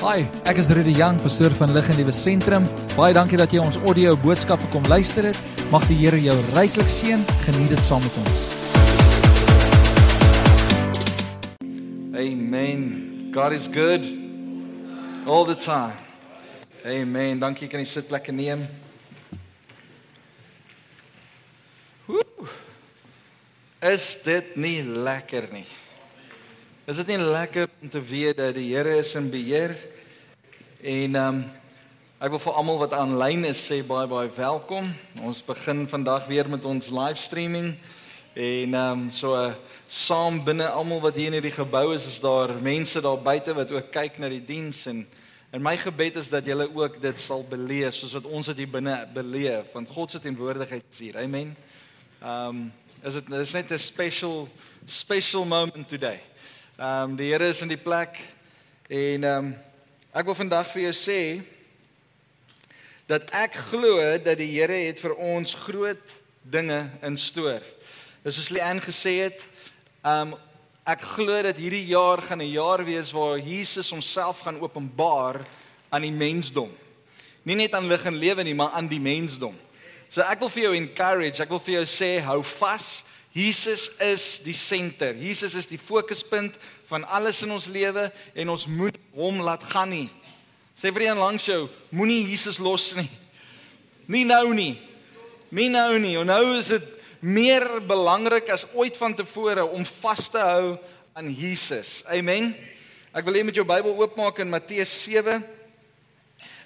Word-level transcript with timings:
Hi, 0.00 0.22
ek 0.48 0.56
is 0.56 0.70
Rudy 0.72 0.94
Jang, 0.96 1.18
pastoor 1.20 1.52
van 1.58 1.74
Lig 1.76 1.84
en 1.92 1.98
Liewe 1.98 2.12
Sentrum. 2.16 2.64
Baie 2.94 3.12
dankie 3.12 3.36
dat 3.36 3.52
jy 3.52 3.60
ons 3.60 3.76
audio 3.84 4.14
boodskappe 4.22 4.64
kom 4.72 4.86
luister 4.88 5.26
het. 5.28 5.36
Mag 5.68 5.84
die 5.90 5.98
Here 5.98 6.16
jou 6.16 6.38
ryklik 6.54 6.88
seën. 6.88 7.20
Geniet 7.44 7.68
dit 7.68 7.82
saam 7.84 8.00
met 8.00 8.16
ons. 8.22 8.46
Amen. 12.16 12.86
God 13.36 13.52
is 13.52 13.68
good 13.68 14.08
all 15.28 15.44
the 15.44 15.58
time. 15.60 15.92
Amen. 16.88 17.44
Dankie 17.44 17.68
kan 17.68 17.84
jy 17.84 17.90
sitplekke 17.92 18.32
neem. 18.32 18.64
Woe. 22.08 22.48
Is 23.92 24.14
dit 24.24 24.56
nie 24.56 24.78
lekker 24.80 25.52
nie? 25.52 25.68
Is 26.90 26.98
dit 26.98 27.12
nie 27.12 27.22
lekker 27.22 27.68
om 27.84 27.88
te 27.88 28.00
weet 28.02 28.40
dat 28.40 28.56
die 28.56 28.72
Here 28.72 28.96
is 28.98 29.12
in 29.14 29.28
beheer? 29.30 29.76
En 30.82 31.14
ehm 31.14 31.36
um, 31.36 31.42
ek 32.18 32.32
wil 32.34 32.40
vir 32.42 32.56
almal 32.58 32.78
wat 32.80 32.94
aanlyn 32.98 33.44
is 33.46 33.60
sê 33.62 33.76
baie 33.86 34.08
baie 34.10 34.30
welkom. 34.34 34.88
Ons 35.22 35.38
begin 35.46 35.84
vandag 35.86 36.26
weer 36.26 36.48
met 36.50 36.64
ons 36.66 36.88
livestreaming. 36.90 37.68
En 38.34 38.74
ehm 38.74 39.04
um, 39.04 39.04
so 39.14 39.36
uh, 39.38 39.52
saam 39.86 40.40
binne 40.42 40.66
almal 40.66 40.98
wat 41.04 41.14
hier 41.14 41.30
in 41.30 41.36
hierdie 41.38 41.54
gebou 41.54 41.92
is, 41.94 42.08
is 42.10 42.18
daar 42.24 42.56
mense 42.58 43.04
daar 43.06 43.22
buite 43.22 43.54
wat 43.54 43.70
ook 43.70 43.92
kyk 43.94 44.18
na 44.18 44.32
die 44.32 44.42
diens 44.48 44.82
en 44.90 45.04
en 45.54 45.62
my 45.62 45.76
gebed 45.78 46.18
is 46.18 46.32
dat 46.34 46.46
julle 46.46 46.66
ook 46.74 46.98
dit 47.02 47.20
sal 47.20 47.46
beleef 47.52 47.94
soos 47.94 48.16
wat 48.18 48.26
ons 48.26 48.50
dit 48.50 48.64
hier 48.64 48.72
binne 48.72 48.96
beleef 49.14 49.70
want 49.78 49.94
God 49.94 50.10
se 50.10 50.18
teenwoordigheid 50.26 50.90
is 50.90 51.04
hier. 51.06 51.22
Amen. 51.22 51.54
Ehm 52.18 52.48
um, 52.48 52.66
is 53.06 53.14
dit 53.14 53.30
is 53.38 53.54
net 53.54 53.70
'n 53.70 53.78
special 53.78 54.48
special 54.86 55.46
moment 55.46 55.86
today. 55.88 56.18
Ehm 56.80 57.10
um, 57.10 57.16
die 57.16 57.28
Here 57.28 57.48
is 57.48 57.60
in 57.60 57.68
die 57.68 57.76
plek 57.76 58.16
en 58.88 59.24
ehm 59.24 59.44
um, 59.44 59.48
ek 60.16 60.24
wil 60.24 60.36
vandag 60.38 60.70
vir 60.72 60.86
jou 60.86 60.92
sê 60.96 61.18
dat 63.04 63.26
ek 63.36 63.58
glo 63.66 63.98
dat 64.24 64.38
die 64.40 64.46
Here 64.48 64.78
het 64.86 65.02
vir 65.04 65.12
ons 65.12 65.52
groot 65.66 66.14
dinge 66.40 66.78
in 67.04 67.18
stoor. 67.20 67.60
Dis 68.24 68.38
soos 68.38 68.48
Leanne 68.48 68.80
gesê 68.80 69.12
het, 69.26 69.44
ehm 70.00 70.32
um, 70.32 70.38
ek 70.88 71.04
glo 71.18 71.42
dat 71.44 71.60
hierdie 71.60 71.84
jaar 71.90 72.24
gaan 72.24 72.40
'n 72.40 72.48
jaar 72.48 72.80
wees 72.88 73.12
waar 73.12 73.36
Jesus 73.36 73.92
homself 73.92 74.40
gaan 74.40 74.56
openbaar 74.64 75.44
aan 75.92 76.08
die 76.08 76.16
mensdom. 76.16 76.72
Nie 77.44 77.60
net 77.60 77.76
aan 77.76 77.92
lig 77.92 78.08
en 78.08 78.16
lewe 78.16 78.42
nie, 78.42 78.56
maar 78.56 78.72
aan 78.72 78.88
die 78.88 79.04
mensdom. 79.04 79.52
So 80.08 80.24
ek 80.24 80.40
wil 80.40 80.48
vir 80.48 80.62
jou 80.62 80.74
encourage, 80.80 81.42
ek 81.42 81.52
wil 81.52 81.60
vir 81.60 81.74
jou 81.74 81.84
sê 81.84 82.24
hou 82.24 82.40
vas. 82.42 83.04
Jesus 83.32 83.88
is 84.02 84.40
die 84.42 84.56
senter. 84.56 85.14
Jesus 85.14 85.54
is 85.54 85.68
die 85.70 85.78
fokuspunt 85.78 86.56
van 86.90 87.04
alles 87.06 87.42
in 87.46 87.52
ons 87.54 87.68
lewe 87.70 88.08
en 88.34 88.50
ons 88.50 88.66
moet 88.66 88.96
hom 89.14 89.38
laat 89.46 89.62
gaan 89.70 89.92
nie. 89.94 90.08
Sê 90.74 90.90
vir 90.90 91.06
een 91.06 91.20
langs 91.20 91.46
jou, 91.46 91.68
moenie 91.94 92.24
Jesus 92.26 92.58
los 92.58 92.90
nie. 92.98 93.10
Nie 94.10 94.24
nou 94.26 94.50
nie. 94.56 94.74
Nie 95.54 95.68
nou 95.70 95.98
nie. 96.02 96.16
En 96.18 96.26
nou 96.26 96.56
is 96.56 96.72
dit 96.72 96.86
meer 97.20 97.66
belangrik 97.86 98.48
as 98.50 98.64
ooit 98.74 98.96
vantevore 98.98 99.62
om 99.68 99.84
vas 100.00 100.26
te 100.32 100.40
hou 100.42 100.74
aan 101.14 101.30
Jesus. 101.30 102.00
Amen. 102.10 102.54
Ek 103.14 103.26
wil 103.26 103.38
hê 103.38 103.44
met 103.46 103.54
jou 103.54 103.66
Bybel 103.66 103.94
oopmaak 103.98 104.40
in 104.42 104.50
Matteus 104.50 104.90
7. 105.04 105.42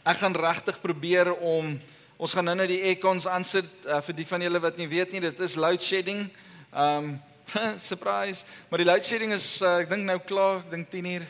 Ek 0.05 0.21
gaan 0.21 0.37
regtig 0.37 0.81
probeer 0.81 1.33
om 1.35 1.75
ons 2.21 2.33
gaan 2.37 2.47
nou 2.49 2.55
net 2.57 2.71
die 2.71 2.83
icons 2.93 3.27
aansit 3.29 3.69
uh, 3.89 3.99
vir 4.05 4.17
die 4.17 4.27
van 4.29 4.45
julle 4.45 4.61
wat 4.63 4.77
nie 4.81 4.89
weet 4.89 5.13
nie, 5.13 5.25
dit 5.25 5.41
is 5.45 5.57
load 5.61 5.83
shedding. 5.83 6.27
Ehm 6.75 7.05
um, 7.05 7.21
surprise, 7.79 8.43
maar 8.69 8.79
die 8.79 8.87
load 8.87 9.07
shedding 9.07 9.33
is 9.33 9.61
uh, 9.63 9.77
ek 9.85 9.91
dink 9.93 10.09
nou 10.09 10.17
klaar, 10.27 10.57
ek 10.65 10.71
dink 10.73 10.89
10 10.91 11.07
uur. 11.07 11.27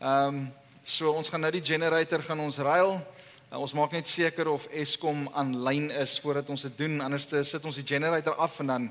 Ehm 0.00 0.38
um, 0.38 0.38
so 0.82 1.12
ons 1.14 1.28
gaan 1.30 1.44
nou 1.44 1.50
die 1.54 1.62
generator 1.62 2.24
gaan 2.26 2.40
ons 2.42 2.56
ruil. 2.58 2.96
Uh, 3.52 3.60
ons 3.60 3.74
maak 3.78 3.94
net 3.94 4.10
seker 4.10 4.50
of 4.50 4.66
Eskom 4.74 5.28
aanlyn 5.38 5.86
is 6.00 6.16
voordat 6.24 6.50
ons 6.50 6.64
dit 6.66 6.80
doen, 6.80 6.96
anders 7.04 7.28
sit 7.30 7.68
ons 7.68 7.78
die 7.78 7.84
generator 7.86 8.34
af 8.42 8.56
en 8.64 8.72
dan 8.72 8.88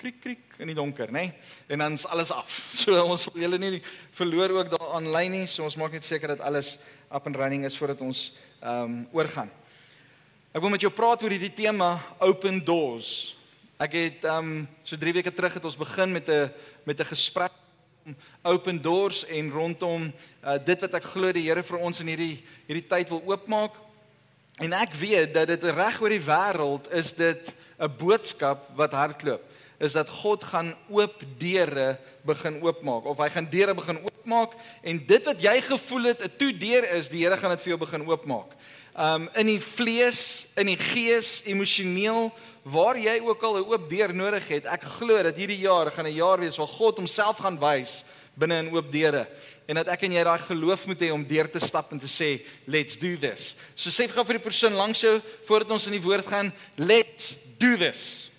krik 0.00 0.22
krik 0.22 0.56
in 0.56 0.72
die 0.72 0.78
donker, 0.78 1.12
né? 1.12 1.26
Nee? 1.26 1.52
En 1.76 1.84
dan 1.84 2.00
is 2.00 2.06
alles 2.08 2.32
af. 2.32 2.56
So 2.86 2.96
ons 3.04 3.26
wil 3.28 3.44
julle 3.44 3.60
nie 3.60 3.82
verloor 4.16 4.56
ook 4.56 4.72
daar 4.72 4.96
aanlyn 4.96 5.36
nie, 5.36 5.44
so 5.44 5.68
ons 5.68 5.76
maak 5.76 5.92
net 5.92 6.08
seker 6.08 6.32
dat 6.32 6.40
alles 6.48 6.78
up 7.12 7.28
and 7.28 7.36
running 7.36 7.68
is 7.68 7.76
voordat 7.76 8.00
ons 8.00 8.30
ehm 8.62 8.88
um, 8.88 8.96
oorgaan. 9.12 9.52
Ek 10.56 10.64
wil 10.64 10.72
met 10.72 10.88
jou 10.88 10.94
praat 10.96 11.20
oor 11.20 11.36
hierdie 11.36 11.52
tema 11.60 11.98
open 12.24 12.64
doors. 12.64 13.36
Ek 13.82 13.96
het 13.98 14.24
um, 14.30 14.62
so 14.86 14.94
3 15.00 15.10
weke 15.16 15.32
terug 15.34 15.56
het 15.56 15.64
ons 15.66 15.76
begin 15.78 16.12
met 16.14 16.28
'n 16.30 16.50
met 16.86 17.00
'n 17.00 17.10
gesprek 17.10 17.52
open 18.42 18.82
doors 18.82 19.24
en 19.26 19.50
rondom 19.50 20.12
uh, 20.44 20.58
dit 20.64 20.80
wat 20.80 20.94
ek 20.94 21.04
glo 21.04 21.32
die 21.32 21.48
Here 21.48 21.62
vir 21.62 21.78
ons 21.78 22.00
in 22.00 22.06
hierdie 22.06 22.44
hierdie 22.68 22.86
tyd 22.86 23.08
wil 23.08 23.22
oopmaak. 23.26 23.74
En 24.62 24.72
ek 24.72 24.94
weet 24.94 25.34
dat 25.34 25.48
dit 25.48 25.64
reg 25.64 26.00
oor 26.00 26.14
die 26.14 26.22
wêreld 26.22 26.86
is 26.92 27.12
dit 27.12 27.54
'n 27.78 27.90
boodskap 27.98 28.70
wat 28.76 28.92
hardloop 28.92 29.42
is 29.82 29.92
dat 29.92 30.08
God 30.08 30.44
gaan 30.44 30.74
oop 30.88 31.22
deure 31.38 31.98
begin 32.22 32.62
oopmaak 32.62 33.04
of 33.04 33.18
hy 33.18 33.28
gaan 33.34 33.50
deure 33.50 33.74
begin 33.74 33.98
oopmaak 33.98 34.54
en 34.82 35.06
dit 35.06 35.24
wat 35.26 35.42
jy 35.42 35.60
gevoel 35.60 36.04
het 36.14 36.22
'n 36.22 36.36
toe 36.38 36.52
deur 36.54 36.84
is, 36.94 37.08
die 37.08 37.24
Here 37.24 37.36
gaan 37.36 37.50
dit 37.50 37.62
vir 37.62 37.74
jou 37.74 37.78
begin 37.78 38.06
oopmaak. 38.06 38.54
Um 38.92 39.28
in 39.40 39.46
die 39.46 39.60
vlees, 39.60 40.46
in 40.60 40.68
die 40.68 40.76
gees, 40.76 41.40
emosioneel, 41.48 42.30
waar 42.62 42.98
jy 43.00 43.18
ook 43.24 43.42
al 43.42 43.58
'n 43.58 43.68
oop 43.72 43.88
deur 43.90 44.14
nodig 44.14 44.48
het, 44.48 44.66
ek 44.66 44.82
glo 44.82 45.22
dat 45.22 45.36
hierdie 45.36 45.60
jaar 45.64 45.90
gaan 45.90 46.06
'n 46.06 46.14
jaar 46.14 46.38
wees 46.38 46.56
waar 46.56 46.68
God 46.68 46.98
homself 46.98 47.38
gaan 47.38 47.58
wys 47.58 48.04
binne 48.36 48.58
in 48.58 48.72
oop 48.72 48.92
deure 48.92 49.26
en 49.68 49.78
dat 49.78 49.88
ek 49.88 50.02
en 50.02 50.12
jy 50.12 50.24
daai 50.24 50.38
geloof 50.38 50.86
moet 50.86 51.00
hê 51.00 51.10
om 51.14 51.24
deur 51.24 51.48
te 51.50 51.60
stap 51.60 51.92
en 51.92 52.00
te 52.00 52.08
sê 52.10 52.42
let's 52.66 52.96
do 52.96 53.16
this. 53.16 53.54
So 53.74 53.90
sê 53.90 54.08
gou 54.10 54.24
vir 54.24 54.38
die 54.38 54.44
persoon 54.44 54.74
langs 54.74 55.00
jou 55.00 55.20
voordat 55.48 55.70
ons 55.70 55.86
in 55.86 55.96
die 55.96 56.02
woord 56.02 56.26
gaan, 56.26 56.52
let's 56.76 57.34
do 57.58 57.76
this. 57.76 58.30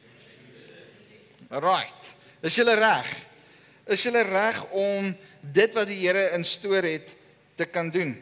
Right. 1.49 2.13
Is 2.43 2.57
jy 2.57 2.65
reg? 2.75 3.09
Is 3.87 4.03
jy 4.05 4.11
reg 4.11 4.63
om 4.71 5.13
dit 5.41 5.73
wat 5.73 5.87
die 5.87 6.01
Here 6.01 6.31
instoor 6.37 6.83
het 6.83 7.15
te 7.55 7.65
kan 7.65 7.89
doen? 7.93 8.15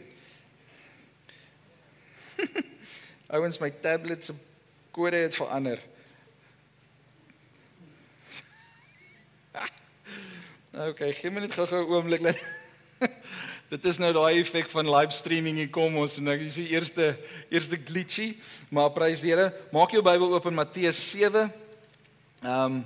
Ouens, 3.35 3.59
my 3.59 3.69
tablet 3.83 4.25
se 4.25 4.33
kode 4.91 5.15
het 5.15 5.35
verander. 5.35 5.79
Okay, 10.71 11.11
gee 11.11 11.27
my 11.27 11.41
net 11.43 11.51
gou-gou 11.51 11.83
'n 11.83 11.91
oomblik 11.91 12.21
net. 12.23 12.39
Dit 13.71 13.85
is 13.85 13.97
nou 13.99 14.13
daai 14.15 14.39
effek 14.39 14.69
van 14.71 14.87
live 14.87 15.11
streaming 15.11 15.57
hier 15.59 15.69
kom 15.71 15.97
ons 15.99 16.17
en 16.19 16.31
ek 16.31 16.45
is 16.47 16.55
die 16.59 16.69
eerste 16.71 17.09
eerste 17.51 17.77
glitchy, 17.79 18.37
maar 18.71 18.91
prys 18.95 19.19
die 19.19 19.33
Here. 19.33 19.49
Maak 19.71 19.91
jou 19.91 20.01
Bybel 20.03 20.31
oop 20.31 20.47
in 20.47 20.55
Matteus 20.55 20.99
7. 21.11 21.51
Ehm 22.43 22.63
um, 22.65 22.81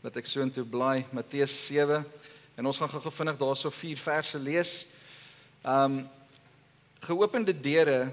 wat 0.00 0.16
ek 0.16 0.30
so 0.30 0.40
intoe 0.40 0.64
blaai, 0.64 1.04
Matteus 1.12 1.52
7 1.66 2.04
en 2.56 2.66
ons 2.66 2.78
gaan 2.78 2.88
gou-gou 2.88 3.12
vinnig 3.12 3.36
daarso 3.40 3.70
vier 3.70 3.98
verse 3.98 4.38
lees. 4.38 4.72
Ehm 5.64 6.00
um, 6.00 6.08
geopende 7.00 7.52
deure 7.52 8.12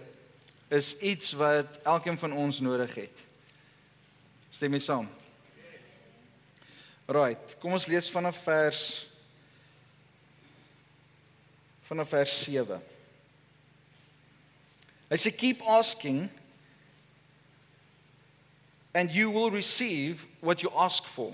is 0.68 0.98
iets 0.98 1.32
wat 1.32 1.80
elkeen 1.84 2.18
van 2.18 2.34
ons 2.34 2.60
nodig 2.60 2.96
het. 2.96 3.24
Stem 4.50 4.70
mee 4.70 4.80
saam. 4.80 5.10
Right, 7.08 7.56
kom 7.60 7.72
ons 7.72 7.86
lees 7.88 8.10
vanaf 8.12 8.42
vers 8.44 9.06
vanaf 11.88 12.10
vers 12.12 12.32
7. 12.44 12.82
Hy 15.08 15.20
sê 15.24 15.32
keep 15.32 15.62
asking 15.64 16.26
and 18.92 19.14
you 19.16 19.32
will 19.32 19.52
receive 19.52 20.26
what 20.42 20.60
you 20.60 20.72
ask 20.76 21.06
for. 21.16 21.32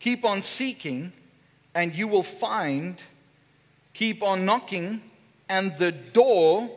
Keep 0.00 0.24
on 0.24 0.42
seeking 0.42 1.12
and 1.74 1.94
you 1.94 2.08
will 2.08 2.24
find. 2.24 2.96
Keep 3.92 4.22
on 4.22 4.46
knocking 4.46 5.02
and 5.50 5.76
the 5.76 5.92
door 5.92 6.70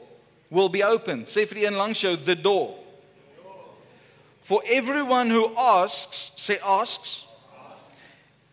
will 0.53 0.69
be 0.69 0.83
opened. 0.83 1.25
Sê 1.25 1.47
vir 1.49 1.65
een 1.65 1.75
langs 1.75 1.99
jou 2.05 2.15
the 2.15 2.35
door. 2.35 2.77
For 4.43 4.61
everyone 4.69 5.29
who 5.29 5.51
asks, 5.57 6.31
say 6.35 6.59
asks, 6.61 7.23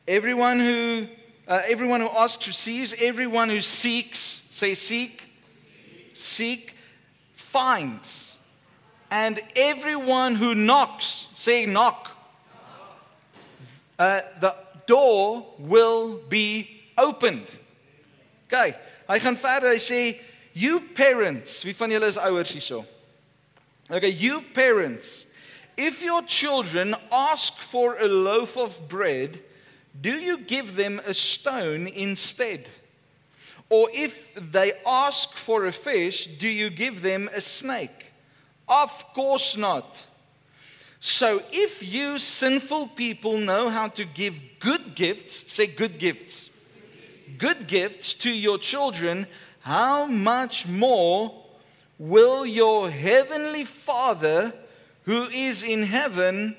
Everyone 0.08 0.58
who 0.58 1.06
uh, 1.47 1.62
everyone 1.69 2.00
who 2.00 2.08
asks 2.08 2.47
receives, 2.47 2.94
everyone 2.99 3.49
who 3.49 3.61
seeks, 3.61 4.43
say 4.50 4.75
seek, 4.75 5.23
seek, 6.14 6.75
finds. 7.35 8.35
And 9.11 9.41
everyone 9.55 10.37
who 10.37 10.55
knocks, 10.55 11.29
say 11.35 11.67
knock. 11.67 12.11
Uh, 13.99 14.23
the 14.41 14.55
door 14.87 15.47
will 15.58 16.20
be 16.29 16.69
opened. 16.97 17.47
Okay, 18.47 18.75
hy 19.06 19.19
gaan 19.19 19.37
verder, 19.38 19.75
hy 19.75 19.82
sê 19.82 20.00
you 20.52 20.81
parents, 20.81 21.62
wie 21.64 21.73
van 21.73 21.91
julle 21.91 22.08
is 22.08 22.17
ouers 22.17 22.52
hierso? 22.52 22.85
Okay, 23.91 24.08
you 24.08 24.43
parents, 24.55 25.26
if 25.76 26.02
your 26.02 26.23
children 26.23 26.94
ask 27.11 27.55
for 27.55 27.97
a 27.99 28.06
loaf 28.06 28.56
of 28.56 28.88
bread, 28.88 29.41
Do 29.99 30.12
you 30.12 30.38
give 30.38 30.76
them 30.76 31.00
a 31.05 31.14
stone 31.14 31.87
instead? 31.88 32.69
Or 33.69 33.88
if 33.93 34.19
they 34.35 34.73
ask 34.87 35.32
for 35.37 35.67
a 35.67 35.73
fish, 35.73 36.26
do 36.26 36.49
you 36.49 36.70
give 36.70 37.02
them 37.02 37.29
a 37.32 37.41
snake? 37.41 38.06
Of 38.69 38.91
course 39.14 39.56
not. 39.56 40.02
So 41.00 41.43
if 41.52 41.82
you 41.82 42.19
sinful 42.19 42.88
people 42.88 43.38
know 43.38 43.69
how 43.69 43.88
to 43.88 44.05
give 44.05 44.37
good 44.58 44.94
gifts, 44.94 45.52
say 45.52 45.67
good 45.67 45.99
gifts, 45.99 46.50
good 47.38 47.67
gifts 47.67 48.14
to 48.14 48.31
your 48.31 48.58
children, 48.58 49.26
how 49.71 50.05
much 50.05 50.67
more 50.67 51.31
will 51.97 52.45
your 52.45 52.91
heavenly 52.91 53.65
Father 53.65 54.53
who 55.05 55.29
is 55.29 55.63
in 55.63 55.85
heaven 55.85 56.57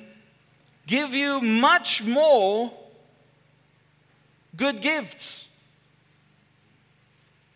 give 0.87 1.13
you 1.13 1.41
much 1.41 2.01
more 2.05 2.71
good 4.55 4.79
gifts? 4.79 5.45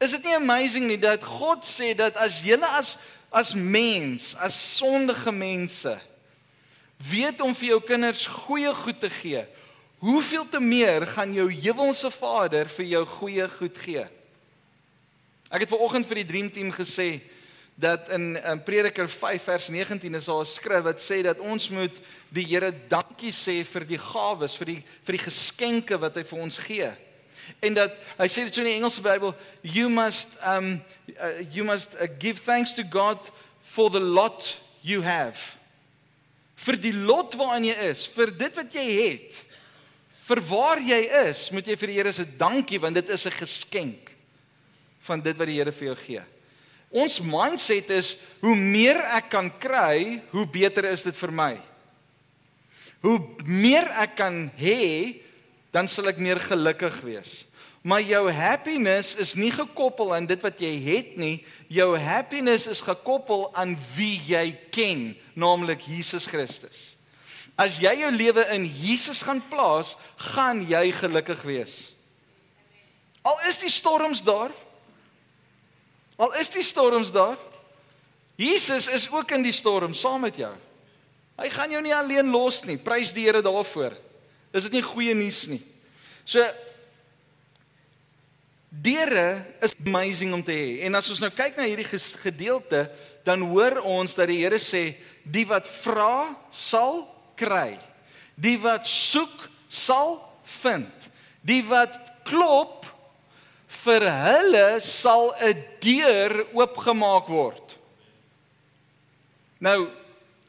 Is 0.01 0.11
dit 0.11 0.27
nie 0.27 0.35
amazing 0.35 0.89
nie 0.91 0.99
dat 0.99 1.23
God 1.23 1.63
sê 1.63 1.93
dat 1.95 2.19
as 2.19 2.41
jy 2.43 2.59
as 2.59 2.97
as 3.31 3.55
mens, 3.55 4.35
as 4.35 4.59
sondige 4.59 5.31
mense 5.31 5.95
weet 6.99 7.39
om 7.39 7.55
vir 7.55 7.69
jou 7.69 7.79
kinders 7.79 8.27
goeie 8.27 8.75
goed 8.75 8.99
te 8.99 9.09
gee, 9.21 9.47
hoeveel 10.03 10.49
te 10.51 10.59
meer 10.59 11.07
gaan 11.15 11.31
jou 11.31 11.47
hemelse 11.47 12.11
Vader 12.11 12.67
vir 12.75 12.91
jou 12.91 13.05
goeie 13.15 13.49
goed 13.55 13.83
gee? 13.87 14.07
Ek 15.53 15.61
het 15.61 15.69
ver 15.69 15.81
oggend 15.85 16.07
vir 16.09 16.23
die 16.23 16.25
Dream 16.25 16.47
Team 16.49 16.71
gesê 16.73 17.19
dat 17.75 18.09
in 18.09 18.35
in 18.39 18.61
Prediker 18.63 19.09
5 19.09 19.43
vers 19.43 19.67
19 19.69 20.15
is 20.15 20.25
daar 20.25 20.41
'n 20.41 20.45
skrif 20.45 20.83
wat 20.83 21.01
sê 21.01 21.21
dat 21.21 21.39
ons 21.39 21.69
moet 21.69 21.99
die 22.29 22.45
Here 22.45 22.73
dankie 22.89 23.31
sê 23.31 23.63
vir 23.63 23.85
die 23.85 23.97
gawes, 23.97 24.55
vir 24.55 24.65
die 24.65 24.83
vir 25.03 25.17
die 25.17 25.25
geskenke 25.25 25.99
wat 25.99 26.15
hy 26.15 26.23
vir 26.23 26.39
ons 26.39 26.57
gee. 26.57 26.91
En 27.61 27.73
dat 27.73 27.99
hy 28.17 28.27
sê 28.27 28.43
dit 28.43 28.55
so 28.55 28.61
in 28.61 28.67
die 28.67 28.75
Engelse 28.75 29.01
Bybel, 29.01 29.35
you 29.61 29.89
must 29.89 30.29
um 30.41 30.81
uh, 31.19 31.41
you 31.51 31.63
must 31.63 31.93
uh, 31.95 32.07
give 32.19 32.41
thanks 32.41 32.73
to 32.73 32.83
God 32.83 33.19
for 33.61 33.91
the 33.91 33.99
lot 33.99 34.59
you 34.81 35.01
have 35.01 35.37
vir 36.55 36.77
die 36.77 36.93
lot 36.93 37.35
waarin 37.35 37.65
jy 37.65 37.75
is, 37.91 38.07
vir 38.07 38.31
dit 38.31 38.55
wat 38.55 38.73
jy 38.73 38.85
het, 39.11 39.45
vir 40.25 40.41
waar 40.41 40.79
jy 40.79 41.01
is, 41.29 41.51
moet 41.51 41.67
jy 41.67 41.75
vir 41.75 41.87
die 41.87 41.93
Here 41.99 42.13
sê 42.13 42.25
dankie 42.37 42.79
want 42.79 42.95
dit 42.95 43.09
is 43.09 43.27
'n 43.27 43.31
geskenk 43.31 44.14
van 45.05 45.21
dit 45.21 45.37
wat 45.37 45.49
die 45.49 45.59
Here 45.59 45.73
vir 45.75 45.89
jou 45.91 45.97
gee. 46.01 46.23
Ons 46.95 47.19
mindset 47.23 47.89
is 47.91 48.15
hoe 48.43 48.55
meer 48.55 49.01
ek 49.17 49.31
kan 49.33 49.49
kry, 49.61 50.21
hoe 50.31 50.45
beter 50.47 50.87
is 50.91 51.03
dit 51.03 51.15
vir 51.17 51.33
my. 51.33 51.53
Hoe 53.03 53.19
meer 53.45 53.89
ek 54.01 54.15
kan 54.21 54.45
hê, 54.57 55.21
dan 55.75 55.89
sal 55.91 56.07
ek 56.09 56.21
meer 56.23 56.39
gelukkig 56.39 57.01
wees. 57.03 57.43
Maar 57.85 58.01
jou 58.01 58.23
happiness 58.33 59.13
is 59.21 59.35
nie 59.37 59.51
gekoppel 59.53 60.15
aan 60.15 60.25
dit 60.25 60.41
wat 60.41 60.61
jy 60.63 60.71
het 60.87 61.17
nie. 61.21 61.43
Jou 61.69 61.91
happiness 62.01 62.65
is 62.71 62.81
gekoppel 62.81 63.51
aan 63.53 63.75
wie 63.93 64.15
jy 64.25 64.55
ken, 64.73 65.11
naamlik 65.37 65.83
Jesus 65.85 66.25
Christus. 66.31 66.95
As 67.61 67.77
jy 67.79 67.93
jou 68.01 68.09
lewe 68.11 68.47
in 68.55 68.65
Jesus 68.65 69.21
gaan 69.23 69.43
plaas, 69.51 69.93
gaan 70.33 70.63
jy 70.67 70.89
gelukkig 70.97 71.45
wees. 71.45 71.75
Al 73.21 73.37
is 73.49 73.61
die 73.61 73.71
storms 73.71 74.23
daar. 74.25 74.53
Al 76.17 76.35
is 76.39 76.49
die 76.53 76.63
storms 76.63 77.11
daar. 77.11 77.37
Jesus 78.39 78.87
is 78.87 79.07
ook 79.11 79.31
in 79.31 79.43
die 79.43 79.55
storm 79.55 79.93
saam 79.95 80.25
met 80.27 80.35
jou. 80.39 80.51
Hy 81.39 81.49
gaan 81.51 81.71
jou 81.71 81.81
nie 81.83 81.95
alleen 81.95 82.31
los 82.31 82.61
nie. 82.67 82.77
Prys 82.79 83.13
die 83.15 83.25
Here 83.27 83.41
daarvoor. 83.43 83.95
Is 84.55 84.67
dit 84.67 84.77
nie 84.77 84.85
goeie 84.85 85.15
nuus 85.15 85.45
nie? 85.51 85.61
So 86.23 86.43
Deure 88.75 89.45
is 89.63 89.75
amazing 89.85 90.33
om 90.35 90.43
te 90.43 90.51
hê. 90.51 90.69
En 90.87 90.97
as 90.99 91.07
ons 91.11 91.21
nou 91.23 91.31
kyk 91.31 91.55
na 91.55 91.67
hierdie 91.67 91.87
gedeelte, 92.23 92.85
dan 93.27 93.45
hoor 93.47 93.79
ons 93.87 94.15
dat 94.17 94.27
die 94.31 94.41
Here 94.41 94.59
sê, 94.59 94.97
die 95.23 95.45
wat 95.47 95.67
vra, 95.83 96.35
sal 96.51 97.05
kry. 97.39 97.77
Die 98.35 98.57
wat 98.59 98.87
soek, 98.89 99.47
sal 99.71 100.17
vind. 100.61 101.07
Die 101.47 101.61
wat 101.67 101.95
klop, 102.27 102.84
vir 103.85 104.05
hulle 104.09 104.65
sal 104.81 105.31
'n 105.39 105.63
deur 105.81 106.45
oopgemaak 106.53 107.29
word. 107.29 107.77
Nou, 109.61 109.89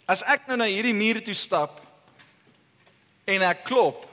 as 0.08 0.22
ek 0.22 0.48
nou 0.48 0.56
na 0.56 0.66
hierdie 0.70 0.96
muur 0.96 1.20
toe 1.24 1.34
stap 1.34 1.80
en 3.26 3.42
ek 3.42 3.64
klop, 3.64 4.06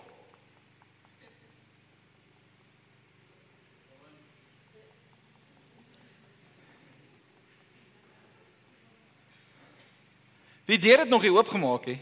Die 10.64 10.80
deur 10.80 11.04
het 11.04 11.10
nog 11.12 11.22
nie 11.22 11.34
oopgemaak 11.34 11.86
nie. 11.92 12.00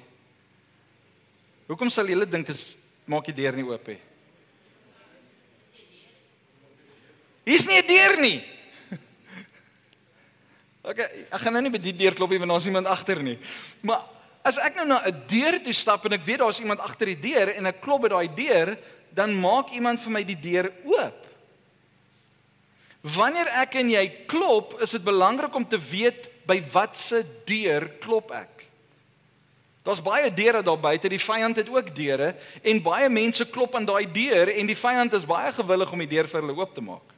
Hoekom 1.68 1.90
sal 1.90 2.10
julle 2.12 2.28
dink 2.30 2.52
as 2.54 2.76
maak 3.10 3.26
die 3.32 3.36
deur 3.42 3.58
nie 3.58 3.66
oop 3.66 3.88
nie? 3.90 3.98
Hier's 7.52 7.68
nie 7.68 7.82
'n 7.82 7.88
deur 7.88 8.16
nie. 8.22 8.40
OK, 10.88 11.00
ek 11.30 11.42
gaan 11.44 11.54
nou 11.54 11.62
nie 11.62 11.74
by 11.74 11.82
die 11.84 11.94
deur 11.94 12.16
klop 12.16 12.32
nie 12.32 12.40
want 12.40 12.56
daar's 12.56 12.66
niemand 12.66 12.88
agter 12.88 13.20
nie. 13.22 13.38
Maar 13.84 14.08
as 14.48 14.58
ek 14.58 14.80
nou 14.80 14.88
na 14.88 15.02
'n 15.06 15.24
deur 15.28 15.60
toe 15.60 15.74
stap 15.74 16.06
en 16.06 16.16
ek 16.16 16.26
weet 16.26 16.40
daar's 16.40 16.62
iemand 16.64 16.80
agter 16.80 17.12
die 17.12 17.20
deur 17.20 17.52
en 17.52 17.68
ek 17.68 17.82
klop 17.82 18.02
by 18.02 18.10
daai 18.10 18.30
deur, 18.36 18.78
dan 19.14 19.36
maak 19.36 19.76
iemand 19.76 20.00
vir 20.00 20.12
my 20.12 20.24
die 20.24 20.40
deur 20.40 20.72
oop. 20.88 21.28
Wanneer 23.04 23.48
ek 23.62 23.76
en 23.76 23.90
jy 23.90 24.08
klop, 24.28 24.80
is 24.82 24.92
dit 24.92 25.04
belangrik 25.04 25.54
om 25.56 25.68
te 25.68 25.78
weet 25.78 26.30
by 26.48 26.64
watse 26.72 27.26
deur 27.46 27.90
klop 28.00 28.32
ek. 28.32 28.66
Daar's 29.84 30.02
baie 30.02 30.30
deure 30.32 30.62
daar 30.64 30.80
buite, 30.80 31.10
die 31.10 31.20
vyand 31.20 31.58
het 31.58 31.70
ook 31.70 31.96
deure 31.96 32.36
en 32.64 32.82
baie 32.82 33.10
mense 33.10 33.46
klop 33.46 33.76
aan 33.76 33.86
daai 33.86 34.06
deur 34.06 34.48
en 34.48 34.68
die 34.68 34.78
vyand 34.78 35.14
is 35.14 35.26
baie 35.26 35.52
gewillig 35.52 35.92
om 35.92 36.00
die 36.00 36.08
deur 36.16 36.28
vir 36.30 36.42
hulle 36.42 36.58
oop 36.58 36.74
te 36.74 36.82
maak. 36.82 37.11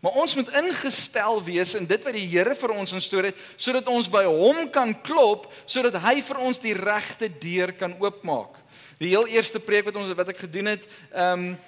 Maar 0.00 0.14
ons 0.22 0.34
moet 0.38 0.50
ingestel 0.60 1.40
wees 1.42 1.74
in 1.74 1.86
dit 1.90 2.04
wat 2.06 2.14
die 2.14 2.26
Here 2.30 2.54
vir 2.54 2.74
ons 2.76 2.94
instoor 2.94 3.26
het 3.26 3.38
sodat 3.58 3.88
ons 3.90 4.06
by 4.10 4.22
hom 4.28 4.68
kan 4.70 4.92
klop 5.02 5.48
sodat 5.66 5.98
hy 6.04 6.20
vir 6.22 6.42
ons 6.46 6.60
die 6.62 6.74
regte 6.78 7.26
deur 7.42 7.72
kan 7.74 7.96
oopmaak. 7.98 8.54
Die 9.02 9.10
heel 9.10 9.26
eerste 9.30 9.58
preek 9.62 9.88
wat 9.88 9.98
ons 9.98 10.14
wat 10.18 10.30
ek 10.34 10.44
gedoen 10.46 10.74
het, 10.74 10.86
ehm 11.10 11.50
um, 11.50 11.58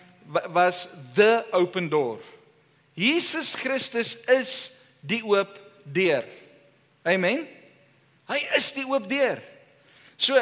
was 0.54 0.84
the 1.16 1.42
open 1.50 1.88
door. 1.90 2.20
Jesus 2.94 3.50
Christus 3.58 4.12
is 4.30 4.70
die 5.02 5.22
oop 5.26 5.56
deur. 5.82 6.22
Amen. 7.02 7.48
Hy 8.30 8.38
is 8.54 8.68
die 8.76 8.84
oop 8.86 9.08
deur. 9.10 9.40
So 10.20 10.38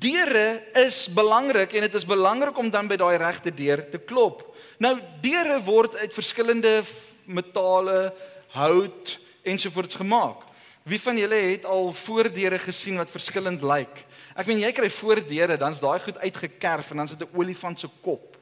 deure 0.00 0.62
is 0.84 1.04
belangrik 1.12 1.74
en 1.74 1.86
dit 1.86 1.94
is 1.94 2.06
belangrik 2.06 2.56
om 2.58 2.70
dan 2.70 2.88
by 2.90 2.96
daai 3.00 3.16
regte 3.20 3.52
deur 3.54 3.84
te 3.90 3.98
klop. 3.98 4.42
Nou 4.82 4.96
deure 5.22 5.60
word 5.64 5.96
uit 6.00 6.14
verskillende 6.14 6.82
metale, 7.24 8.12
hout 8.54 9.18
ensovoorts 9.44 9.98
gemaak. 10.00 10.42
Wie 10.84 11.00
van 11.00 11.16
julle 11.16 11.38
het 11.48 11.64
al 11.64 11.92
voordeure 11.96 12.58
gesien 12.60 12.98
wat 13.00 13.12
verskillend 13.12 13.62
lyk? 13.64 14.02
Ek 14.36 14.48
meen 14.50 14.60
jy 14.60 14.72
kry 14.76 14.90
voordeure, 14.92 15.56
dan's 15.56 15.80
daai 15.80 15.98
goed 16.04 16.18
uitgekerf 16.20 16.90
en 16.90 17.00
dan 17.00 17.08
sit 17.08 17.22
'n 17.22 17.32
olifant 17.32 17.80
se 17.80 17.88
kop. 18.02 18.36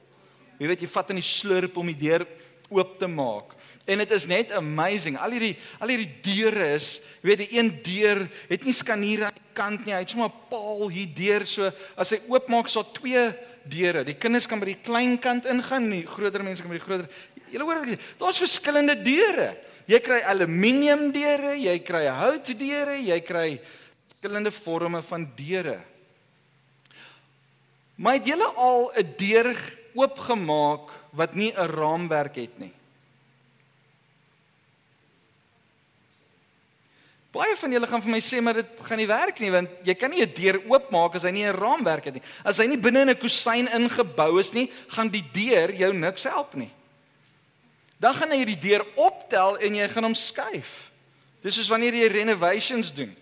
Jy 0.59 0.67
weet 0.67 0.81
jy 0.81 0.89
vat 0.89 1.11
in 1.11 1.17
die 1.17 1.27
slurp 1.27 1.77
om 1.77 1.87
die 1.87 1.99
deur 1.99 2.27
oop 2.73 2.99
te 2.99 3.09
maak. 3.09 3.55
En 3.85 3.99
dit 3.99 4.11
is 4.15 4.27
net 4.31 4.53
amazing. 4.55 5.19
Al 5.19 5.35
hierdie 5.35 5.55
al 5.83 5.91
hierdie 5.93 6.11
deure 6.25 6.73
is, 6.77 7.01
jy 7.23 7.33
weet 7.33 7.43
die 7.45 7.59
een 7.59 7.71
deur 7.87 8.23
het 8.49 8.67
nie 8.67 8.75
skaniere 8.77 9.29
aan 9.29 9.39
die 9.39 9.55
kant 9.59 9.87
nie. 9.87 9.95
Hy 9.95 10.03
het 10.05 10.11
sommer 10.15 10.31
'n 10.31 10.49
paal 10.51 10.89
hier 10.89 11.11
deur 11.15 11.47
so 11.47 11.71
as 11.97 12.11
hy 12.11 12.21
oopmaak 12.29 12.69
so 12.69 12.83
twee 12.83 13.33
deure. 13.69 14.05
Die 14.05 14.19
kinders 14.19 14.47
kan 14.47 14.61
by 14.61 14.67
die 14.67 14.83
klein 14.83 15.19
kant 15.19 15.47
ingaan, 15.47 15.91
die 15.91 16.07
groter 16.07 16.43
mense 16.43 16.63
kan 16.63 16.71
by 16.71 16.79
die 16.79 16.87
groter. 16.87 17.09
Julle 17.51 17.65
hoor 17.65 17.87
dit. 17.87 18.01
Daar's 18.19 18.39
verskillende 18.39 18.97
deure. 19.03 19.57
Jy 19.87 19.99
kry 20.01 20.21
aluminium 20.23 21.11
deure, 21.13 21.57
jy 21.59 21.79
kry 21.85 22.07
hout 22.07 22.47
deure, 22.59 22.97
jy 22.97 23.21
kry 23.21 23.61
verskillende 24.09 24.53
forme 24.53 25.03
van 25.03 25.27
deure. 25.37 25.81
Maar 27.99 28.15
het 28.15 28.27
julle 28.27 28.47
al 28.57 28.93
'n 28.97 29.15
deur 29.19 29.57
oopgemaak 29.95 30.91
wat 31.13 31.35
nie 31.35 31.53
'n 31.53 31.69
raamwerk 31.69 32.37
het 32.37 32.59
nie. 32.59 32.73
Baie 37.33 37.57
van 37.57 37.73
julle 37.73 37.87
gaan 37.89 38.03
vir 38.05 38.13
my 38.13 38.21
sê 38.21 38.43
maar 38.45 38.59
dit 38.61 38.81
gaan 38.85 38.99
nie 39.01 39.09
werk 39.09 39.39
nie 39.41 39.51
want 39.51 39.71
jy 39.89 39.95
kan 39.95 40.11
nie 40.11 40.21
'n 40.21 40.35
deur 40.37 40.61
oopmaak 40.69 41.15
as 41.17 41.23
hy 41.23 41.31
nie 41.31 41.47
'n 41.47 41.57
raamwerk 41.57 42.05
het 42.05 42.15
nie. 42.15 42.23
As 42.45 42.59
hy 42.59 42.67
nie 42.67 42.77
binne 42.77 43.01
in 43.01 43.09
'n 43.11 43.17
kusyn 43.17 43.69
ingebou 43.69 44.39
is 44.39 44.53
nie, 44.53 44.71
gaan 44.89 45.09
die 45.09 45.25
deur 45.33 45.73
jou 45.73 45.93
niks 45.93 46.25
help 46.25 46.55
nie. 46.55 46.71
Dan 47.99 48.15
gaan 48.15 48.31
jy 48.31 48.45
die 48.45 48.59
deur 48.69 48.85
optel 48.97 49.57
en 49.59 49.75
jy 49.75 49.89
gaan 49.89 50.05
hom 50.05 50.15
skuif. 50.15 50.91
Dis 51.43 51.55
soos 51.55 51.69
wanneer 51.69 51.95
jy 51.95 52.09
renovations 52.09 52.93
doen. 52.93 53.17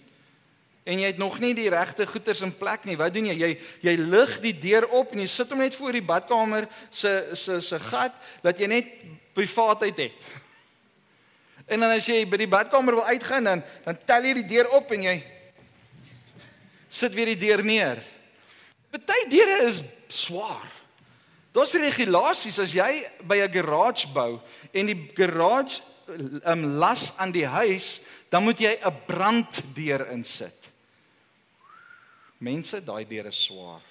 En 0.91 0.99
jy 0.99 1.11
het 1.13 1.21
nog 1.23 1.39
nie 1.39 1.53
die 1.55 1.69
regte 1.71 2.07
goeders 2.09 2.43
in 2.43 2.53
plek 2.59 2.85
nie. 2.89 2.97
Wat 2.99 3.15
doen 3.15 3.29
jy? 3.31 3.37
Jy 3.39 3.51
jy 3.87 3.95
lig 4.03 4.37
die 4.43 4.55
deur 4.59 4.89
op 4.99 5.13
en 5.15 5.23
jy 5.23 5.29
sit 5.31 5.53
hom 5.53 5.63
net 5.63 5.77
voor 5.79 5.95
die 5.95 6.07
badkamer 6.07 6.67
se 6.91 7.13
se 7.39 7.61
se 7.63 7.79
gat 7.91 8.17
dat 8.43 8.59
jy 8.59 8.71
net 8.71 8.89
privaatheid 9.37 10.07
het. 10.09 10.31
En 11.71 11.85
dan 11.85 11.95
as 11.95 12.09
jy 12.11 12.25
by 12.27 12.41
die 12.43 12.51
badkamer 12.51 12.99
wil 12.99 13.07
uitgaan 13.07 13.47
dan 13.47 13.63
dan 13.85 14.01
tel 14.09 14.27
jy 14.27 14.35
die 14.41 14.49
deur 14.57 14.73
op 14.81 14.91
en 14.97 15.07
jy 15.07 15.17
sit 16.91 17.15
weer 17.15 17.31
die 17.31 17.39
deur 17.47 17.63
neer. 17.63 18.03
Party 18.91 19.29
deure 19.31 19.69
is 19.69 19.85
swaar. 20.11 20.67
Daar's 21.55 21.75
regulasies 21.75 22.59
as 22.59 22.75
jy 22.75 23.07
by 23.23 23.39
'n 23.43 23.53
garage 23.53 24.09
bou 24.15 24.41
en 24.75 24.87
die 24.87 25.11
garage 25.15 25.83
um, 26.45 26.65
las 26.79 27.13
aan 27.17 27.31
die 27.31 27.47
huis, 27.47 28.01
dan 28.31 28.43
moet 28.43 28.59
jy 28.59 28.79
'n 28.79 28.97
branddeur 29.07 30.11
insit. 30.11 30.70
Mense, 32.41 32.81
daai 32.81 33.05
deur 33.05 33.29
is 33.29 33.45
swaar. 33.45 33.83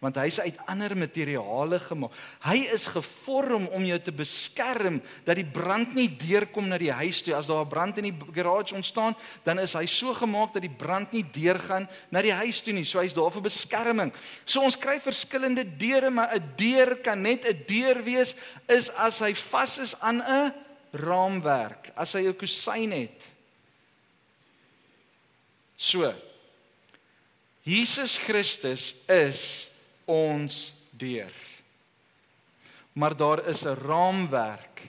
Want 0.00 0.16
hy's 0.16 0.38
uit 0.40 0.56
ander 0.70 0.94
materiale 0.96 1.76
gemaak. 1.84 2.14
Hy 2.40 2.62
is 2.72 2.86
gevorm 2.88 3.66
om 3.68 3.82
jou 3.84 3.98
te 4.00 4.14
beskerm 4.16 4.96
dat 5.26 5.36
die 5.36 5.44
brand 5.44 5.92
nie 5.92 6.08
deurkom 6.08 6.70
na 6.70 6.78
die 6.80 6.92
huis 7.02 7.20
toe. 7.20 7.34
As 7.36 7.50
daar 7.50 7.66
'n 7.66 7.68
brand 7.68 7.98
in 7.98 8.08
die 8.08 8.32
garage 8.32 8.74
ontstaan, 8.74 9.14
dan 9.44 9.58
is 9.58 9.74
hy 9.74 9.84
so 9.86 10.14
gemaak 10.14 10.54
dat 10.54 10.62
die 10.62 10.72
brand 10.72 11.12
nie 11.12 11.24
deurgaan 11.24 11.88
na 12.10 12.22
die 12.22 12.32
huis 12.32 12.62
toe 12.62 12.72
nie. 12.72 12.84
So 12.84 12.98
hy's 12.98 13.12
daar 13.12 13.30
vir 13.30 13.42
beskerming. 13.42 14.12
So 14.46 14.62
ons 14.62 14.76
kry 14.76 14.98
verskillende 15.00 15.64
deure, 15.76 16.10
maar 16.10 16.32
'n 16.34 16.54
deur 16.56 16.96
kan 17.02 17.20
net 17.22 17.44
'n 17.44 17.64
deur 17.66 18.02
wees 18.02 18.34
is 18.68 18.88
as 18.90 19.18
hy 19.18 19.34
vas 19.34 19.78
is 19.78 19.94
aan 20.00 20.22
'n 20.22 20.54
raamwerk, 20.92 21.92
as 21.94 22.14
hy 22.14 22.26
'n 22.26 22.34
kusyn 22.34 22.92
het. 22.92 23.22
So, 25.76 26.14
Jesus 27.70 28.18
Christus 28.18 28.94
is 29.06 29.70
ons 30.10 30.72
deur. 30.98 31.34
Maar 32.98 33.14
daar 33.16 33.46
is 33.46 33.62
'n 33.64 33.78
raamwerk 33.86 34.88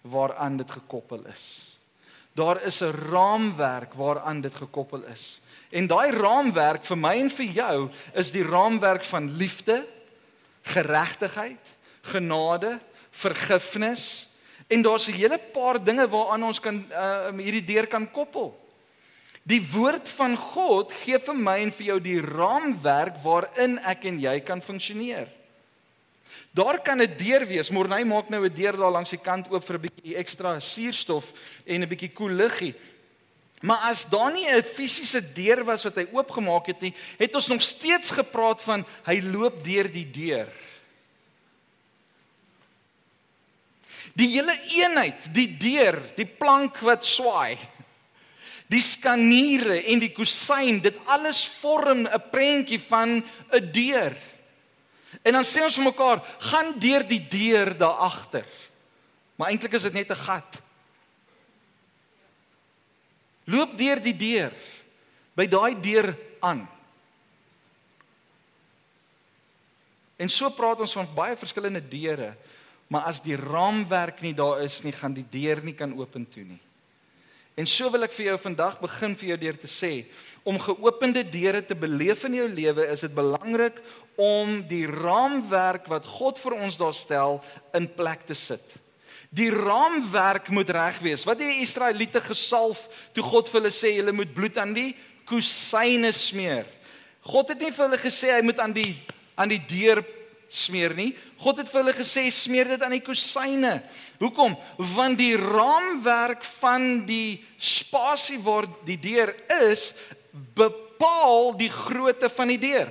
waaraan 0.00 0.56
dit 0.56 0.70
gekoppel 0.70 1.26
is. 1.32 1.74
Daar 2.32 2.62
is 2.62 2.80
'n 2.80 2.94
raamwerk 3.10 3.94
waaraan 3.94 4.40
dit 4.40 4.54
gekoppel 4.54 5.02
is. 5.02 5.40
En 5.70 5.86
daai 5.86 6.10
raamwerk 6.10 6.84
vir 6.84 6.98
my 6.98 7.14
en 7.20 7.30
vir 7.30 7.46
jou 7.46 7.90
is 8.14 8.30
die 8.30 8.44
raamwerk 8.44 9.04
van 9.04 9.36
liefde, 9.36 9.86
geregtigheid, 10.62 11.64
genade, 12.02 12.78
vergifnis 13.10 14.28
en 14.66 14.82
daar's 14.82 15.08
'n 15.08 15.12
hele 15.12 15.38
paar 15.38 15.84
dinge 15.84 16.08
waaraan 16.08 16.44
ons 16.44 16.60
kan 16.60 16.86
uh, 16.90 17.28
hierdie 17.38 17.64
deur 17.64 17.86
kan 17.86 18.10
koppel. 18.10 18.65
Die 19.46 19.62
woord 19.62 20.08
van 20.16 20.34
God 20.34 20.90
gee 21.04 21.18
vir 21.22 21.36
my 21.38 21.60
en 21.62 21.70
vir 21.74 21.86
jou 21.92 21.98
die 22.02 22.18
raamwerk 22.18 23.20
waarin 23.22 23.78
ek 23.86 24.08
en 24.10 24.18
jy 24.18 24.40
kan 24.42 24.62
funksioneer. 24.62 25.28
Daar 26.56 26.80
kan 26.82 27.00
'n 27.00 27.16
deur 27.16 27.46
wees. 27.46 27.70
Morney 27.70 28.04
maak 28.04 28.28
nou 28.28 28.42
'n 28.44 28.54
deur 28.54 28.76
daar 28.76 28.90
langs 28.90 29.10
die 29.10 29.22
kant 29.22 29.46
oop 29.50 29.64
vir 29.64 29.76
'n 29.76 29.82
bietjie 29.82 30.16
ekstra 30.16 30.58
suurstof 30.60 31.32
en 31.64 31.82
'n 31.82 31.88
bietjie 31.88 32.12
koel 32.12 32.30
luggie. 32.30 32.74
Maar 33.62 33.78
as 33.90 34.04
daar 34.04 34.32
nie 34.32 34.48
'n 34.48 34.62
fisiese 34.62 35.22
deur 35.32 35.64
was 35.64 35.84
wat 35.84 35.94
hy 35.94 36.06
oopgemaak 36.12 36.66
het 36.66 36.80
nie, 36.80 36.94
het 37.18 37.34
ons 37.34 37.48
nog 37.48 37.62
steeds 37.62 38.10
gepraat 38.10 38.60
van 38.60 38.84
hy 39.04 39.20
loop 39.20 39.64
deur 39.64 39.92
die 39.92 40.10
deur. 40.10 40.48
Die 44.14 44.28
hele 44.28 44.58
eenheid, 44.68 45.34
die 45.34 45.56
deur, 45.56 46.02
die 46.16 46.26
plank 46.26 46.78
wat 46.78 47.04
swaai 47.04 47.58
die 48.72 48.82
skaniere 48.82 49.78
en 49.92 50.00
die 50.02 50.12
kusyn, 50.14 50.80
dit 50.82 50.98
alles 51.06 51.44
vorm 51.60 52.06
'n 52.06 52.22
prentjie 52.30 52.80
van 52.80 53.22
'n 53.52 53.72
deur. 53.72 54.16
En 55.22 55.32
dan 55.32 55.44
sê 55.44 55.62
ons 55.62 55.76
vir 55.76 55.84
mekaar, 55.84 56.22
gaan 56.38 56.78
deur 56.78 57.06
die 57.06 57.28
deur 57.28 57.78
daar 57.78 57.98
agter. 58.10 58.46
Maar 59.36 59.48
eintlik 59.48 59.72
is 59.72 59.82
dit 59.82 59.92
net 59.92 60.10
'n 60.10 60.16
gat. 60.16 60.62
Loop 63.44 63.78
deur 63.78 64.00
die 64.00 64.16
deur 64.16 64.52
by 65.34 65.46
daai 65.46 65.80
deur 65.80 66.16
aan. 66.40 66.68
En 70.16 70.28
so 70.28 70.50
praat 70.50 70.80
ons 70.80 70.92
van 70.92 71.14
baie 71.14 71.36
verskillende 71.36 71.88
deure, 71.88 72.34
maar 72.88 73.02
as 73.02 73.20
die 73.20 73.36
raamwerk 73.36 74.22
nie 74.22 74.34
daar 74.34 74.62
is 74.62 74.82
nie, 74.82 74.92
gaan 74.92 75.12
die 75.12 75.26
deur 75.30 75.62
nie 75.62 75.74
kan 75.74 75.92
oop 75.92 76.14
en 76.16 76.26
toe 76.28 76.44
nie. 76.44 76.60
En 77.56 77.64
so 77.64 77.88
wil 77.88 78.04
ek 78.04 78.12
vir 78.12 78.26
jou 78.30 78.38
vandag 78.42 78.74
begin 78.82 79.14
vir 79.16 79.30
jou 79.30 79.36
deur 79.46 79.58
te 79.60 79.68
sê, 79.70 79.92
om 80.44 80.58
geopende 80.60 81.22
deure 81.24 81.62
te 81.64 81.76
beleef 81.78 82.26
in 82.28 82.36
jou 82.36 82.48
lewe, 82.52 82.84
is 82.92 83.00
dit 83.06 83.14
belangrik 83.16 83.78
om 84.20 84.58
die 84.68 84.84
raamwerk 84.90 85.88
wat 85.88 86.04
God 86.18 86.36
vir 86.42 86.58
ons 86.58 86.76
daar 86.76 86.94
stel 86.96 87.40
in 87.76 87.88
plek 87.96 88.26
te 88.28 88.36
sit. 88.36 88.76
Die 89.32 89.48
raamwerk 89.50 90.50
moet 90.52 90.70
reg 90.72 91.00
wees. 91.04 91.24
Wat 91.24 91.40
het 91.40 91.48
die 91.48 91.64
Israeliete 91.64 92.20
gesalf 92.24 92.86
toe 93.16 93.24
God 93.24 93.48
vir 93.48 93.62
hulle 93.62 93.74
sê 93.74 93.96
hulle 93.96 94.14
moet 94.16 94.36
bloed 94.36 94.60
aan 94.60 94.76
die 94.76 94.92
kusyne 95.28 96.12
smeer? 96.12 96.68
God 97.26 97.50
het 97.50 97.64
nie 97.64 97.72
vir 97.72 97.88
hulle 97.88 98.00
gesê 98.04 98.36
hy 98.36 98.44
moet 98.44 98.60
aan 98.62 98.76
die 98.76 98.92
aan 99.36 99.50
die 99.52 99.60
deur 99.68 100.00
smeer 100.48 100.94
nie. 100.94 101.10
God 101.42 101.58
het 101.58 101.70
vir 101.70 101.82
hulle 101.82 101.96
gesê 101.96 102.26
smeer 102.30 102.68
dit 102.74 102.82
aan 102.82 102.94
die 102.94 103.04
kusyne. 103.04 103.80
Hoekom? 104.20 104.56
Want 104.94 105.18
die 105.18 105.34
raamwerk 105.36 106.44
van 106.60 107.06
die 107.08 107.42
spasie 107.58 108.38
waar 108.42 108.68
die 108.86 108.98
deur 109.00 109.34
is 109.70 109.92
bepaal 110.56 111.54
die 111.58 111.70
grootte 111.72 112.30
van 112.32 112.52
die 112.54 112.60
deur. 112.62 112.90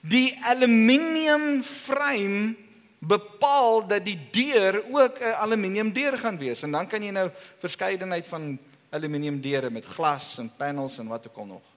Die 0.00 0.32
aluminium 0.48 1.62
frame 1.66 2.54
bepaal 3.00 3.86
dat 3.88 4.04
die 4.04 4.18
deur 4.32 4.82
ook 4.92 5.20
'n 5.20 5.36
aluminium 5.40 5.92
deur 5.92 6.18
gaan 6.18 6.38
wees 6.38 6.62
en 6.62 6.70
dan 6.70 6.86
kan 6.86 7.02
jy 7.02 7.10
nou 7.10 7.30
verskeidenheid 7.58 8.26
van 8.26 8.58
aluminium 8.90 9.40
deure 9.40 9.70
met 9.70 9.84
glas 9.84 10.38
en 10.38 10.52
panels 10.56 10.98
en 10.98 11.08
wat 11.08 11.26
ook 11.28 11.36
al 11.36 11.46
nog. 11.46 11.69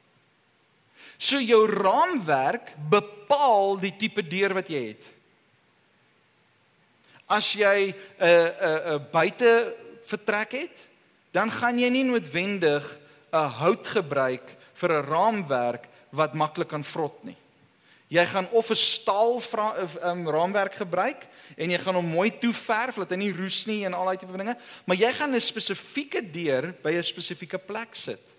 So 1.23 1.39
jou 1.39 1.63
raamwerk 1.71 2.73
bepaal 2.91 3.77
die 3.79 3.93
tipe 3.95 4.25
deur 4.27 4.57
wat 4.57 4.71
jy 4.71 4.81
het. 4.91 5.05
As 7.31 7.53
jy 7.55 7.93
'n 7.93 7.95
'n 8.19 8.97
'n 8.97 9.07
buite 9.11 9.51
vertrek 10.03 10.51
het, 10.51 10.87
dan 11.31 11.51
gaan 11.51 11.79
jy 11.79 11.89
nie 11.89 12.03
noodwendig 12.03 12.83
'n 13.31 13.49
hout 13.59 13.87
gebruik 13.87 14.43
vir 14.75 14.89
'n 14.91 15.07
raamwerk 15.07 15.87
wat 16.11 16.35
maklik 16.35 16.67
kan 16.67 16.83
vrot 16.83 17.23
nie. 17.23 17.37
Jy 18.09 18.25
gaan 18.25 18.49
of 18.51 18.69
'n 18.69 18.75
staal 18.75 19.41
um, 20.03 20.27
raamwerk 20.29 20.75
gebruik 20.75 21.25
en 21.57 21.71
jy 21.71 21.77
gaan 21.77 21.95
hom 21.95 22.05
mooi 22.05 22.31
toeverf 22.39 22.95
dat 22.95 23.09
hy 23.09 23.17
nie 23.17 23.33
roes 23.33 23.65
nie 23.65 23.85
en 23.85 23.93
al 23.93 24.05
daai 24.05 24.17
tipe 24.17 24.37
dinge, 24.37 24.57
maar 24.85 24.97
jy 24.97 25.13
gaan 25.13 25.33
'n 25.33 25.41
spesifieke 25.41 26.21
deur 26.21 26.75
by 26.83 26.91
'n 26.91 27.03
spesifieke 27.03 27.57
plek 27.57 27.95
sit. 27.95 28.32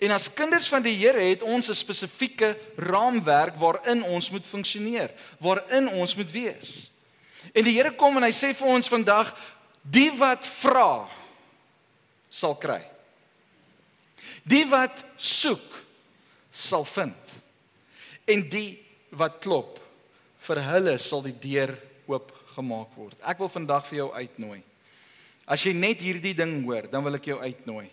En 0.00 0.14
as 0.16 0.30
kinders 0.32 0.68
van 0.72 0.80
die 0.80 0.96
Here 0.96 1.20
het 1.20 1.42
ons 1.44 1.68
'n 1.68 1.76
spesifieke 1.76 2.56
raamwerk 2.76 3.56
waarin 3.60 4.02
ons 4.02 4.30
moet 4.30 4.46
funksioneer, 4.46 5.12
waarin 5.38 5.88
ons 5.88 6.14
moet 6.14 6.30
wees. 6.30 6.90
En 7.52 7.64
die 7.64 7.76
Here 7.76 7.92
kom 7.92 8.16
en 8.16 8.22
hy 8.22 8.32
sê 8.32 8.54
vir 8.54 8.68
ons 8.68 8.88
vandag, 8.88 9.36
die 9.82 10.10
wat 10.16 10.46
vra 10.46 11.08
sal 12.28 12.56
kry. 12.56 12.80
Die 14.42 14.64
wat 14.64 15.04
soek 15.16 15.84
sal 16.50 16.84
vind. 16.84 17.34
En 18.24 18.48
die 18.48 18.80
wat 19.10 19.38
klop, 19.40 19.80
vir 20.38 20.62
hulle 20.62 20.98
sal 20.98 21.22
die 21.22 21.38
deur 21.40 21.76
oop 22.06 22.32
gemaak 22.54 22.96
word. 22.96 23.16
Ek 23.22 23.38
wil 23.38 23.48
vandag 23.48 23.86
vir 23.86 23.96
jou 23.96 24.12
uitnooi. 24.12 24.62
As 25.46 25.62
jy 25.62 25.72
net 25.72 26.00
hierdie 26.00 26.34
ding 26.34 26.64
hoor, 26.64 26.88
dan 26.88 27.04
wil 27.04 27.14
ek 27.14 27.24
jou 27.24 27.38
uitnooi. 27.40 27.90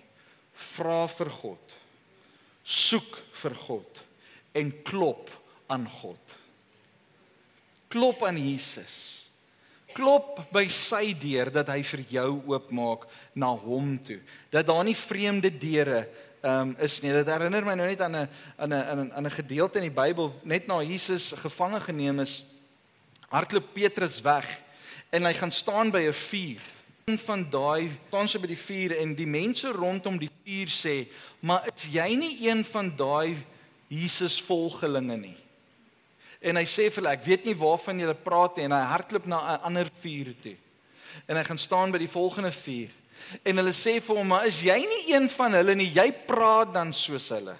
Vra 0.53 1.07
vir 1.07 1.29
God 1.29 1.76
soek 2.67 3.15
vir 3.41 3.55
God 3.63 4.01
en 4.57 4.71
klop 4.83 5.31
aan 5.71 5.87
God. 6.01 6.35
Klop 7.87 8.25
aan 8.27 8.39
Jesus. 8.41 9.27
Klop 9.95 10.41
by 10.51 10.65
sy 10.69 11.13
deur 11.17 11.49
dat 11.53 11.71
hy 11.71 11.79
vir 11.87 12.03
jou 12.11 12.29
oopmaak 12.51 13.07
na 13.39 13.53
hom 13.55 13.95
toe. 14.03 14.19
Dat 14.51 14.67
daar 14.67 14.83
nie 14.85 14.97
vreemde 14.99 15.49
deure 15.49 16.03
um, 16.43 16.75
is 16.83 16.99
nie. 17.01 17.13
Dit 17.15 17.31
herinner 17.31 17.65
my 17.65 17.77
nou 17.79 17.87
net 17.87 18.03
aan 18.03 18.15
'n 18.15 18.29
aan 18.59 18.73
'n 18.73 19.11
aan 19.15 19.25
'n 19.25 19.37
gedeelte 19.39 19.79
in 19.79 19.87
die 19.87 20.01
Bybel 20.03 20.33
net 20.43 20.67
na 20.67 20.81
Jesus 20.83 21.31
gevange 21.31 21.79
geneem 21.79 22.19
is. 22.19 22.43
Hardloop 23.29 23.73
Petrus 23.73 24.21
weg 24.21 24.47
en 25.09 25.25
hy 25.25 25.33
gaan 25.33 25.51
staan 25.51 25.91
by 25.91 26.03
'n 26.07 26.13
vuur 26.13 26.61
een 27.07 27.19
van 27.19 27.49
daai 27.49 27.91
staan 28.07 28.27
sy 28.27 28.39
by 28.39 28.47
die 28.47 28.59
vuur 28.59 28.97
en 28.99 29.15
die 29.15 29.27
mense 29.27 29.71
rondom 29.71 30.17
die 30.19 30.29
vuur 30.47 30.71
sê, 30.71 31.07
"Maar 31.41 31.67
is 31.67 31.87
jy 31.91 32.15
nie 32.15 32.47
een 32.47 32.63
van 32.65 32.95
daai 32.95 33.37
Jesus 33.89 34.41
volgelinge 34.41 35.17
nie?" 35.17 35.37
En 36.41 36.55
hy 36.55 36.63
sê 36.63 36.89
vir 36.89 37.03
hulle, 37.03 37.13
"Ek 37.13 37.25
weet 37.25 37.45
nie 37.45 37.55
waarvan 37.55 37.99
julle 37.99 38.15
praat 38.15 38.57
nie," 38.57 38.65
en 38.65 38.71
hy 38.71 38.83
hardloop 38.83 39.25
na 39.25 39.57
'n 39.57 39.61
ander 39.63 39.89
vuur 40.01 40.33
toe. 40.41 40.55
En 41.27 41.35
hy 41.35 41.43
gaan 41.43 41.57
staan 41.57 41.91
by 41.91 41.97
die 41.97 42.07
volgende 42.07 42.51
vuur. 42.51 42.89
En 43.43 43.57
hulle 43.57 43.73
sê 43.73 44.01
vir 44.01 44.15
hom, 44.15 44.27
"Maar 44.27 44.45
is 44.47 44.61
jy 44.61 44.77
nie 44.77 45.13
een 45.13 45.29
van 45.29 45.53
hulle 45.53 45.75
nie? 45.75 45.91
Jy 45.93 46.11
praat 46.27 46.73
dan 46.73 46.93
soos 46.93 47.29
hulle." 47.29 47.57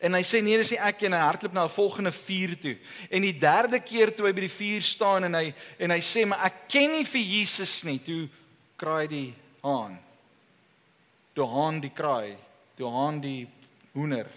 En 0.00 0.14
hy 0.14 0.22
sê 0.22 0.42
nee, 0.42 0.56
dis 0.56 0.70
nie 0.70 0.78
ek 0.78 1.02
en 1.02 1.12
hy 1.12 1.18
hardloop 1.18 1.52
na 1.52 1.64
'n 1.64 1.68
volgende 1.68 2.12
vuur 2.12 2.58
toe. 2.60 2.76
En 3.10 3.22
die 3.22 3.38
derde 3.38 3.80
keer 3.80 4.14
toe 4.14 4.26
hy 4.26 4.32
by 4.32 4.40
die 4.40 4.48
vuur 4.48 4.82
staan 4.82 5.24
en 5.24 5.34
hy 5.34 5.54
en 5.78 5.90
hy 5.90 6.00
sê, 6.00 6.26
"Maar 6.26 6.46
ek 6.46 6.68
ken 6.68 6.92
nie 6.92 7.04
vir 7.04 7.20
Jesus 7.20 7.84
nie." 7.84 7.98
Toe 7.98 8.28
kraai 8.76 9.06
die 9.08 9.34
haan. 9.62 9.98
Toe 11.32 11.46
haan 11.48 11.80
die 11.80 11.92
kraai, 11.94 12.36
toe 12.76 12.90
haan 12.92 13.20
die 13.20 13.48
hoender. 13.94 14.28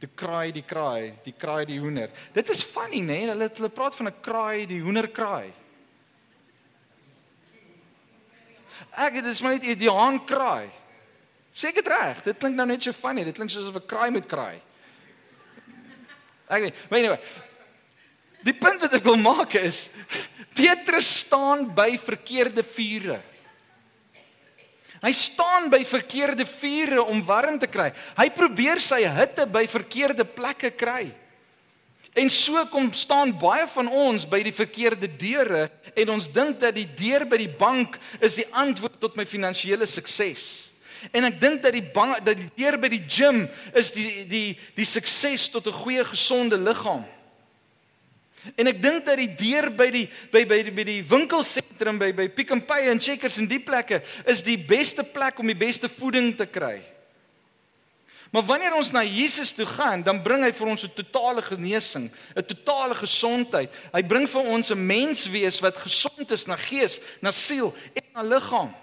Toe 0.00 0.08
kraai 0.16 0.52
die 0.52 0.64
kraai, 0.64 1.12
die 1.24 1.34
kraai 1.36 1.66
die 1.68 1.80
hoender. 1.80 2.10
Dit 2.32 2.48
is 2.48 2.62
funny, 2.64 3.02
né? 3.04 3.18
Nee? 3.20 3.32
Hulle 3.34 3.50
hulle 3.56 3.68
praat 3.68 3.94
van 3.94 4.08
'n 4.08 4.20
kraai, 4.22 4.66
die 4.66 4.80
hoender 4.80 5.08
kraai. 5.08 5.52
Ek 8.96 9.12
dit 9.12 9.26
is 9.26 9.42
maar 9.42 9.58
net 9.58 9.78
die 9.78 9.90
haan 9.90 10.24
kraai. 10.24 10.70
Seker 11.52 11.84
reg. 11.84 12.22
Dit 12.22 12.38
klink 12.38 12.56
nou 12.56 12.66
net 12.66 12.82
so 12.82 12.92
funny. 12.92 13.24
Dit 13.24 13.34
klink 13.34 13.50
soos 13.50 13.68
of 13.68 13.76
'n 13.76 13.86
kraai 13.86 14.10
moet 14.10 14.26
kraai. 14.26 14.60
Ek 16.48 16.62
weet, 16.62 16.76
weet 16.90 17.06
nie. 17.06 17.18
Die 18.42 18.54
punt 18.54 18.80
wat 18.80 18.94
ek 18.94 19.04
wil 19.04 19.16
maak 19.20 19.54
is 19.54 19.88
Petrus 20.58 21.06
staan 21.26 21.68
by 21.74 21.98
verkeerde 21.98 22.64
vure. 22.64 23.20
Hy 25.00 25.12
staan 25.16 25.70
by 25.72 25.80
verkeerde 25.88 26.44
vure 26.44 27.02
om 27.02 27.22
warm 27.24 27.58
te 27.58 27.66
kry. 27.66 27.88
Hy 28.18 28.28
probeer 28.36 28.82
sy 28.84 29.00
hitte 29.08 29.46
by 29.48 29.64
verkeerde 29.70 30.26
plekke 30.28 30.70
kry. 30.76 31.08
En 32.18 32.30
so 32.30 32.58
kom 32.72 32.90
staan 32.92 33.32
baie 33.38 33.68
van 33.70 33.88
ons 33.88 34.26
by 34.28 34.40
die 34.42 34.54
verkeerde 34.54 35.08
deure 35.20 35.68
en 35.94 36.10
ons 36.16 36.26
dink 36.32 36.58
dat 36.60 36.74
die 36.74 36.88
deur 36.98 37.24
by 37.30 37.38
die 37.38 37.52
bank 37.60 37.96
is 38.20 38.40
die 38.40 38.48
antwoord 38.50 38.98
tot 39.00 39.16
my 39.16 39.24
finansiële 39.28 39.86
sukses. 39.86 40.66
En 41.14 41.24
ek 41.24 41.38
dink 41.40 41.62
dat 41.62 41.72
die 41.72 41.86
bank 41.94 42.20
dat 42.26 42.36
die 42.36 42.50
deur 42.58 42.76
by 42.82 42.90
die 42.92 43.04
gim 43.08 43.46
is 43.78 43.94
die 43.94 44.26
die 44.28 44.58
die 44.76 44.88
sukses 44.88 45.48
tot 45.48 45.66
'n 45.66 45.80
goeie 45.80 46.04
gesonde 46.04 46.58
liggaam. 46.58 47.06
En 48.56 48.66
ek 48.70 48.78
dink 48.82 49.04
dat 49.04 49.18
die 49.20 49.34
deur 49.36 49.68
by 49.76 49.90
die 49.92 50.06
by 50.32 50.44
by 50.48 50.62
die 50.64 50.72
by 50.72 50.84
die 50.88 51.02
winkelsentrum 51.04 51.98
by 52.00 52.12
by 52.16 52.28
Pick 52.32 52.54
n 52.54 52.62
Pay 52.64 52.88
en 52.88 53.00
Checkers 53.00 53.36
en 53.38 53.48
die 53.50 53.60
plekke 53.60 54.00
is 54.24 54.42
die 54.46 54.56
beste 54.56 55.04
plek 55.04 55.38
om 55.38 55.50
die 55.50 55.58
beste 55.58 55.88
voeding 55.92 56.32
te 56.38 56.46
kry. 56.48 56.80
Maar 58.30 58.46
wanneer 58.46 58.74
ons 58.78 58.92
na 58.94 59.02
Jesus 59.02 59.50
toe 59.52 59.66
gaan, 59.66 60.04
dan 60.06 60.22
bring 60.22 60.44
hy 60.46 60.52
vir 60.54 60.68
ons 60.70 60.84
'n 60.86 60.94
totale 60.94 61.42
genesing, 61.42 62.10
'n 62.36 62.46
totale 62.46 62.94
gesondheid. 62.94 63.70
Hy 63.92 64.02
bring 64.02 64.28
vir 64.28 64.42
ons 64.46 64.70
'n 64.70 64.86
menswees 64.86 65.60
wat 65.60 65.76
gesond 65.76 66.30
is 66.30 66.46
na 66.46 66.56
gees, 66.56 67.00
na 67.20 67.32
siel 67.32 67.74
en 67.94 68.04
na 68.14 68.22
liggaam. 68.22 68.74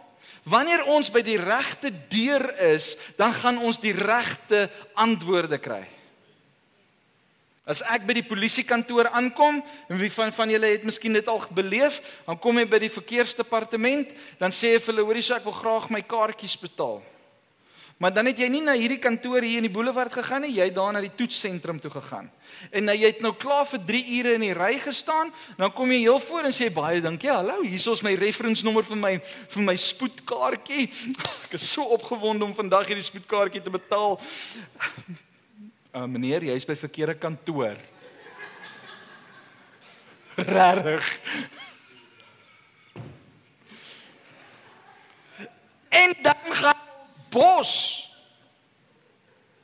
Wanneer 0.43 0.83
ons 0.83 1.09
by 1.09 1.21
die 1.21 1.37
regte 1.37 1.91
deur 2.09 2.59
is, 2.59 2.95
dan 3.17 3.33
gaan 3.33 3.57
ons 3.57 3.79
die 3.79 3.93
regte 3.93 4.69
antwoorde 4.95 5.57
kry. 5.57 5.96
As 7.67 7.81
ek 7.83 8.05
by 8.07 8.15
die 8.15 8.23
polisiekantoor 8.23 9.09
aankom, 9.11 9.59
en 9.91 9.99
wie 9.99 10.11
van 10.13 10.31
van 10.31 10.53
julle 10.53 10.71
het 10.71 10.87
miskien 10.87 11.17
dit 11.17 11.27
al 11.27 11.43
beleef, 11.51 11.99
dan 12.23 12.39
kom 12.39 12.61
jy 12.61 12.63
by 12.71 12.79
die 12.79 12.93
verkeersdepartement, 12.93 14.15
dan 14.39 14.55
sê 14.55 14.77
jy 14.77 14.79
vir 14.85 14.93
hulle, 14.93 15.07
hoorie, 15.09 15.25
so 15.25 15.35
ek 15.35 15.47
wil 15.49 15.57
graag 15.57 15.89
my 15.91 16.01
kaartjies 16.07 16.55
betaal. 16.61 17.01
Maar 17.97 18.13
dan 18.13 18.29
het 18.29 18.37
jy 18.37 18.47
nie 18.53 18.61
na 18.61 18.75
hierdie 18.77 18.99
kantoor 19.01 19.41
hier 19.41 19.57
in 19.57 19.65
die 19.65 19.73
boulevard 19.73 20.13
gegaan 20.13 20.43
nie, 20.45 20.53
jy 20.53 20.67
het 20.69 20.75
daar 20.75 20.91
na 20.93 21.01
die 21.01 21.13
toetsentrum 21.17 21.79
toe 21.81 21.89
gegaan. 21.95 22.29
En 22.69 22.85
nou 22.85 22.93
jy 22.93 23.09
het 23.09 23.23
nou 23.25 23.33
klaar 23.41 23.65
vir 23.71 23.81
3 23.89 24.01
ure 24.19 24.35
in 24.37 24.45
die 24.45 24.53
ry 24.53 24.75
gestaan, 24.83 25.33
dan 25.57 25.73
kom 25.73 25.91
jy 25.91 26.03
heel 26.05 26.21
voor 26.21 26.45
en 26.45 26.53
sê 26.53 26.69
baie 26.73 27.01
dankie. 27.01 27.33
Hallo, 27.33 27.63
hier 27.65 27.81
is 27.81 28.03
my 28.05 28.13
reference 28.21 28.63
nommer 28.63 28.85
vir 28.85 29.01
my 29.01 29.15
vir 29.25 29.65
my 29.65 29.75
spoedkaartjie. 29.81 30.91
Ek 31.47 31.57
is 31.57 31.65
so 31.73 31.89
opgewonde 31.97 32.45
om 32.45 32.53
vandag 32.55 32.93
hierdie 32.93 33.07
spoedkaartjie 33.09 33.65
te 33.65 33.73
betaal. 33.73 34.21
Uh, 35.95 36.03
meneer, 36.05 36.43
jy 36.43 36.55
is 36.59 36.67
by 36.67 36.75
verkeerde 36.75 37.15
kantoor. 37.19 37.77
Regtig. 40.37 41.07
En 45.89 46.13
dan 46.21 46.51
gaan 46.59 46.83
bos. 47.33 47.71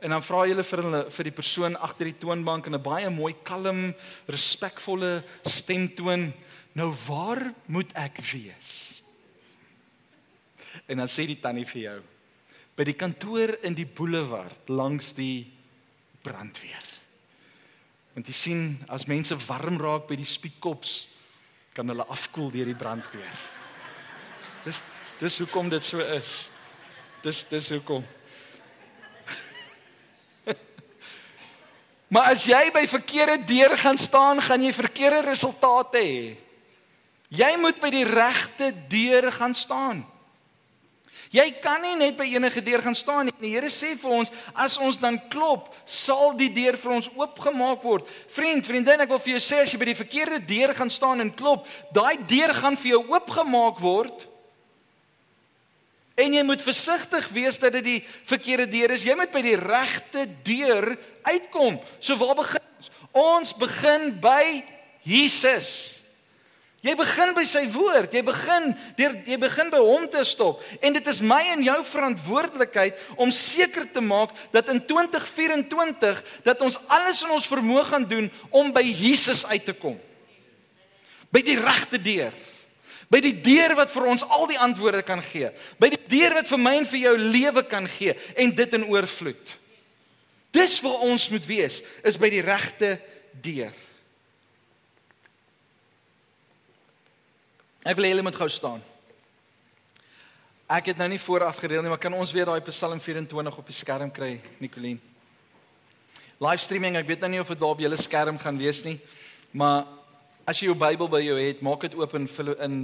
En 0.03 0.15
dan 0.15 0.23
vra 0.23 0.45
jy 0.47 0.63
vir 0.63 0.83
hulle 0.83 1.03
vir 1.15 1.29
die 1.29 1.35
persoon 1.35 1.77
agter 1.77 2.09
die 2.09 2.17
toonbank 2.19 2.67
in 2.67 2.75
'n 2.75 2.83
baie 2.83 3.09
mooi 3.09 3.35
kalm, 3.43 3.93
respekvolle 4.27 5.23
stemtoon, 5.45 6.33
nou 6.73 6.89
waar 7.07 7.53
moet 7.67 7.91
ek 7.95 8.19
wees? 8.31 9.03
En 10.87 10.97
dan 10.97 11.07
sê 11.07 11.27
die 11.27 11.39
tannie 11.39 11.65
vir 11.65 11.81
jou 11.81 12.01
by 12.75 12.83
die 12.83 12.97
kantoor 12.97 13.53
in 13.61 13.75
die 13.77 13.85
boulevard 13.85 14.69
langs 14.69 15.13
die 15.13 15.45
brandweer. 16.23 16.85
Want 18.13 18.29
jy 18.29 18.35
sien 18.37 18.63
as 18.93 19.07
mense 19.09 19.35
warm 19.47 19.79
raak 19.81 20.07
by 20.09 20.15
die 20.19 20.27
spiekkops 20.27 21.03
kan 21.73 21.89
hulle 21.89 22.05
afkoel 22.13 22.51
deur 22.53 22.69
die 22.69 22.77
brandweer. 22.77 23.37
Dis 24.63 24.83
dis 25.19 25.39
hoekom 25.41 25.69
dit 25.71 25.83
so 25.85 26.03
is. 26.13 26.49
Dis 27.23 27.43
dis 27.49 27.69
hoekom. 27.73 28.03
maar 32.13 32.33
as 32.35 32.45
jy 32.49 32.63
by 32.75 32.85
verkeerde 32.89 33.39
deur 33.49 33.77
gaan 33.79 33.97
staan, 33.97 34.41
gaan 34.43 34.63
jy 34.65 34.73
verkeerde 34.75 35.23
resultate 35.29 36.01
hê. 36.03 36.37
Jy 37.33 37.53
moet 37.57 37.79
by 37.81 37.89
die 37.89 38.05
regte 38.05 38.69
deur 38.91 39.31
gaan 39.33 39.55
staan. 39.57 40.03
Jy 41.33 41.45
kan 41.63 41.81
nie 41.81 41.95
net 41.97 42.17
by 42.17 42.27
enige 42.29 42.61
deur 42.61 42.83
gaan 42.85 42.95
staan 42.95 43.25
nie. 43.25 43.33
Die 43.41 43.53
Here 43.55 43.69
sê 43.73 43.93
vir 43.97 44.11
ons, 44.19 44.31
as 44.53 44.77
ons 44.77 44.99
dan 45.01 45.17
klop, 45.33 45.71
sal 45.85 46.35
die 46.37 46.51
deur 46.53 46.77
vir 46.77 46.93
ons 46.99 47.09
oopgemaak 47.15 47.81
word. 47.85 48.09
Vriend, 48.33 48.65
vriendin, 48.65 49.01
ek 49.01 49.09
wil 49.09 49.21
vir 49.23 49.35
jou 49.35 49.41
sê 49.41 49.63
as 49.63 49.73
jy 49.73 49.79
by 49.81 49.89
die 49.89 49.97
verkeerde 49.97 50.41
deur 50.45 50.75
gaan 50.77 50.93
staan 50.93 51.23
en 51.23 51.33
klop, 51.33 51.65
daai 51.95 52.21
deur 52.29 52.53
gaan 52.57 52.77
vir 52.77 52.95
jou 52.95 53.01
oopgemaak 53.15 53.81
word. 53.81 54.27
En 56.21 56.35
jy 56.37 56.43
moet 56.45 56.61
versigtig 56.61 57.25
wees 57.33 57.57
dat 57.57 57.73
dit 57.79 57.87
die 57.87 58.01
verkeerde 58.29 58.67
deur 58.69 58.93
is. 58.93 59.05
Jy 59.07 59.17
moet 59.17 59.33
by 59.33 59.41
die 59.41 59.57
regte 59.57 60.27
deur 60.45 60.91
uitkom. 61.25 61.81
So 61.97 62.19
waar 62.21 62.37
begin 62.37 62.61
ons? 62.77 62.93
Ons 63.13 63.57
begin 63.57 64.11
by 64.21 64.61
Jesus. 65.05 66.02
Jy 66.83 66.97
begin 66.99 67.29
by 67.31 67.45
sy 67.47 67.63
woord. 67.71 68.11
Jy 68.11 68.21
begin 68.27 68.73
deur 68.97 69.13
jy 69.23 69.37
begin 69.39 69.69
by 69.71 69.79
hom 69.79 70.03
te 70.11 70.23
stop. 70.27 70.59
En 70.83 70.95
dit 70.95 71.05
is 71.07 71.21
my 71.23 71.39
en 71.53 71.63
jou 71.63 71.77
verantwoordelikheid 71.87 72.99
om 73.15 73.31
seker 73.31 73.87
te 73.87 74.03
maak 74.03 74.33
dat 74.51 74.67
in 74.73 74.81
2024 74.89 76.19
dat 76.43 76.63
ons 76.65 76.75
alles 76.91 77.23
in 77.23 77.31
ons 77.31 77.47
vermoë 77.47 77.85
gaan 77.87 78.07
doen 78.09 78.27
om 78.51 78.73
by 78.75 78.83
Jesus 78.83 79.45
uit 79.47 79.63
te 79.63 79.75
kom. 79.77 79.95
By 81.31 81.39
die 81.47 81.55
regte 81.55 82.01
deur. 82.03 82.35
By 83.07 83.21
die 83.23 83.35
deur 83.45 83.77
wat 83.79 83.91
vir 83.93 84.09
ons 84.11 84.27
al 84.27 84.43
die 84.51 84.59
antwoorde 84.59 85.05
kan 85.07 85.23
gee. 85.23 85.53
By 85.79 85.87
die 85.93 86.03
deur 86.11 86.35
wat 86.41 86.51
vir 86.51 86.61
my 86.65 86.75
en 86.81 86.89
vir 86.89 87.03
jou 87.05 87.15
lewe 87.21 87.63
kan 87.63 87.87
gee 87.95 88.17
en 88.35 88.51
dit 88.59 88.75
in 88.75 88.89
oorvloed. 88.91 89.55
Dis 90.53 90.75
waar 90.83 91.07
ons 91.07 91.31
moet 91.31 91.45
wees, 91.47 91.79
is 92.05 92.19
by 92.19 92.29
die 92.29 92.43
regte 92.45 92.97
deur. 93.41 93.73
Ek 97.83 97.97
wil 97.99 98.05
hê 98.07 98.13
julle 98.13 98.23
moet 98.23 98.37
gou 98.39 98.47
staan. 98.47 98.79
Ek 100.71 100.85
het 100.87 100.99
nou 101.01 101.09
nie 101.11 101.19
vooraf 101.19 101.57
gereël 101.59 101.81
nie, 101.83 101.89
maar 101.91 101.99
kan 101.99 102.13
ons 102.15 102.31
weer 102.31 102.47
daai 102.47 102.63
Psalm 102.69 103.01
24 103.03 103.57
op 103.59 103.67
die 103.67 103.75
skerm 103.75 104.07
kry, 104.07 104.37
Nicoline? 104.63 105.01
Livestreaming, 106.39 106.95
ek 106.95 107.09
weet 107.09 107.25
nou 107.25 107.33
nie 107.33 107.41
of 107.43 107.51
dit 107.51 107.59
daar 107.59 107.75
op 107.75 107.83
julle 107.83 107.99
skerm 107.99 108.39
gaan 108.39 108.61
wees 108.61 108.79
nie, 108.87 108.95
maar 109.51 109.83
as 110.47 110.61
jy 110.61 110.69
jou 110.69 110.77
Bybel 110.79 111.11
by 111.11 111.19
jou 111.25 111.35
het, 111.35 111.59
maak 111.59 111.83
dit 111.83 111.99
oop 111.99 112.15
in 112.15 112.29
in 112.63 112.77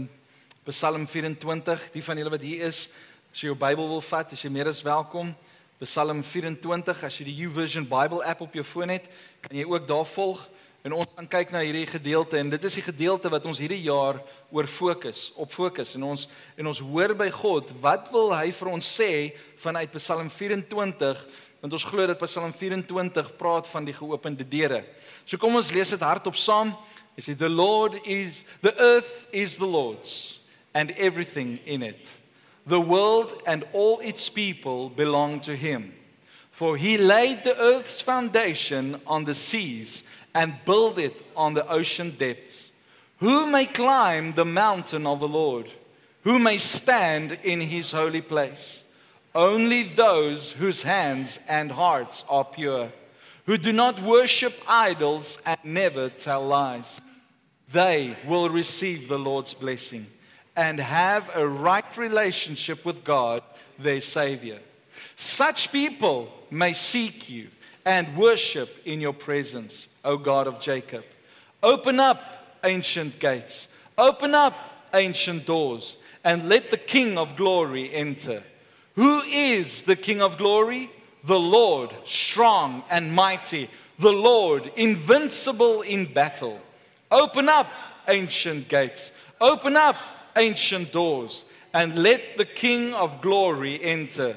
Psalm 0.67 1.07
24. 1.07 1.87
Die 1.95 2.03
van 2.03 2.19
julle 2.19 2.35
wat 2.35 2.43
hier 2.43 2.67
is, 2.67 2.89
as 3.31 3.39
jy 3.39 3.53
jou 3.53 3.55
Bybel 3.55 3.87
wil 3.87 4.03
vat, 4.03 4.35
is 4.35 4.43
jy 4.43 4.51
meer 4.51 4.67
as 4.67 4.83
welkom. 4.83 5.31
Psalm 5.79 6.23
24, 6.27 7.03
as 7.07 7.17
jy 7.21 7.29
die 7.31 7.37
YouVersion 7.39 7.87
Bible 7.87 8.19
app 8.27 8.43
op 8.43 8.53
jou 8.53 8.67
foon 8.67 8.91
het, 8.91 9.07
kan 9.47 9.55
jy 9.55 9.63
ook 9.63 9.87
daar 9.87 10.05
volg. 10.05 10.43
En 10.87 10.93
ons 10.95 11.09
gaan 11.11 11.27
kyk 11.27 11.49
na 11.51 11.59
hierdie 11.59 11.87
gedeelte 11.89 12.37
en 12.39 12.51
dit 12.53 12.63
is 12.63 12.77
die 12.79 12.85
gedeelte 12.85 13.27
wat 13.31 13.43
ons 13.49 13.59
hierdie 13.59 13.81
jaar 13.83 14.21
oor 14.55 14.67
fokus, 14.71 15.25
op 15.35 15.51
fokus 15.51 15.91
en 15.97 16.05
ons 16.07 16.23
en 16.55 16.69
ons 16.71 16.79
hoor 16.79 17.11
by 17.19 17.27
God, 17.35 17.73
wat 17.83 18.07
wil 18.13 18.31
hy 18.31 18.53
vir 18.55 18.71
ons 18.71 18.91
sê 18.95 19.09
vanuit 19.59 19.91
Psalm 19.97 20.31
24? 20.31 21.19
Want 21.59 21.75
ons 21.75 21.87
glo 21.91 22.07
dat 22.07 22.23
Psalm 22.23 22.53
24 22.55 23.33
praat 23.35 23.67
van 23.67 23.89
die 23.89 23.97
geopende 23.97 24.47
deure. 24.47 24.85
So 25.27 25.35
kom 25.35 25.59
ons 25.59 25.73
lees 25.75 25.91
dit 25.91 26.05
hardop 26.05 26.39
saam. 26.39 26.71
Hy 27.17 27.27
sê 27.27 27.35
the 27.35 27.51
Lord 27.51 27.99
is 28.07 28.45
the 28.63 28.71
earth 28.79 29.27
is 29.35 29.57
the 29.59 29.67
Lord's 29.67 30.39
and 30.71 30.95
everything 30.95 31.57
in 31.65 31.83
it. 31.83 32.07
The 32.71 32.79
world 32.79 33.35
and 33.45 33.67
all 33.73 33.99
its 33.99 34.29
people 34.29 34.87
belong 34.95 35.41
to 35.41 35.57
him. 35.59 35.91
For 36.59 36.75
he 36.75 36.97
laid 36.97 37.43
the 37.43 37.57
earth's 37.57 38.01
foundation 38.01 38.99
on 39.07 39.23
the 39.23 39.35
seas 39.35 40.03
and 40.35 40.53
build 40.65 40.99
it 40.99 41.25
on 41.35 41.53
the 41.53 41.67
ocean 41.67 42.15
depths. 42.17 42.71
Who 43.17 43.47
may 43.47 43.65
climb 43.65 44.33
the 44.33 44.45
mountain 44.45 45.05
of 45.05 45.19
the 45.19 45.27
Lord? 45.27 45.69
Who 46.23 46.39
may 46.39 46.57
stand 46.57 47.33
in 47.43 47.61
his 47.61 47.91
holy 47.91 48.21
place? 48.21 48.83
Only 49.35 49.83
those 49.83 50.51
whose 50.51 50.81
hands 50.81 51.39
and 51.47 51.71
hearts 51.71 52.23
are 52.29 52.45
pure, 52.45 52.91
who 53.45 53.57
do 53.57 53.71
not 53.71 54.01
worship 54.01 54.53
idols 54.67 55.37
and 55.45 55.59
never 55.63 56.09
tell 56.09 56.45
lies. 56.45 56.99
They 57.71 58.17
will 58.27 58.49
receive 58.49 59.07
the 59.07 59.19
Lord's 59.19 59.53
blessing 59.53 60.07
and 60.55 60.79
have 60.79 61.29
a 61.35 61.47
right 61.47 61.97
relationship 61.97 62.83
with 62.85 63.03
God, 63.03 63.41
their 63.77 64.01
Savior. 64.01 64.59
Such 65.15 65.71
people 65.71 66.29
may 66.51 66.73
seek 66.73 67.29
you 67.29 67.49
and 67.85 68.17
worship 68.17 68.69
in 68.85 69.01
your 69.01 69.13
presence, 69.13 69.87
O 70.03 70.17
God 70.17 70.47
of 70.47 70.59
Jacob. 70.59 71.03
Open 71.63 71.99
up 71.99 72.21
ancient 72.63 73.19
gates, 73.19 73.67
open 73.97 74.33
up 74.33 74.53
ancient 74.93 75.45
doors, 75.45 75.97
and 76.23 76.49
let 76.49 76.71
the 76.71 76.77
King 76.77 77.17
of 77.17 77.35
glory 77.35 77.93
enter. 77.93 78.43
Who 78.95 79.21
is 79.21 79.83
the 79.83 79.95
King 79.95 80.21
of 80.21 80.37
glory? 80.37 80.91
The 81.23 81.39
Lord, 81.39 81.93
strong 82.05 82.83
and 82.89 83.13
mighty, 83.13 83.69
the 83.99 84.11
Lord, 84.11 84.71
invincible 84.75 85.81
in 85.81 86.11
battle. 86.13 86.59
Open 87.11 87.49
up 87.49 87.67
ancient 88.07 88.69
gates, 88.69 89.11
open 89.41 89.75
up 89.75 89.95
ancient 90.35 90.91
doors, 90.91 91.43
and 91.73 91.97
let 91.97 92.37
the 92.37 92.45
King 92.45 92.93
of 92.93 93.21
glory 93.21 93.81
enter. 93.83 94.35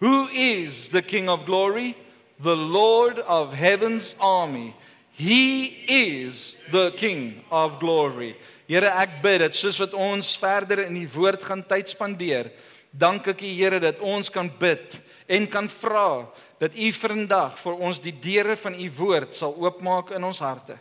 Who 0.00 0.28
is 0.28 0.88
the 0.88 1.02
King 1.02 1.28
of 1.28 1.46
glory? 1.46 1.96
The 2.40 2.56
Lord 2.56 3.18
of 3.20 3.52
heaven's 3.52 4.14
army. 4.20 4.74
He 5.12 5.66
is 5.88 6.54
the 6.70 6.90
King 6.90 7.42
of 7.50 7.80
glory. 7.80 8.36
Here 8.68 8.84
ek 8.84 9.22
bid 9.22 9.40
dat 9.40 9.56
soos 9.56 9.78
wat 9.80 9.94
ons 9.96 10.34
verder 10.36 10.82
in 10.84 10.98
die 10.98 11.08
woord 11.08 11.40
gaan 11.46 11.62
tyd 11.64 11.88
spandeer, 11.88 12.50
dank 12.92 13.24
ek 13.32 13.40
U 13.40 13.48
Here 13.48 13.80
dat 13.80 14.02
ons 14.04 14.28
kan 14.28 14.50
bid 14.60 14.98
en 15.32 15.48
kan 15.48 15.70
vra 15.72 16.26
dat 16.60 16.76
U 16.76 16.90
vandag 16.98 17.56
vir 17.62 17.80
ons 17.88 18.02
die 18.04 18.12
deure 18.12 18.58
van 18.60 18.76
U 18.76 18.90
woord 18.98 19.32
sal 19.38 19.56
oopmaak 19.56 20.12
in 20.12 20.28
ons 20.28 20.42
harte. 20.44 20.76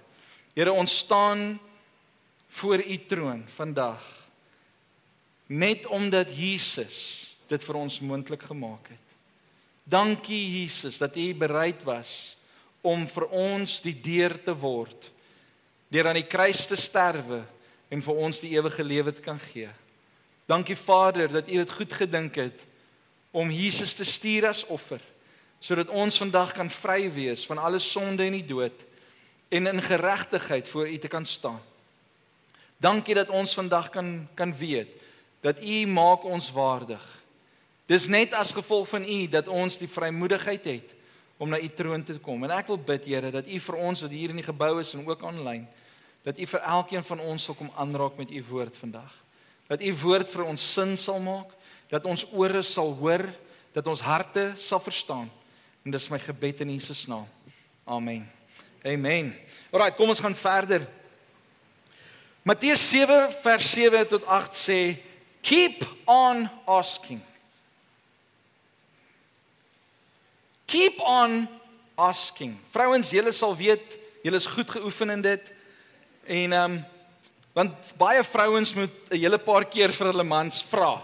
Here, 0.55 0.73
ons 0.75 0.99
staan 1.05 1.55
voor 2.59 2.83
U 2.83 2.97
troon 3.07 3.43
vandag 3.55 4.03
net 5.47 5.85
omdat 5.87 6.31
Jesus 6.33 7.31
dit 7.47 7.63
vir 7.63 7.77
ons 7.77 8.01
moontlik 8.01 8.43
gemaak 8.49 8.89
het. 8.89 9.04
Dankie 9.85 10.61
Jesus 10.61 10.97
dat 10.97 11.15
U 11.15 11.33
bereid 11.37 11.83
was 11.85 12.35
om 12.81 13.05
vir 13.09 13.25
ons 13.29 13.77
die 13.85 13.93
deur 13.93 14.33
te 14.43 14.53
word 14.57 15.11
deur 15.93 16.09
aan 16.09 16.17
die 16.17 16.27
kruis 16.27 16.65
te 16.65 16.75
sterwe 16.75 17.43
en 17.93 18.01
vir 18.01 18.21
ons 18.25 18.41
die 18.41 18.55
ewige 18.57 18.83
lewe 18.83 19.13
te 19.13 19.21
kan 19.21 19.37
gee. 19.39 19.69
Dankie 20.49 20.75
Vader 20.75 21.29
dat 21.31 21.47
U 21.47 21.59
dit 21.61 21.75
goed 21.77 21.93
gedink 21.93 22.35
het 22.41 22.65
om 23.31 23.53
Jesus 23.53 23.93
te 23.93 24.05
stuur 24.05 24.49
as 24.49 24.65
offer 24.65 25.01
sodat 25.61 25.89
ons 25.89 26.17
vandag 26.17 26.51
kan 26.57 26.69
vry 26.69 27.07
wees 27.13 27.45
van 27.45 27.61
alle 27.61 27.79
sonde 27.79 28.25
en 28.25 28.35
die 28.37 28.45
dood 28.45 28.83
en 29.53 29.69
in 29.69 29.81
geregtigheid 29.81 30.67
voor 30.67 30.89
U 30.89 30.97
te 30.97 31.07
kan 31.07 31.25
staan. 31.25 31.61
Dankie 32.81 33.15
dat 33.15 33.29
ons 33.29 33.53
vandag 33.53 33.89
kan 33.89 34.27
kan 34.35 34.57
weet 34.57 34.91
dat 35.45 35.61
U 35.63 35.85
maak 35.85 36.25
ons 36.25 36.49
waardig. 36.51 37.05
Dis 37.85 38.07
net 38.09 38.33
as 38.33 38.53
gevolg 38.55 38.89
van 38.89 39.03
U 39.05 39.17
dat 39.29 39.47
ons 39.47 39.77
die 39.77 39.89
vrymoedigheid 39.89 40.65
het 40.65 40.93
om 41.37 41.49
na 41.51 41.59
U 41.61 41.67
troon 41.69 42.03
te 42.03 42.17
kom. 42.19 42.43
En 42.43 42.53
ek 42.55 42.71
wil 42.71 42.79
bid 42.81 43.05
Here 43.05 43.31
dat 43.31 43.47
U 43.47 43.59
vir 43.67 43.75
ons 43.75 44.01
wat 44.01 44.13
hier 44.13 44.33
in 44.33 44.41
die 44.41 44.47
gebou 44.47 44.79
is 44.81 44.93
en 44.95 45.05
ook 45.05 45.23
aanlyn 45.23 45.67
dat 46.25 46.39
U 46.41 46.45
vir 46.49 46.63
elkeen 46.65 47.03
van 47.05 47.21
ons 47.21 47.43
sal 47.45 47.55
kom 47.57 47.69
aanraak 47.77 48.17
met 48.17 48.31
U 48.33 48.43
woord 48.49 48.77
vandag. 48.81 49.11
Dat 49.69 49.81
U 49.81 49.91
woord 50.01 50.29
vir 50.29 50.43
ons 50.49 50.71
sin 50.73 50.95
sal 50.97 51.19
maak, 51.21 51.51
dat 51.93 52.05
ons 52.09 52.25
ore 52.33 52.63
sal 52.65 52.95
hoor, 52.97 53.27
dat 53.77 53.85
ons 53.87 54.01
harte 54.01 54.47
sal 54.57 54.81
verstaan. 54.81 55.29
En 55.85 55.93
dis 55.93 56.09
my 56.09 56.17
gebed 56.19 56.63
in 56.65 56.71
Jesus 56.73 57.05
naam. 57.05 57.27
Amen. 57.85 58.25
Amen. 58.85 59.35
Alraai, 59.69 59.93
kom 59.93 60.09
ons 60.09 60.21
gaan 60.21 60.37
verder. 60.37 60.87
Matteus 62.45 62.81
7 62.89 63.29
vers 63.43 63.69
7 63.73 64.07
tot 64.09 64.25
8 64.25 64.57
sê 64.57 64.79
keep 65.45 65.85
on 66.09 66.47
asking. 66.65 67.21
Keep 70.65 70.99
on 70.99 71.47
asking. 71.95 72.57
Vrouens, 72.73 73.11
julle 73.11 73.31
sal 73.31 73.55
weet, 73.55 73.99
julle 74.23 74.35
is 74.41 74.49
goed 74.49 74.69
geoefen 74.69 75.09
in 75.09 75.21
dit. 75.21 75.53
En 76.25 76.53
ehm 76.53 76.71
um, 76.71 76.83
want 77.55 77.93
baie 77.95 78.23
vrouens 78.23 78.73
moet 78.75 78.91
'n 79.09 79.15
hele 79.15 79.37
paar 79.37 79.63
keer 79.65 79.91
vir 79.91 80.07
hulle 80.11 80.23
mans 80.23 80.63
vra. 80.63 81.01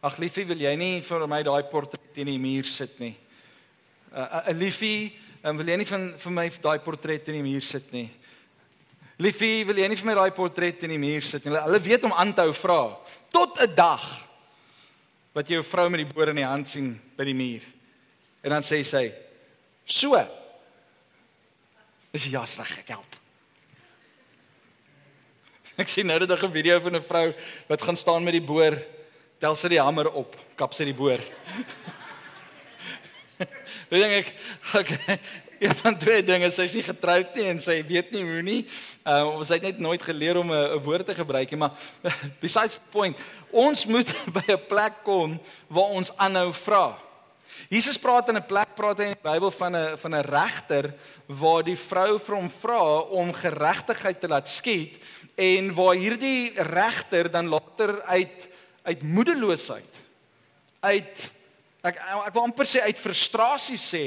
Ag 0.00 0.16
liefie, 0.16 0.46
wil 0.46 0.56
jy 0.56 0.76
nie 0.76 1.02
vir 1.02 1.26
my 1.28 1.42
daai 1.42 1.62
portret 1.68 2.16
in 2.16 2.26
die 2.26 2.38
muur 2.38 2.64
sit 2.64 2.98
nie? 3.00 3.16
'n 4.12 4.16
uh, 4.16 4.48
uh, 4.48 4.54
liefie 4.56 5.12
En 5.40 5.56
wil 5.56 5.70
jy 5.72 5.76
nie 5.80 5.88
van 5.88 6.10
vir 6.20 6.34
my 6.36 6.46
daai 6.60 6.80
portret 6.84 7.28
in 7.32 7.38
die 7.38 7.44
muur 7.44 7.64
sit 7.64 7.86
nie? 7.94 8.08
Liefie, 9.20 9.64
wil 9.68 9.78
jy 9.80 9.86
nie 9.88 9.96
vir 9.96 10.08
my 10.10 10.16
daai 10.18 10.32
portret 10.36 10.84
in 10.84 10.92
die 10.92 11.00
muur 11.00 11.24
sit 11.24 11.46
nie? 11.46 11.54
Hulle 11.54 11.80
weet 11.84 12.04
om 12.08 12.12
aan 12.12 12.34
te 12.36 12.44
hou 12.44 12.52
vra 12.56 12.80
tot 13.32 13.56
'n 13.60 13.74
dag 13.74 14.04
wat 15.32 15.48
jy 15.48 15.54
jou 15.54 15.64
vrou 15.64 15.88
met 15.88 16.04
die 16.04 16.12
boor 16.12 16.28
in 16.28 16.36
die 16.36 16.44
hand 16.44 16.68
sien 16.68 17.00
by 17.16 17.24
die 17.24 17.34
muur. 17.34 17.62
En 18.40 18.50
dan 18.50 18.62
sê 18.62 18.82
sy: 18.84 19.12
"So. 19.84 20.16
Is 22.12 22.24
jy 22.24 22.38
reg 22.38 22.78
ek 22.78 22.88
help." 22.88 23.16
Ek 25.80 25.88
sien 25.88 26.06
nou 26.06 26.18
net 26.18 26.30
'n 26.30 26.52
video 26.52 26.80
van 26.80 26.96
'n 26.96 27.02
vrou 27.02 27.34
wat 27.68 27.82
gaan 27.82 27.96
staan 27.96 28.24
met 28.24 28.32
die 28.32 28.40
boor, 28.44 28.76
tel 29.38 29.56
sy 29.56 29.68
die 29.68 29.80
hamer 29.80 30.10
op, 30.12 30.36
kap 30.56 30.74
sy 30.74 30.84
die 30.84 30.94
boor. 30.94 31.20
Weet 33.90 34.02
jy 34.02 34.18
ek 34.18 34.34
okay, 34.74 35.20
een 35.64 35.76
van 35.76 35.96
twee 35.98 36.22
dinge, 36.24 36.50
sy's 36.50 36.74
nie 36.74 36.84
getroud 36.84 37.34
nie 37.36 37.46
en 37.48 37.60
sy 37.60 37.80
weet 37.86 38.12
nie 38.12 38.22
hoe 38.24 38.42
nie. 38.44 38.60
Uh 39.04 39.36
ons 39.38 39.48
het 39.48 39.62
net 39.62 39.78
nooit 39.78 40.02
geleer 40.02 40.36
om 40.40 40.52
'n 40.52 40.80
woord 40.84 41.06
te 41.06 41.14
gebruik 41.14 41.50
nie, 41.50 41.58
maar 41.58 41.72
besides 42.44 42.80
point, 42.90 43.16
ons 43.50 43.86
moet 43.86 44.08
by 44.36 44.44
'n 44.52 44.66
plek 44.68 45.02
kom 45.04 45.40
waar 45.68 45.96
ons 45.96 46.12
aanhou 46.16 46.52
vra. 46.52 47.09
Jesus 47.68 47.98
praat 47.98 48.28
in 48.28 48.36
'n 48.36 48.46
plek 48.46 48.74
praat 48.74 48.98
hy 48.98 49.04
in 49.04 49.14
die 49.14 49.30
Bybel 49.30 49.50
van 49.50 49.76
'n 49.76 49.96
van 49.96 50.14
'n 50.14 50.24
regter 50.24 50.94
waar 51.26 51.62
die 51.62 51.76
vrou 51.76 52.18
vir 52.18 52.36
hom 52.36 52.50
vra 52.50 53.00
om 53.00 53.32
geregtigheid 53.32 54.20
te 54.20 54.28
laat 54.28 54.48
skied 54.48 54.98
en 55.36 55.74
waar 55.74 55.94
hierdie 55.94 56.52
regter 56.56 57.30
dan 57.30 57.48
later 57.48 58.02
uit 58.02 58.48
uit 58.84 59.02
moedeloosheid 59.02 59.94
uit 60.80 61.30
Ek 61.80 61.96
ek 61.96 62.34
wil 62.36 62.44
amper 62.44 62.68
sê 62.68 62.82
uit 62.84 63.00
frustrasie 63.00 63.78
sê, 63.80 64.04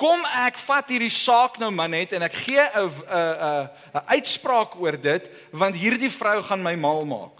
kom 0.00 0.24
ek 0.26 0.58
vat 0.66 0.88
hierdie 0.90 1.12
saak 1.12 1.60
nou 1.62 1.70
maar 1.70 1.92
net 1.92 2.12
en 2.16 2.26
ek 2.26 2.34
gee 2.42 2.58
'n 2.58 2.90
'n 2.90 2.90
'n 2.90 3.68
'n 3.94 4.06
uitspraak 4.18 4.74
oor 4.82 4.98
dit 4.98 5.30
want 5.52 5.78
hierdie 5.78 6.10
vrou 6.10 6.42
gaan 6.42 6.62
my 6.62 6.74
mal 6.74 7.04
maak. 7.04 7.38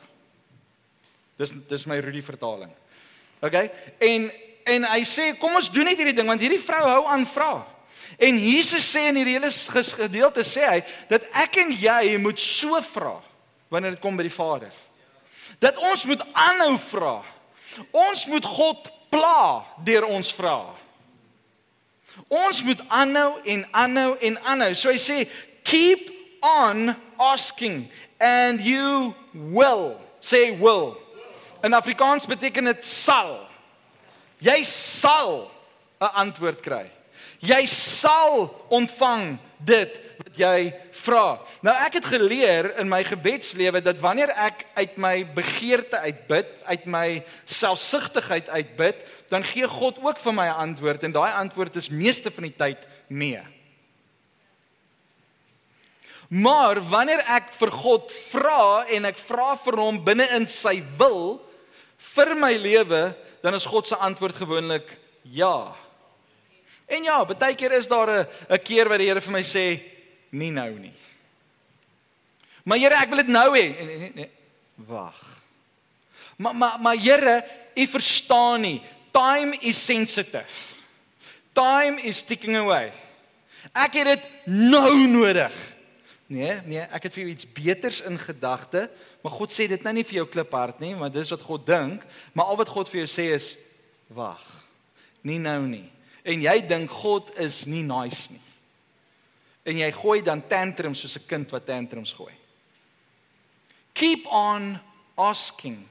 Dis 1.39 1.51
dis 1.69 1.87
my 1.87 1.99
Rudy 1.99 2.23
vertaling. 2.23 2.71
OK? 3.43 3.55
En 3.99 4.31
en 4.65 4.87
hy 4.89 5.03
sê 5.09 5.33
kom 5.41 5.57
ons 5.59 5.71
doen 5.73 5.89
net 5.89 6.01
hierdie 6.01 6.17
ding 6.17 6.29
want 6.29 6.43
hierdie 6.43 6.63
vrou 6.63 6.83
hou 6.87 7.05
aan 7.13 7.27
vra. 7.29 7.53
En 8.19 8.39
Jesus 8.39 8.87
sê 8.87 9.09
in 9.11 9.19
hierdie 9.19 9.37
hele 9.37 9.51
gedeelte 9.99 10.45
sê 10.47 10.65
hy 10.69 10.81
dat 11.11 11.27
ek 11.45 11.59
en 11.65 11.73
jy 11.75 12.17
moet 12.23 12.41
so 12.41 12.81
vra 12.95 13.19
wanneer 13.73 13.97
dit 13.97 14.03
kom 14.03 14.17
by 14.17 14.27
die 14.27 14.33
Vader. 14.35 14.73
Dat 15.63 15.79
ons 15.83 16.05
moet 16.07 16.23
aanhou 16.33 16.77
vra. 16.91 17.17
Ons 17.91 18.27
moet 18.31 18.45
God 18.47 18.89
pla 19.11 19.65
deur 19.87 20.07
ons 20.07 20.33
vra. 20.37 20.59
Ons 22.31 22.63
moet 22.63 22.81
aanhou 22.89 23.41
en 23.51 23.65
aanhou 23.73 24.15
en 24.21 24.39
aanhou. 24.45 24.75
So 24.79 24.93
hy 24.95 25.01
sê 25.03 25.25
keep 25.67 26.11
on 26.45 26.95
asking 27.19 27.89
and 28.21 28.61
you 28.61 29.15
will 29.33 29.97
say 30.21 30.55
will. 30.61 30.95
In 31.65 31.75
Afrikaans 31.75 32.29
beteken 32.29 32.65
dit 32.65 32.87
sal. 32.87 33.44
Jy 34.45 34.61
sal 34.69 35.51
'n 36.01 36.13
antwoord 36.21 36.61
kry. 36.61 36.91
Jy 37.41 37.67
sal 37.69 38.49
ontvang 38.73 39.39
dit 39.65 39.97
wat 40.19 40.37
jy 40.39 40.59
vra. 41.05 41.41
Nou 41.65 41.75
ek 41.87 41.99
het 41.99 42.07
geleer 42.09 42.71
in 42.81 42.89
my 42.89 43.03
gebedslewe 43.05 43.83
dat 43.85 44.01
wanneer 44.01 44.33
ek 44.37 44.67
uit 44.75 44.97
my 44.97 45.15
begeerte 45.37 45.99
uitbid, 45.99 46.61
uit 46.65 46.87
my 46.87 47.25
selfsugtigheid 47.45 48.49
uitbid, 48.49 49.05
dan 49.31 49.45
gee 49.45 49.69
God 49.69 49.99
ook 50.03 50.19
vir 50.19 50.33
my 50.33 50.47
'n 50.49 50.61
antwoord 50.69 51.05
en 51.05 51.13
daai 51.13 51.33
antwoord 51.33 51.77
is 51.77 51.89
meeste 51.89 52.31
van 52.31 52.49
die 52.49 52.57
tyd 52.57 52.87
nee. 53.09 53.43
Maar 56.29 56.81
wanneer 56.81 57.21
ek 57.29 57.53
vir 57.53 57.71
God 57.71 58.13
vra 58.33 58.87
en 58.89 59.05
ek 59.05 59.19
vra 59.19 59.57
vir 59.57 59.77
hom 59.77 60.05
binne 60.05 60.27
in 60.37 60.47
sy 60.47 60.83
wil 60.99 61.43
vir 62.15 62.35
my 62.35 62.53
lewe, 62.57 63.15
dan 63.45 63.55
is 63.55 63.65
God 63.69 63.87
se 63.87 63.97
antwoord 63.97 64.35
gewoonlik 64.35 64.97
ja. 65.23 65.75
En 66.89 67.03
ja, 67.05 67.19
baie 67.25 67.55
keer 67.55 67.73
is 67.77 67.89
daar 67.89 68.09
'n 68.09 68.27
'n 68.49 68.63
keer 68.63 68.89
wat 68.89 68.99
die 68.99 69.09
Here 69.09 69.21
vir 69.21 69.33
my 69.33 69.43
sê 69.43 69.83
nie 70.31 70.51
nou 70.51 70.79
nie. 70.79 70.95
Maar 72.65 72.79
Here, 72.79 72.95
ek 72.95 73.09
wil 73.09 73.17
dit 73.17 73.29
nou 73.29 73.59
hê. 73.59 73.67
Nee, 73.77 73.97
nee, 73.97 74.13
nee. 74.15 74.31
Wag. 74.75 75.43
Maar 76.37 76.57
maar 76.57 76.81
maar 76.81 76.97
Here, 76.97 77.45
U 77.77 77.87
verstaan 77.87 78.61
nie. 78.61 78.83
Time 79.11 79.57
is 79.61 79.85
sensitive. 79.85 80.75
Time 81.53 82.01
is 82.03 82.23
ticking 82.23 82.57
away. 82.57 82.93
Ek 83.73 83.93
het 83.93 84.07
dit 84.07 84.29
nou 84.45 85.07
nodig. 85.09 85.53
Nee, 86.27 86.55
nee, 86.65 86.81
ek 86.81 87.05
het 87.05 87.13
vir 87.13 87.27
jou 87.27 87.33
iets 87.35 87.49
beters 87.53 88.01
in 88.09 88.17
gedagte, 88.19 88.87
maar 89.21 89.35
God 89.37 89.53
sê 89.53 89.67
dit 89.69 89.83
nou 89.85 89.93
nie 89.93 90.07
vir 90.09 90.23
jou 90.23 90.29
kliphard 90.33 90.81
nie, 90.81 90.95
want 90.97 91.13
dis 91.13 91.33
wat 91.35 91.45
God 91.45 91.67
dink, 91.69 92.05
maar 92.33 92.49
al 92.49 92.61
wat 92.63 92.73
God 92.73 92.89
vir 92.89 93.03
jou 93.03 93.11
sê 93.13 93.27
is 93.35 93.51
wag. 94.17 94.45
Nie 95.25 95.39
nou 95.43 95.61
nie. 95.69 95.85
En 96.25 96.41
jy 96.41 96.57
dink 96.65 96.93
God 96.93 97.35
is 97.41 97.65
nie 97.69 97.85
nice 97.85 98.33
nie. 98.33 98.41
En 99.69 99.77
jy 99.81 99.91
gooi 99.97 100.23
dan 100.25 100.43
tantrums 100.49 101.01
soos 101.01 101.17
'n 101.17 101.29
kind 101.29 101.51
wat 101.51 101.67
tantrums 101.67 102.13
gooi. 102.13 102.33
Keep 103.93 104.27
on 104.27 104.81
asking. 105.17 105.87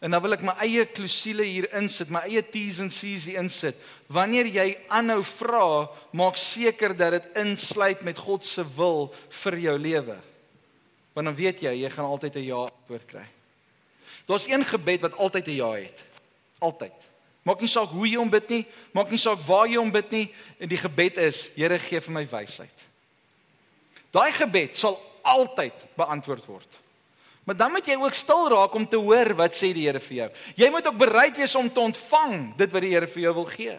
En 0.00 0.14
dan 0.14 0.22
wil 0.24 0.32
ek 0.32 0.44
my 0.44 0.54
eie 0.64 0.86
klousule 0.88 1.44
hier 1.44 1.66
insit, 1.76 2.08
my 2.08 2.22
eie 2.24 2.40
T's 2.40 2.78
en 2.80 2.88
C's 2.88 3.26
hier 3.28 3.40
insit. 3.42 3.76
Wanneer 4.08 4.48
jy 4.48 4.66
aanhou 4.88 5.20
vra, 5.36 5.90
maak 6.16 6.40
seker 6.40 6.94
dat 6.96 7.18
dit 7.18 7.26
insluit 7.42 8.00
met 8.06 8.18
God 8.18 8.46
se 8.48 8.64
wil 8.78 9.10
vir 9.42 9.58
jou 9.66 9.76
lewe. 9.78 10.16
Want 11.12 11.28
dan 11.28 11.36
weet 11.36 11.60
jy, 11.66 11.74
jy 11.82 11.90
gaan 11.92 12.08
altyd 12.08 12.36
'n 12.36 12.48
ja 12.48 12.64
antwoord 12.64 13.06
kry. 13.06 13.26
Daar's 14.26 14.48
een 14.48 14.64
gebed 14.64 15.00
wat 15.00 15.18
altyd 15.18 15.48
'n 15.48 15.56
ja 15.60 15.70
het. 15.72 16.04
Altyd. 16.58 16.96
Maak 17.42 17.60
nie 17.60 17.68
saak 17.68 17.88
hoe 17.88 18.08
jy 18.08 18.16
hom 18.16 18.30
bid 18.30 18.48
nie, 18.48 18.66
maak 18.92 19.10
nie 19.10 19.18
saak 19.18 19.40
waar 19.46 19.66
jy 19.68 19.76
hom 19.76 19.92
bid 19.92 20.10
nie, 20.10 20.34
en 20.58 20.68
die 20.68 20.76
gebed 20.76 21.16
is: 21.18 21.48
Here, 21.56 21.78
gee 21.78 22.00
vir 22.00 22.12
my 22.12 22.26
wysheid. 22.28 22.84
Daai 24.12 24.32
gebed 24.32 24.76
sal 24.76 25.00
altyd 25.22 25.74
beantwoord 25.96 26.46
word. 26.46 26.78
Maar 27.50 27.58
dan 27.58 27.72
moet 27.74 27.86
jy 27.86 27.96
ook 27.98 28.14
stil 28.14 28.44
raak 28.48 28.74
om 28.78 28.84
te 28.86 28.98
hoor 29.02 29.32
wat 29.34 29.56
sê 29.58 29.72
die 29.74 29.88
Here 29.88 29.98
vir 29.98 30.16
jou. 30.16 30.26
Jy 30.54 30.68
moet 30.70 30.86
ook 30.86 30.98
bereid 31.00 31.34
wees 31.34 31.54
om 31.58 31.66
te 31.66 31.80
ontvang 31.82 32.52
dit 32.54 32.70
wat 32.70 32.84
die 32.84 32.90
Here 32.92 33.08
vir 33.10 33.22
jou 33.24 33.32
wil 33.40 33.48
gee. 33.50 33.74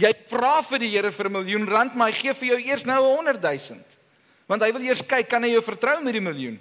Jy 0.00 0.12
vra 0.30 0.52
vir 0.64 0.80
die 0.80 0.88
Here 0.88 1.10
vir 1.12 1.28
'n 1.28 1.32
miljoen 1.32 1.68
rand, 1.68 1.94
maar 1.94 2.08
hy 2.08 2.16
gee 2.16 2.32
vir 2.32 2.48
jou 2.48 2.58
eers 2.64 2.86
nou 2.86 2.96
'n 3.04 3.16
100 3.28 3.42
000. 3.42 3.84
Want 4.48 4.62
hy 4.62 4.72
wil 4.72 4.80
eers 4.80 5.02
kyk 5.02 5.28
kan 5.28 5.42
hy 5.42 5.50
jou 5.50 5.60
vertrou 5.60 6.00
met 6.00 6.14
die 6.14 6.20
miljoen. 6.20 6.58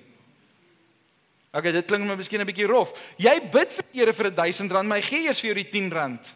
Okay, 1.53 1.71
dit 1.71 1.87
klink 1.87 2.03
my 2.03 2.15
miskien 2.15 2.41
'n 2.41 2.45
bietjie 2.45 2.67
rof. 2.67 2.91
Jy 3.17 3.39
bid 3.39 3.71
vir 3.71 3.85
die 3.93 3.99
Here 3.99 4.13
vir 4.13 4.27
'n 4.27 4.35
1000 4.35 4.71
rand, 4.71 4.87
maar 4.89 4.97
hy 4.97 5.07
gee 5.07 5.27
eers 5.27 5.39
vir 5.39 5.53
jou 5.53 5.63
die 5.63 5.71
10 5.71 5.91
rand 5.91 6.35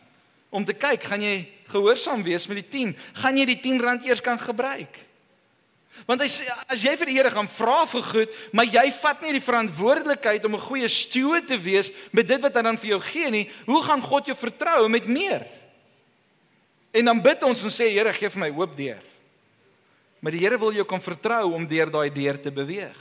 om 0.52 0.64
te 0.64 0.74
kyk, 0.74 1.04
gaan 1.04 1.22
jy 1.22 1.48
gehoorsaam 1.68 2.24
wees 2.24 2.48
met 2.48 2.64
die 2.64 2.70
10? 2.80 2.96
Gaan 3.14 3.38
jy 3.38 3.46
die 3.46 3.60
10 3.60 3.82
rand 3.82 4.06
eers 4.06 4.22
kan 4.22 4.40
gebruik? 4.40 5.07
Want 6.06 6.22
hy 6.22 6.28
sê 6.30 6.46
as 6.68 6.84
jy 6.84 6.94
vir 7.00 7.10
die 7.10 7.18
Here 7.18 7.32
gaan 7.32 7.48
vra 7.48 7.86
vir 7.90 8.04
goed, 8.04 8.36
maar 8.54 8.66
jy 8.66 8.92
vat 9.02 9.22
nie 9.22 9.34
die 9.34 9.44
verantwoordelikheid 9.44 10.46
om 10.46 10.56
'n 10.56 10.68
goeie 10.68 10.88
steward 10.88 11.48
te 11.48 11.58
wees 11.58 11.92
met 12.12 12.28
dit 12.28 12.42
wat 12.42 12.56
hy 12.56 12.62
dan 12.62 12.78
vir 12.78 12.90
jou 12.90 13.02
gee 13.02 13.32
nie, 13.32 13.50
hoe 13.66 13.84
gaan 13.84 14.02
God 14.02 14.26
jou 14.26 14.36
vertrou 14.36 14.88
met 14.90 15.08
meer? 15.08 15.48
En 16.94 17.06
dan 17.06 17.22
bid 17.22 17.44
ons 17.44 17.64
en 17.64 17.70
sê 17.70 17.90
Here, 17.92 18.14
gee 18.14 18.30
vir 18.30 18.40
my 18.40 18.52
hoop 18.52 18.78
deur. 18.78 19.02
Maar 20.20 20.32
die 20.32 20.40
Here 20.40 20.58
wil 20.58 20.74
jou 20.74 20.86
kan 20.86 21.02
vertrou 21.02 21.54
om 21.54 21.68
deur 21.68 21.90
daai 21.90 22.10
deur 22.10 22.42
te 22.42 22.52
beweeg. 22.52 22.98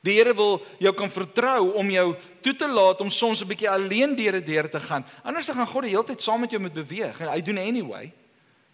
Die 0.00 0.16
Here 0.16 0.32
wil 0.34 0.60
jou 0.80 0.92
kan 0.96 1.10
vertrou 1.12 1.74
om 1.76 1.90
jou 1.90 2.06
toe 2.40 2.54
te 2.56 2.68
laat 2.68 3.00
om 3.00 3.10
soms 3.10 3.42
'n 3.42 3.48
bietjie 3.48 3.68
alleen 3.68 4.16
deur 4.16 4.36
'n 4.36 4.44
deur 4.44 4.68
te 4.68 4.80
gaan. 4.80 5.04
Anders 5.22 5.46
dan 5.46 5.56
gaan 5.56 5.66
God 5.66 5.82
die 5.82 5.90
hele 5.90 6.04
tyd 6.04 6.22
saam 6.22 6.40
met 6.40 6.50
jou 6.50 6.60
moet 6.60 6.72
beweeg 6.72 7.20
en 7.20 7.28
hy 7.28 7.40
doen 7.40 7.58
anyway. 7.58 8.12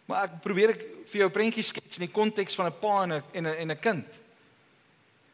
Maar 0.06 0.28
ek 0.28 0.38
probeer 0.42 0.70
ek 0.74 0.84
vir 1.10 1.20
jou 1.20 1.28
'n 1.28 1.34
prentjie 1.34 1.64
skets 1.66 1.98
in 1.98 2.06
die 2.06 2.14
konteks 2.14 2.54
van 2.54 2.66
'n 2.66 2.78
pa 2.80 3.02
en 3.02 3.12
'n 3.12 3.22
en 3.32 3.46
'n 3.46 3.56
en 3.62 3.70
'n 3.70 3.80
kind. 3.80 4.06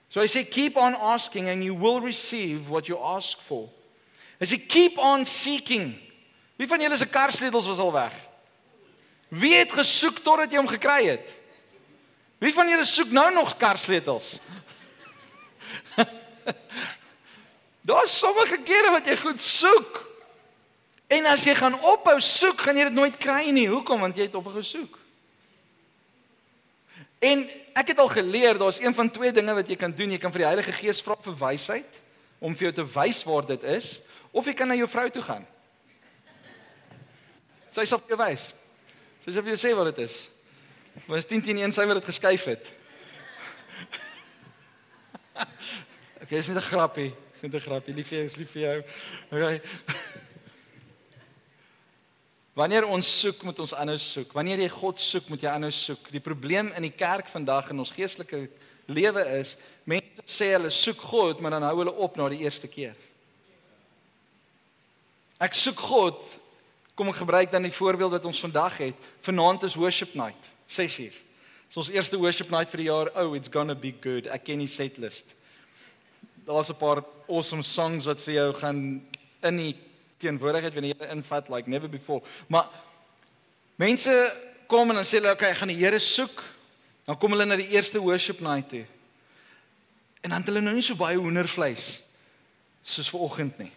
So 0.08 0.20
hy 0.20 0.26
sê 0.26 0.44
keep 0.44 0.76
on 0.76 0.94
asking 0.94 1.48
and 1.48 1.64
you 1.64 1.74
will 1.74 2.00
receive 2.00 2.68
what 2.68 2.88
you 2.88 2.98
ask 2.98 3.40
for. 3.40 3.68
Hy 4.40 4.46
sê 4.46 4.68
keep 4.68 4.98
on 4.98 5.26
seeking. 5.26 5.94
Wie 6.56 6.68
van 6.68 6.80
julle 6.80 6.96
se 6.96 7.06
karsleutels 7.06 7.66
was 7.66 7.78
al 7.78 7.92
weg? 7.92 8.12
Wie 9.28 9.54
het 9.54 9.72
gesoek 9.72 10.18
totdat 10.20 10.52
jy 10.52 10.58
hom 10.60 10.68
gekry 10.68 11.06
het? 11.06 11.32
Wie 12.38 12.52
van 12.52 12.68
julle 12.68 12.84
soek 12.84 13.10
nou 13.10 13.32
nog 13.32 13.56
karsleutels? 13.56 14.38
Daar's 17.88 18.18
sommige 18.18 18.58
kere 18.66 18.90
wat 18.90 19.06
jy 19.06 19.16
goed 19.16 19.40
soek. 19.42 20.02
En 21.12 21.28
as 21.28 21.44
jy 21.44 21.54
gaan 21.58 21.76
ophou 21.84 22.16
soek, 22.24 22.62
gaan 22.64 22.78
jy 22.78 22.88
dit 22.88 22.96
nooit 22.96 23.16
kry 23.20 23.50
nie. 23.52 23.66
Hoekom? 23.68 24.00
Want 24.06 24.16
jy 24.16 24.28
het 24.30 24.36
ophou 24.38 24.54
gesoek. 24.54 24.96
En 27.22 27.44
ek 27.78 27.92
het 27.92 28.00
al 28.02 28.08
geleer, 28.10 28.58
daar's 28.58 28.80
een 28.80 28.94
van 28.96 29.10
twee 29.12 29.32
dinge 29.32 29.54
wat 29.54 29.68
jy 29.68 29.76
kan 29.78 29.92
doen. 29.94 30.14
Jy 30.14 30.20
kan 30.22 30.32
vir 30.34 30.42
die 30.42 30.48
Heilige 30.48 30.72
Gees 30.74 31.02
vra 31.04 31.18
vir 31.22 31.36
wysheid 31.38 32.00
om 32.42 32.56
vir 32.58 32.70
jou 32.70 32.72
te 32.80 32.86
wys 32.96 33.20
waar 33.28 33.44
dit 33.46 33.64
is, 33.70 34.00
of 34.34 34.48
jy 34.48 34.54
kan 34.58 34.66
na 34.66 34.74
jou 34.74 34.88
vrou 34.90 35.04
toe 35.14 35.22
gaan. 35.22 35.44
Sy 37.72 37.84
sal 37.86 38.00
vir 38.02 38.16
jou 38.16 38.18
wys. 38.24 38.48
Sy 39.22 39.34
sê 39.36 39.44
vir 39.44 39.52
jou 39.52 39.60
sê 39.62 39.70
wat 39.78 39.92
dit 39.92 40.00
is. 40.02 40.16
Want 41.06 41.20
is 41.20 41.28
10 41.30 41.44
teen 41.46 41.60
1 41.62 41.76
sy 41.76 41.86
wat 41.88 42.00
dit 42.00 42.08
geskuif 42.10 42.48
het. 42.50 42.72
Okay, 46.22 46.38
dis 46.38 46.48
net 46.48 46.62
'n 46.62 46.68
grappie. 46.70 47.10
Dis 47.34 47.42
net 47.42 47.54
'n 47.54 47.60
grappie. 47.60 47.94
Liefie, 47.94 48.22
is 48.24 48.36
lief 48.36 48.50
vir 48.54 48.62
jou. 48.62 48.76
Okay. 49.30 49.60
Wanneer 52.58 52.84
ons 52.84 53.08
soek, 53.20 53.42
moet 53.48 53.58
ons 53.64 53.72
aanhou 53.74 53.96
soek. 53.96 54.32
Wanneer 54.36 54.60
jy 54.60 54.68
God 54.74 55.00
soek, 55.00 55.30
moet 55.32 55.44
jy 55.44 55.48
aanhou 55.48 55.70
soek. 55.72 56.10
Die 56.12 56.20
probleem 56.20 56.68
in 56.76 56.84
die 56.84 56.92
kerk 56.92 57.30
vandag 57.32 57.70
in 57.72 57.80
ons 57.80 57.94
geestelike 57.94 58.44
lewe 58.92 59.24
is, 59.38 59.54
mense 59.88 60.26
sê 60.28 60.50
hulle 60.52 60.68
soek 60.74 61.00
God, 61.00 61.40
maar 61.40 61.56
dan 61.56 61.64
hou 61.64 61.78
hulle 61.78 61.94
op 62.04 62.18
na 62.20 62.28
die 62.28 62.42
eerste 62.44 62.68
keer. 62.68 62.98
Ek 65.42 65.56
soek 65.58 65.80
God. 65.80 66.20
Kom 66.94 67.08
ek 67.08 67.22
gebruik 67.22 67.50
dan 67.50 67.64
die 67.64 67.72
voorbeeld 67.72 68.12
wat 68.18 68.26
ons 68.28 68.42
vandag 68.44 68.76
het. 68.82 69.06
Vanaand 69.24 69.64
is 69.64 69.78
worship 69.80 70.12
night, 70.14 70.50
6uur. 70.68 71.14
Dis 71.72 71.80
ons 71.80 71.88
eerste 71.94 72.20
worship 72.20 72.52
night 72.52 72.68
vir 72.68 72.82
die 72.82 72.90
jaar. 72.90 73.08
Oh, 73.16 73.32
it's 73.32 73.48
going 73.48 73.72
to 73.72 73.74
be 73.74 73.94
good. 74.04 74.28
Ek 74.28 74.44
ken 74.44 74.60
die 74.60 74.68
setlist. 74.68 75.32
Daar's 76.44 76.68
'n 76.68 76.76
paar 76.76 77.00
awesome 77.28 77.62
songs 77.62 78.04
wat 78.04 78.20
vir 78.20 78.34
jou 78.34 78.52
gaan 78.60 79.00
in 79.42 79.56
die 79.56 79.74
teenwoordigheid 80.22 80.74
wanneer 80.76 80.96
jy 80.96 81.10
invat 81.12 81.50
like 81.52 81.70
never 81.70 81.90
before. 81.90 82.22
Maar 82.48 82.70
mense 83.80 84.14
kom 84.70 84.90
en 84.90 85.00
dan 85.00 85.06
sê 85.06 85.18
hulle 85.20 85.32
okay, 85.34 85.52
ek 85.52 85.60
gaan 85.62 85.72
die 85.72 85.80
Here 85.80 86.00
soek. 86.02 86.42
Dan 87.06 87.18
kom 87.18 87.34
hulle 87.34 87.46
na 87.48 87.58
die 87.58 87.70
eerste 87.74 88.00
worship 88.02 88.40
night 88.44 88.70
toe. 88.70 88.84
En 90.22 90.30
dan 90.30 90.38
het 90.38 90.50
hulle 90.52 90.62
nou 90.62 90.74
nie 90.76 90.84
so 90.86 90.98
baie 90.98 91.18
hoendervleis 91.18 91.96
soos 92.86 93.10
vanoggend 93.10 93.58
nie. 93.62 93.72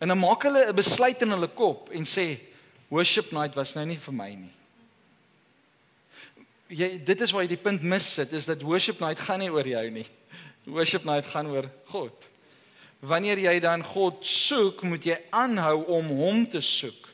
En 0.00 0.08
dan 0.08 0.18
maak 0.20 0.44
hulle 0.48 0.64
'n 0.68 0.76
besluit 0.76 1.22
in 1.22 1.36
hulle 1.36 1.48
kop 1.48 1.90
en 1.92 2.04
sê 2.04 2.40
worship 2.88 3.32
night 3.32 3.54
was 3.54 3.74
nou 3.74 3.84
nie 3.84 3.98
vir 3.98 4.14
my 4.14 4.34
nie. 4.34 4.54
Jy 6.68 7.04
dit 7.04 7.20
is 7.20 7.32
waar 7.32 7.42
jy 7.42 7.56
die 7.56 7.64
punt 7.64 7.82
mis 7.82 8.14
sit 8.14 8.32
is 8.32 8.46
dat 8.46 8.62
worship 8.62 9.00
night 9.00 9.18
gaan 9.18 9.40
nie 9.40 9.50
oor 9.50 9.66
jou 9.66 9.90
nie. 9.90 10.06
Worship 10.64 11.04
night 11.04 11.26
gaan 11.26 11.46
oor 11.46 11.68
God 11.84 12.29
wanneer 13.00 13.38
jy 13.38 13.60
dan 13.60 13.84
God 13.84 14.24
soek, 14.26 14.82
moet 14.82 15.04
jy 15.04 15.16
aanhou 15.32 15.84
om 15.96 16.12
hom 16.20 16.44
te 16.50 16.60
soek. 16.60 17.08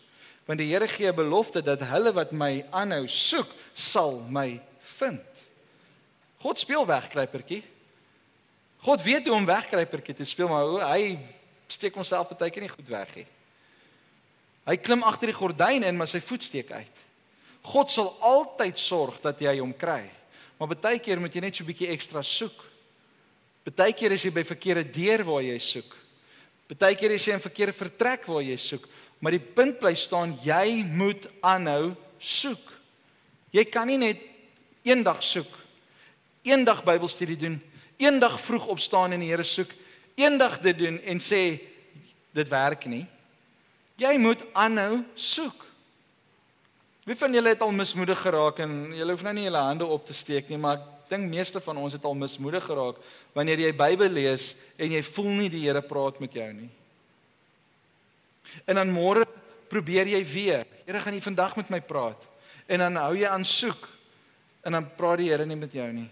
Want 0.46 0.58
die 0.62 0.68
Here 0.70 0.88
gee 0.88 1.10
'n 1.10 1.14
belofte 1.14 1.62
dat 1.62 1.80
hulle 1.80 2.12
wat 2.12 2.32
my 2.32 2.64
aanhou 2.70 3.06
soek, 3.08 3.48
sal 3.74 4.20
my 4.20 4.60
vind. 4.98 5.22
God 6.38 6.58
speel 6.58 6.86
wegkruipertjie. 6.86 7.62
God 8.78 9.02
weet 9.02 9.26
hoe 9.26 9.34
om 9.34 9.46
wegkruipertjie 9.46 10.14
te 10.14 10.24
speel, 10.24 10.48
maar 10.48 10.64
hoe 10.64 10.80
hy 10.80 11.18
steek 11.66 11.94
homself 11.94 12.28
baie 12.38 12.50
keer 12.50 12.62
nie 12.62 12.70
goed 12.70 12.88
weg 12.88 13.14
nie. 13.16 13.26
Hy 14.66 14.76
klim 14.76 15.02
agter 15.02 15.26
die 15.26 15.36
gordyn 15.38 15.82
in, 15.82 15.96
maar 15.96 16.08
sy 16.10 16.20
voet 16.20 16.42
steek 16.42 16.70
uit. 16.70 17.02
God 17.66 17.90
sal 17.90 18.16
altyd 18.20 18.78
sorg 18.78 19.20
dat 19.20 19.40
jy 19.40 19.58
hom 19.58 19.74
kry. 19.74 20.04
Maar 20.58 20.68
baie 20.68 20.98
keer 20.98 21.20
moet 21.20 21.34
jy 21.34 21.40
net 21.40 21.56
so 21.56 21.64
'n 21.64 21.66
bietjie 21.66 21.90
ekstra 21.90 22.22
soek. 22.22 22.64
Partykeer 23.66 24.14
is 24.14 24.22
jy 24.22 24.30
by 24.30 24.44
verkeerde 24.46 24.84
deur 24.94 25.24
waar 25.26 25.42
jy 25.42 25.56
soek. 25.58 25.94
Partykeer 26.70 27.16
is 27.16 27.24
jy 27.26 27.34
in 27.34 27.42
verkeerde 27.42 27.74
vertrek 27.74 28.28
waar 28.30 28.44
jy 28.46 28.54
soek, 28.62 28.86
maar 29.18 29.34
die 29.34 29.42
punt 29.42 29.80
bly 29.80 29.94
staan 29.98 30.36
jy 30.44 30.84
moet 30.86 31.26
aanhou 31.42 31.96
soek. 32.22 32.62
Jy 33.50 33.64
kan 33.70 33.90
nie 33.90 33.98
net 33.98 34.22
eendag 34.86 35.18
soek. 35.26 35.50
Eendag 36.46 36.84
Bybelstudie 36.86 37.38
doen, 37.40 37.58
eendag 37.98 38.38
vroeg 38.44 38.68
opstaan 38.76 39.16
en 39.16 39.24
die 39.24 39.32
Here 39.32 39.46
soek, 39.46 39.72
eendag 40.14 40.60
dit 40.62 40.78
doen 40.78 41.00
en 41.02 41.18
sê 41.22 41.42
dit 42.36 42.50
werk 42.52 42.86
nie. 42.86 43.02
Jy 43.98 44.14
moet 44.22 44.44
aanhou 44.54 45.00
soek. 45.18 45.64
Wie 47.06 47.18
van 47.18 47.34
julle 47.34 47.54
het 47.54 47.62
al 47.66 47.74
mismoedig 47.74 48.18
geraak 48.22 48.62
en 48.62 48.92
julle 48.94 49.14
hoef 49.14 49.26
nou 49.26 49.34
nie 49.34 49.48
julle 49.48 49.62
hande 49.62 49.86
op 49.90 50.06
te 50.06 50.14
steek 50.14 50.50
nie, 50.50 50.58
maar 50.58 50.82
dink 51.10 51.28
meeste 51.30 51.60
van 51.62 51.78
ons 51.80 51.94
het 51.96 52.04
al 52.04 52.16
mismoedig 52.18 52.64
geraak 52.64 52.98
wanneer 53.36 53.60
jy 53.62 53.72
Bybel 53.76 54.12
lees 54.12 54.54
en 54.78 54.92
jy 54.92 55.02
voel 55.06 55.32
nie 55.42 55.50
die 55.52 55.64
Here 55.66 55.82
praat 55.82 56.20
met 56.20 56.34
jou 56.34 56.48
nie. 56.52 56.70
En 58.66 58.78
dan 58.78 58.92
môre 58.94 59.26
probeer 59.70 60.08
jy 60.10 60.22
weer. 60.26 60.64
Here 60.86 61.00
gaan 61.02 61.16
nie 61.16 61.24
vandag 61.24 61.56
met 61.58 61.70
my 61.70 61.80
praat. 61.82 62.22
En 62.66 62.82
dan 62.82 62.98
hou 63.02 63.14
jy 63.18 63.28
aan 63.30 63.44
soek 63.44 63.88
en 64.66 64.78
dan 64.78 64.88
praat 64.98 65.22
die 65.22 65.30
Here 65.30 65.46
nie 65.46 65.58
met 65.58 65.74
jou 65.74 65.86
nie. 65.92 66.08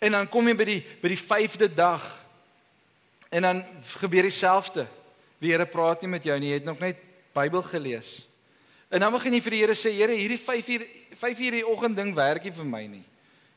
En 0.00 0.12
dan 0.12 0.28
kom 0.28 0.48
jy 0.48 0.56
by 0.56 0.66
die 0.68 0.80
by 1.00 1.12
die 1.12 1.20
5de 1.20 1.68
dag. 1.74 2.04
En 3.32 3.46
dan 3.48 3.62
gebeur 3.96 4.28
dieselfde. 4.28 4.86
Die 5.40 5.52
Here 5.54 5.66
praat 5.66 6.02
nie 6.04 6.12
met 6.12 6.26
jou 6.28 6.36
nie, 6.38 6.52
jy 6.52 6.60
het 6.60 6.68
nog 6.68 6.82
net 6.82 7.00
Bybel 7.32 7.62
gelees. 7.64 8.20
En 8.92 9.00
dan 9.00 9.14
begin 9.14 9.32
jy 9.32 9.40
vir 9.40 9.54
die 9.56 9.62
Here 9.62 9.76
sê, 9.78 9.94
Here, 9.96 10.12
hierdie 10.12 10.38
5 10.38 10.68
uur 10.74 10.84
5 11.22 11.40
uur 11.40 11.56
die 11.56 11.66
oggend 11.66 11.96
ding 11.96 12.12
werk 12.16 12.44
nie 12.44 12.52
vir 12.56 12.68
my 12.68 12.82
nie. 12.88 13.02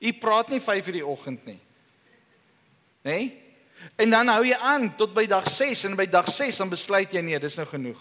U 0.05 0.13
praat 0.21 0.51
nie 0.53 0.61
5 0.61 0.87
uur 0.87 0.99
die 0.99 1.05
oggend 1.05 1.45
nie. 1.45 1.59
Né? 3.05 3.11
Nee? 3.11 3.25
En 3.95 4.09
dan 4.09 4.29
hou 4.31 4.43
jy 4.45 4.55
aan 4.55 4.87
tot 4.97 5.13
by 5.13 5.25
dag 5.29 5.47
6 5.51 5.83
en 5.89 5.97
by 5.99 6.05
dag 6.09 6.29
6 6.31 6.61
dan 6.61 6.71
besluit 6.71 7.11
jy 7.13 7.21
nee, 7.21 7.39
dis 7.39 7.57
nou 7.59 7.67
genoeg. 7.69 7.99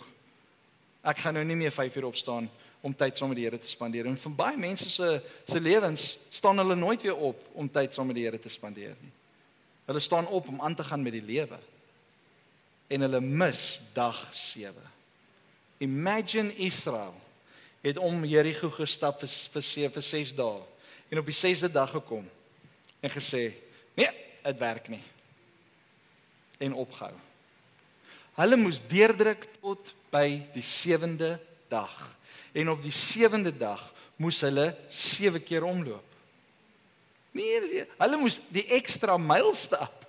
Ek 1.05 1.21
gaan 1.21 1.37
nou 1.37 1.45
nie 1.45 1.59
meer 1.59 1.75
5 1.75 1.99
uur 1.99 2.09
opstaan 2.09 2.49
om 2.85 2.95
tyd 2.97 3.19
saam 3.19 3.31
met 3.33 3.41
die 3.41 3.47
Here 3.47 3.59
te 3.61 3.69
spandeer. 3.69 4.09
En 4.09 4.17
vir 4.21 4.35
baie 4.37 4.61
mense 4.61 4.89
se 4.91 5.09
se 5.49 5.61
lewens 5.61 6.15
staan 6.31 6.61
hulle 6.61 6.77
nooit 6.77 7.03
weer 7.03 7.17
op 7.17 7.41
om 7.53 7.69
tyd 7.69 7.95
saam 7.95 8.09
met 8.11 8.19
die 8.19 8.25
Here 8.27 8.41
te 8.41 8.53
spandeer 8.53 8.97
nie. 9.01 9.13
Hulle 9.89 10.01
staan 10.01 10.29
op 10.29 10.49
om 10.49 10.61
aan 10.61 10.75
te 10.75 10.85
gaan 10.85 11.03
met 11.03 11.13
die 11.13 11.25
lewe. 11.25 11.59
En 12.89 13.05
hulle 13.05 13.21
mis 13.21 13.81
dag 13.93 14.21
7. 14.33 14.73
Imagine 15.85 16.55
Israel 16.55 17.15
het 17.85 17.99
om 17.99 18.25
Jerigo 18.25 18.71
gestap 18.71 19.21
vir 19.21 19.29
vir 19.29 19.63
7 19.69 19.93
vir 19.97 20.09
6 20.09 20.37
dae 20.39 20.63
en 21.09 21.19
op 21.19 21.27
die 21.27 21.37
6de 21.37 21.71
dag 21.73 21.91
gekom 21.91 22.31
en 23.01 23.11
gesê, 23.11 23.53
"Nee, 23.95 24.11
dit 24.43 24.59
werk 24.59 24.89
nie." 24.89 25.03
En 26.59 26.73
opgehou. 26.73 27.15
Hulle 28.35 28.57
moes 28.57 28.81
deurdruk 28.87 29.49
tot 29.61 29.95
by 30.11 30.43
die 30.53 30.63
7de 30.63 31.39
dag. 31.69 32.17
En 32.53 32.71
op 32.71 32.83
die 32.83 32.93
7de 32.93 33.57
dag 33.57 33.93
moes 34.17 34.41
hulle 34.41 34.77
7 34.89 35.43
keer 35.43 35.65
omloop. 35.65 36.05
Nee, 37.31 37.87
hulle 37.99 38.17
moes 38.17 38.41
die 38.49 38.67
ekstra 38.67 39.17
myl 39.17 39.55
stap 39.55 40.04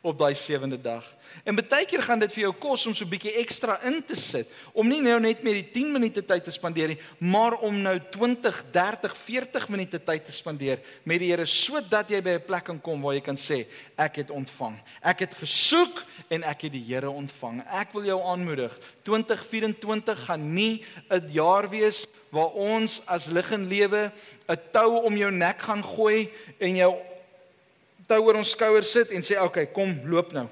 op 0.00 0.18
daai 0.18 0.34
sewende 0.38 0.78
dag. 0.80 1.02
En 1.42 1.56
baie 1.58 1.86
keer 1.86 2.02
gaan 2.06 2.20
dit 2.22 2.30
vir 2.32 2.44
jou 2.44 2.52
kos 2.60 2.86
om 2.86 2.94
so 2.94 3.04
'n 3.04 3.10
bietjie 3.10 3.34
ekstra 3.42 3.80
in 3.82 4.04
te 4.04 4.14
sit, 4.16 4.48
om 4.72 4.88
nie 4.88 5.00
nou 5.00 5.18
net 5.20 5.42
met 5.42 5.52
die 5.52 5.70
10 5.72 5.92
minute 5.92 6.22
tyd 6.22 6.44
te 6.44 6.50
spandeer 6.50 6.88
nie, 6.88 6.98
maar 7.18 7.58
om 7.58 7.82
nou 7.82 7.98
20, 8.10 8.64
30, 8.70 9.16
40 9.16 9.68
minute 9.68 9.98
tyd 9.98 10.24
te 10.24 10.32
spandeer 10.32 10.78
met 11.04 11.18
die 11.18 11.30
Here 11.30 11.46
sodat 11.46 12.10
jy 12.10 12.22
by 12.22 12.30
'n 12.30 12.46
plek 12.46 12.64
kan 12.64 12.80
kom 12.80 13.02
waar 13.02 13.14
jy 13.14 13.20
kan 13.20 13.36
sê 13.36 13.66
ek 13.96 14.16
het 14.16 14.30
ontvang. 14.30 14.78
Ek 15.02 15.18
het 15.18 15.34
gesoek 15.34 16.04
en 16.30 16.42
ek 16.42 16.62
het 16.62 16.72
die 16.72 16.84
Here 16.86 17.10
ontvang. 17.10 17.64
Ek 17.66 17.92
wil 17.92 18.04
jou 18.04 18.22
aanmoedig. 18.22 18.78
2024 19.02 20.26
gaan 20.26 20.54
nie 20.54 20.84
'n 21.10 21.28
jaar 21.32 21.68
wees 21.68 22.06
waar 22.30 22.52
ons 22.54 23.02
as 23.06 23.26
lig 23.26 23.52
en 23.52 23.68
lewe 23.68 24.12
'n 24.48 24.58
tou 24.72 25.02
om 25.02 25.16
jou 25.16 25.30
nek 25.30 25.60
gaan 25.60 25.82
gooi 25.82 26.30
en 26.60 26.76
jou 26.76 26.96
tou 28.08 28.22
oor 28.24 28.40
ons 28.40 28.50
skouers 28.50 28.90
sit 28.90 29.12
en 29.12 29.22
sê 29.22 29.36
oké, 29.36 29.46
okay, 29.46 29.66
kom 29.72 29.94
loop 30.08 30.32
nou. 30.32 30.48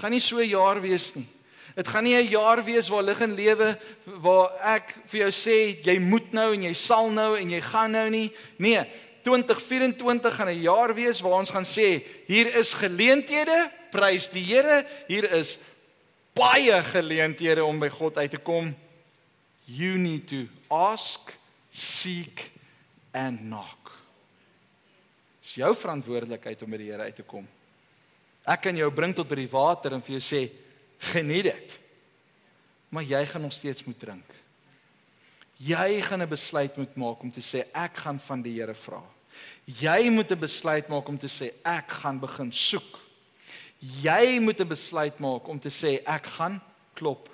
Gaan 0.00 0.10
nie 0.10 0.20
so 0.20 0.40
'n 0.40 0.48
jaar 0.48 0.80
wees 0.80 1.14
nie. 1.14 1.28
Dit 1.76 1.88
gaan 1.88 2.04
nie 2.04 2.16
'n 2.16 2.28
jaar 2.28 2.64
wees 2.64 2.88
waar 2.88 3.02
lig 3.02 3.20
en 3.20 3.34
lewe 3.34 3.78
waar 4.04 4.52
ek 4.76 4.94
vir 5.06 5.20
jou 5.20 5.30
sê 5.30 5.84
jy 5.84 5.98
moet 5.98 6.32
nou 6.32 6.52
en 6.54 6.62
jy 6.62 6.72
sal 6.74 7.10
nou 7.10 7.36
en 7.36 7.50
jy 7.50 7.60
gaan 7.60 7.92
nou 7.92 8.08
nie. 8.10 8.32
Nee, 8.58 8.84
2024 9.24 10.34
gaan 10.34 10.48
'n 10.48 10.60
jaar 10.60 10.94
wees 10.94 11.20
waar 11.20 11.40
ons 11.40 11.50
gaan 11.50 11.64
sê 11.64 12.04
hier 12.26 12.46
is 12.56 12.72
geleenthede, 12.72 13.70
prys 13.90 14.28
die 14.28 14.44
Here, 14.44 14.86
hier 15.08 15.30
is 15.32 15.58
baie 16.34 16.82
geleenthede 16.82 17.64
om 17.64 17.78
by 17.78 17.88
God 17.88 18.16
uit 18.16 18.30
te 18.30 18.38
kom. 18.38 18.74
You 19.64 19.98
need 19.98 20.26
to 20.28 20.48
ask, 20.68 21.32
seek 21.70 22.50
and 23.12 23.38
knock. 23.40 23.81
Dis 25.52 25.60
jou 25.60 25.74
verantwoordelikheid 25.76 26.62
om 26.64 26.70
by 26.72 26.78
die 26.80 26.86
Here 26.88 27.04
uit 27.04 27.18
te 27.20 27.24
kom. 27.28 27.44
Ek 28.48 28.62
kan 28.64 28.78
jou 28.78 28.86
bring 28.88 29.12
tot 29.12 29.28
by 29.28 29.36
die 29.36 29.50
water 29.52 29.92
en 29.92 30.00
vir 30.00 30.14
jou 30.14 30.20
sê 30.24 30.38
geniet 31.12 31.44
dit. 31.44 31.74
Maar 32.88 33.04
jy 33.04 33.20
gaan 33.28 33.44
nog 33.44 33.52
steeds 33.52 33.84
moet 33.84 33.98
drink. 34.00 34.30
Jy 35.60 36.00
gaan 36.06 36.22
'n 36.24 36.28
besluit 36.30 36.76
moet 36.76 36.96
maak 36.96 37.20
om 37.22 37.30
te 37.30 37.44
sê 37.44 37.66
ek 37.74 37.96
gaan 38.00 38.18
van 38.18 38.42
die 38.42 38.54
Here 38.54 38.74
vra. 38.74 39.02
Jy 39.66 40.08
moet 40.08 40.32
'n 40.32 40.40
besluit 40.40 40.88
maak 40.88 41.08
om 41.08 41.18
te 41.18 41.28
sê 41.28 41.52
ek 41.64 41.90
gaan 42.00 42.18
begin 42.18 42.50
soek. 42.50 42.98
Jy 44.00 44.40
moet 44.40 44.58
'n 44.60 44.68
besluit 44.68 45.20
maak 45.20 45.48
om 45.48 45.60
te 45.60 45.68
sê 45.68 46.00
ek 46.06 46.26
gaan 46.26 46.62
klop. 46.94 47.28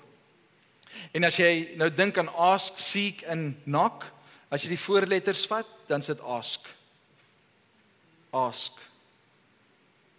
En 1.14 1.22
as 1.22 1.36
jy 1.36 1.76
nou 1.76 1.88
dink 1.88 2.18
aan 2.18 2.34
ask, 2.34 2.78
seek 2.78 3.22
en 3.22 3.54
knock, 3.64 4.10
as 4.50 4.62
jy 4.64 4.70
die 4.70 4.84
voorletters 4.86 5.46
vat, 5.46 5.66
dan 5.86 6.02
sit 6.02 6.20
ask 6.20 6.66
ask. 8.32 8.72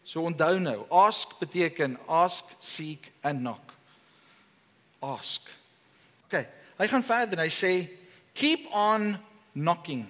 So 0.04 0.26
onthou 0.26 0.60
nou, 0.60 0.86
ask 0.90 1.36
beteken 1.40 1.98
ask, 2.08 2.46
seek 2.60 3.12
and 3.24 3.40
knock. 3.40 3.74
Ask. 5.02 5.46
OK, 6.26 6.42
hy 6.80 6.88
gaan 6.90 7.06
verder 7.06 7.38
en 7.38 7.46
hy 7.46 7.52
sê 7.54 7.74
keep 8.34 8.66
on 8.74 9.14
knocking. 9.54 10.08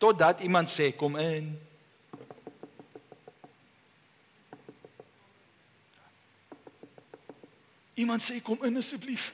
Totdat 0.00 0.40
iemand 0.40 0.70
sê 0.72 0.90
kom 0.96 1.18
in. 1.20 1.52
Iemand 8.00 8.24
sê 8.24 8.40
kom 8.40 8.64
in 8.64 8.80
asseblief. 8.80 9.32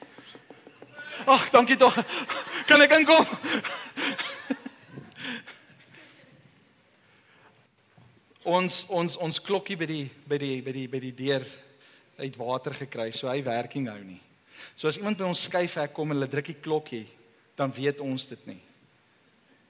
Ag, 1.25 1.49
dankie 1.53 1.77
tog. 1.79 1.95
Kan 2.67 2.83
ek 2.83 2.97
inkom? 2.99 3.23
ons 8.47 8.85
ons 8.91 9.17
ons 9.23 9.39
klokkie 9.43 9.75
by 9.79 9.87
die 9.87 10.05
by 10.27 10.37
die 10.39 10.61
by 10.63 10.73
die 10.75 10.87
by 10.91 10.99
die 11.03 11.15
deur 11.15 11.43
uit 12.17 12.37
water 12.39 12.73
gekry, 12.75 13.11
so 13.15 13.29
hy 13.29 13.41
werking 13.45 13.87
hou 13.91 13.99
nie. 14.01 14.21
So 14.75 14.87
as 14.89 14.97
iemand 14.99 15.19
by 15.19 15.27
ons 15.27 15.43
skuif 15.47 15.77
ek 15.79 15.93
kom 15.95 16.11
en 16.11 16.17
hulle 16.17 16.31
druk 16.31 16.49
die 16.51 16.59
klokkie, 16.59 17.05
dan 17.59 17.71
weet 17.75 18.01
ons 18.03 18.25
dit 18.29 18.47
nie. 18.49 18.61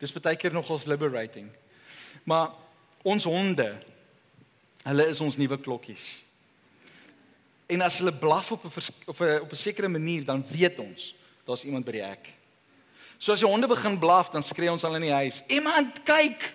Dis 0.01 0.13
baie 0.13 0.37
keer 0.37 0.53
nogals 0.53 0.85
liberating. 0.89 1.49
Maar 2.25 2.53
ons 3.07 3.25
honde, 3.29 3.67
hulle 4.85 5.05
is 5.11 5.21
ons 5.21 5.37
nuwe 5.37 5.57
klokkies. 5.61 6.26
En 7.67 7.81
as 7.83 7.97
hulle 7.99 8.13
blaf 8.15 8.51
op 8.51 8.63
'n 8.63 8.67
of 9.05 9.19
'n 9.21 9.41
op 9.41 9.51
'n 9.51 9.55
sekere 9.55 9.87
manier, 9.87 10.23
dan 10.23 10.45
weet 10.47 10.79
ons 10.79 11.15
daar's 11.45 11.63
iemand 11.63 11.85
by 11.85 11.91
die 11.91 12.03
hek. 12.03 12.33
So 13.17 13.31
as 13.31 13.39
die 13.39 13.49
honde 13.49 13.67
begin 13.67 13.99
blaf, 13.99 14.29
dan 14.29 14.43
skree 14.43 14.71
ons 14.71 14.83
al 14.83 14.95
in 14.95 15.01
die 15.01 15.11
huis: 15.11 15.43
"Iemand 15.47 16.03
kyk!" 16.03 16.53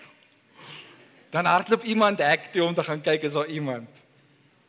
Dan 1.31 1.45
hardloop 1.45 1.83
iemand 1.83 2.19
hek 2.19 2.53
toe 2.53 2.63
om 2.63 2.75
te 2.75 2.83
gaan 2.83 3.01
kyk 3.01 3.23
is 3.23 3.33
daar 3.33 3.47
iemand. 3.47 3.89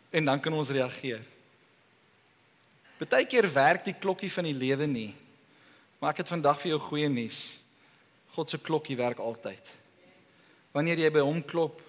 En 0.10 0.26
dan 0.26 0.40
kan 0.40 0.54
ons 0.54 0.70
reageer. 0.70 1.22
Partykeer 2.98 3.54
werk 3.54 3.84
die 3.86 3.96
klokkie 4.00 4.32
van 4.32 4.44
die 4.44 4.54
lewe 4.54 4.86
nie. 4.86 5.16
Maar 6.00 6.10
ek 6.10 6.18
het 6.24 6.32
vandag 6.32 6.62
vir 6.62 6.70
jou 6.70 6.80
goeie 6.80 7.10
nuus. 7.10 7.60
God 8.36 8.50
se 8.50 8.58
klokkie 8.58 8.96
werk 8.98 9.20
altyd. 9.20 9.70
Wanneer 10.72 11.04
jy 11.04 11.10
by 11.12 11.20
hom 11.20 11.44
klop, 11.44 11.82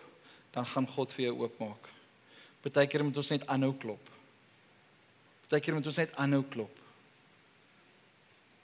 dan 0.51 0.67
gaan 0.67 0.87
God 0.87 1.13
vir 1.13 1.25
jou 1.25 1.37
oopmaak. 1.45 1.89
Partykeer 2.63 3.05
moet 3.05 3.17
ons 3.17 3.31
net 3.31 3.47
aanhou 3.47 3.73
klop. 3.79 4.14
Partykeer 5.45 5.77
moet 5.77 5.87
ons 5.87 6.01
net 6.01 6.15
aanhou 6.17 6.41
klop. 6.51 6.79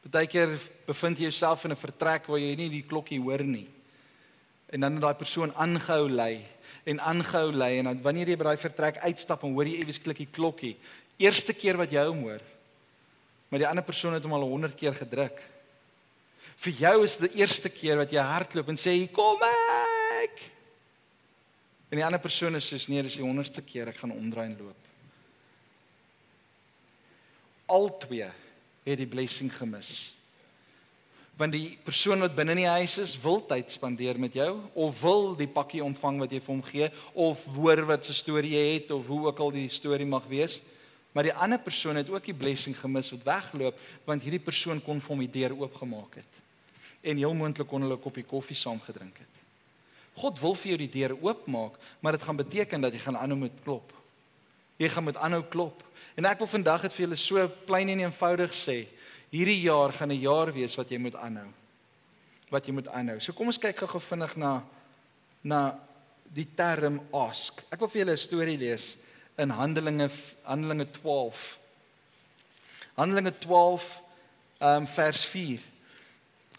Partykeer 0.07 0.57
bevind 0.87 1.21
jy 1.21 1.29
jouself 1.29 1.65
in 1.65 1.73
'n 1.73 1.77
vertrek 1.77 2.27
waar 2.27 2.41
jy 2.41 2.57
nie 2.57 2.71
die 2.71 2.87
klokkie 2.89 3.21
hoor 3.21 3.45
nie. 3.45 3.69
En 4.73 4.81
dan 4.81 4.93
het 4.93 5.03
daai 5.03 5.15
persoon 5.15 5.53
aangehou 5.55 6.09
lê 6.09 6.41
en 6.87 7.01
aangehou 7.01 7.53
lê 7.53 7.79
en 7.79 7.85
dan 7.85 8.03
wanneer 8.03 8.29
jy 8.29 8.37
by 8.37 8.45
daai 8.45 8.57
vertrek 8.57 8.97
uitstap 9.03 9.45
en 9.45 9.53
hoor 9.53 9.67
jy 9.67 9.83
iewes 9.83 9.99
klik 9.99 10.19
die 10.19 10.33
klokkie, 10.33 10.77
eerste 11.19 11.53
keer 11.53 11.77
wat 11.77 11.91
jy 11.91 12.05
hom 12.07 12.23
hoor. 12.23 12.41
Maar 13.51 13.59
die 13.59 13.69
ander 13.69 13.85
persoon 13.85 14.15
het 14.15 14.23
hom 14.23 14.33
al 14.33 14.47
100 14.47 14.77
keer 14.79 14.95
gedruk. 14.95 15.43
Vir 16.57 16.73
jou 16.73 17.05
is 17.05 17.17
dit 17.17 17.33
die 17.33 17.41
eerste 17.41 17.69
keer 17.69 17.97
wat 17.97 18.13
jy 18.13 18.23
hardloop 18.23 18.69
en 18.69 18.77
sê, 18.77 19.13
"Kom 19.13 19.43
ek." 19.43 20.41
En 21.91 21.99
die 21.99 22.05
ander 22.05 22.21
persoon 22.21 22.55
is 22.55 22.69
soos, 22.69 22.89
"Nee, 22.89 23.03
dis 23.03 23.17
die 23.17 23.25
100ste 23.25 23.63
keer 23.63 23.89
ek 23.89 23.97
gaan 23.97 24.13
omdraai 24.13 24.47
en 24.47 24.57
loop." 24.59 24.90
Albei 27.71 28.27
het 28.85 28.99
die 28.99 29.09
blessing 29.09 29.53
gemis. 29.55 30.11
Want 31.41 31.55
die 31.57 31.79
persoon 31.87 32.21
wat 32.21 32.35
binne 32.37 32.53
in 32.53 32.65
die 32.65 32.69
huis 32.69 32.99
is, 33.01 33.15
wil 33.23 33.39
tyd 33.49 33.71
spandeer 33.73 34.19
met 34.21 34.35
jou 34.37 34.59
of 34.75 34.99
wil 35.01 35.31
die 35.39 35.49
pakkie 35.49 35.81
ontvang 35.85 36.19
wat 36.21 36.35
jy 36.35 36.41
vir 36.43 36.53
hom 36.53 36.65
gee 36.67 36.91
of 37.15 37.47
hoor 37.55 37.85
wat 37.89 38.05
se 38.05 38.17
storie 38.17 38.53
jy 38.59 38.67
het 38.75 38.93
of 38.93 39.07
hoe 39.09 39.23
ook 39.31 39.41
al 39.41 39.55
die 39.55 39.69
storie 39.73 40.09
mag 40.09 40.27
wees. 40.29 40.59
Maar 41.17 41.31
die 41.31 41.35
ander 41.35 41.59
persoon 41.59 41.97
het 41.97 42.11
ook 42.13 42.29
die 42.29 42.37
blessing 42.37 42.77
gemis 42.77 43.11
wat 43.15 43.25
wegloop 43.27 43.81
want 44.07 44.27
hierdie 44.27 44.43
persoon 44.43 44.83
kon 44.85 45.01
vir 45.01 45.15
hom 45.15 45.25
die 45.25 45.33
deur 45.41 45.57
oopgemaak 45.63 46.21
het. 46.21 46.41
En 47.01 47.17
heel 47.17 47.35
moontlik 47.35 47.69
kon 47.69 47.83
hulle 47.83 47.97
'n 47.97 48.05
koppie 48.05 48.25
koffie 48.25 48.57
saam 48.57 48.81
gedrink 48.81 49.17
het. 49.19 49.41
God 50.21 50.41
wil 50.41 50.55
vir 50.55 50.69
jou 50.69 50.79
die 50.79 50.93
deur 50.93 51.17
oopmaak, 51.23 51.79
maar 52.01 52.13
dit 52.13 52.23
gaan 52.23 52.37
beteken 52.37 52.81
dat 52.81 52.93
jy 52.93 52.99
gaan 52.99 53.17
aanhou 53.17 53.39
met 53.39 53.63
klop. 53.65 53.93
Jy 54.81 54.89
gaan 54.89 55.05
met 55.05 55.19
aanhou 55.21 55.43
klop. 55.53 55.85
En 56.17 56.27
ek 56.29 56.41
wil 56.41 56.51
vandag 56.51 56.87
dit 56.87 56.97
vir 56.97 57.05
julle 57.05 57.21
so 57.21 57.47
plain 57.69 57.93
en 57.93 58.03
eenvoudig 58.07 58.55
sê. 58.57 58.79
Hierdie 59.31 59.61
jaar 59.63 59.93
gaan 59.93 60.11
'n 60.11 60.21
jaar 60.21 60.53
wees 60.53 60.77
wat 60.77 60.91
jy 60.91 60.99
moet 60.99 61.15
aanhou. 61.15 61.49
Wat 62.51 62.67
jy 62.67 62.73
moet 62.73 62.89
aanhou. 62.89 63.21
So 63.21 63.33
kom 63.33 63.47
ons 63.47 63.59
kyk 63.59 63.77
gou-gou 63.77 64.01
vinnig 64.01 64.37
na 64.37 64.63
na 65.43 65.79
die 66.35 66.47
term 66.57 67.01
ask. 67.13 67.63
Ek 67.73 67.81
wil 67.81 67.89
vir 67.89 68.05
julle 68.05 68.13
'n 68.13 68.17
storie 68.17 68.59
lees 68.59 68.97
in 69.39 69.51
Handelinge 69.51 70.11
Handelinge 70.45 70.87
12. 70.93 71.59
Handelinge 72.97 73.33
12 73.39 74.01
um 74.61 74.87
vers 74.87 75.25
4. 75.25 75.61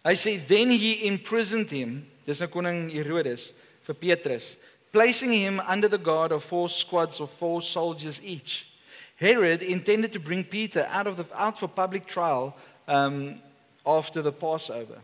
Hy 0.03 0.15
sê 0.17 0.47
then 0.47 0.71
he 0.71 1.05
imprisoned 1.05 1.69
him, 1.69 2.07
dis 2.25 2.39
nou 2.39 2.49
koning 2.49 2.89
Herodes 2.89 3.51
vir 3.85 3.95
Petrus, 3.95 4.55
placing 4.91 5.31
him 5.31 5.59
under 5.61 5.87
the 5.87 5.97
guard 5.97 6.31
of 6.31 6.43
four 6.43 6.69
squads 6.69 7.19
of 7.19 7.29
four 7.29 7.61
soldiers 7.61 8.19
each. 8.23 8.67
Herod 9.15 9.61
intended 9.61 10.13
to 10.13 10.19
bring 10.19 10.43
Peter 10.43 10.87
out 10.89 11.07
of 11.07 11.17
the 11.17 11.25
out 11.35 11.59
for 11.59 11.67
public 11.67 12.07
trial 12.07 12.55
um 12.87 13.39
after 13.85 14.21
the 14.21 14.31
Passover. 14.31 14.99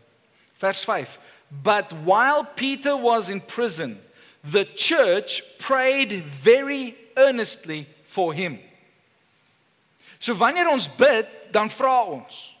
Verse 0.58 0.84
5. 0.84 1.18
But 1.62 1.92
while 2.04 2.44
Peter 2.44 2.96
was 2.96 3.28
in 3.28 3.40
prison, 3.40 3.98
the 4.44 4.64
church 4.64 5.42
prayed 5.58 6.24
very 6.24 6.96
earnestly 7.16 7.86
for 8.06 8.32
him. 8.32 8.58
So 10.20 10.34
wanneer 10.34 10.68
ons 10.68 10.88
bid, 10.88 11.26
dan 11.52 11.70
vra 11.70 12.02
ons. 12.10 12.54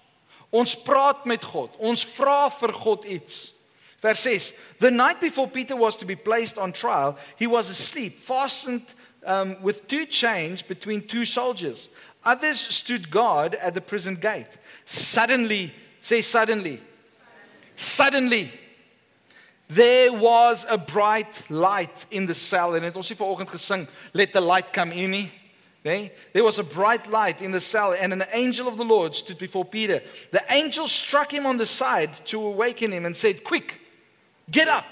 Ons 0.50 0.74
praat 0.74 1.26
met 1.26 1.42
God. 1.44 1.74
Ons 1.78 2.04
vra 2.16 2.48
vir 2.60 2.72
God 2.72 3.04
iets. 3.04 3.52
Vers 4.00 4.20
6. 4.20 4.52
The 4.78 4.90
night 4.90 5.20
before 5.20 5.48
Peter 5.48 5.74
was 5.74 5.96
to 5.96 6.04
be 6.04 6.16
placed 6.16 6.56
on 6.58 6.72
trial, 6.72 7.16
he 7.36 7.46
was 7.46 7.68
asleep, 7.68 8.20
fastened 8.20 8.94
um, 9.26 9.60
with 9.60 9.88
two 9.88 10.06
chains 10.06 10.62
between 10.62 11.06
two 11.06 11.24
soldiers. 11.24 11.88
Others 12.24 12.60
stood 12.60 13.10
guard 13.10 13.54
at 13.56 13.74
the 13.74 13.80
prison 13.80 14.14
gate. 14.14 14.58
Suddenly, 14.84 15.72
say 16.00 16.22
suddenly. 16.22 16.80
Suddenly, 17.76 18.50
there 19.68 20.12
was 20.12 20.64
a 20.68 20.78
bright 20.78 21.42
light 21.50 22.06
in 22.10 22.26
the 22.26 22.34
cell 22.34 22.74
en 22.74 22.82
het 22.82 22.96
ons 22.96 23.08
het 23.08 23.18
vanoggend 23.18 23.50
gesing 23.50 23.86
let 24.12 24.32
the 24.32 24.40
light 24.40 24.72
come 24.72 24.92
in? 24.92 25.30
There 25.82 26.44
was 26.44 26.58
a 26.58 26.64
bright 26.64 27.06
light 27.06 27.40
in 27.40 27.50
the 27.50 27.60
cell, 27.60 27.94
and 27.94 28.12
an 28.12 28.24
angel 28.32 28.68
of 28.68 28.76
the 28.76 28.84
Lord 28.84 29.14
stood 29.14 29.38
before 29.38 29.64
Peter. 29.64 30.02
The 30.32 30.44
angel 30.50 30.86
struck 30.86 31.32
him 31.32 31.46
on 31.46 31.56
the 31.56 31.66
side 31.66 32.10
to 32.26 32.44
awaken 32.44 32.92
him 32.92 33.06
and 33.06 33.16
said, 33.16 33.44
Quick, 33.44 33.80
get 34.50 34.68
up. 34.68 34.84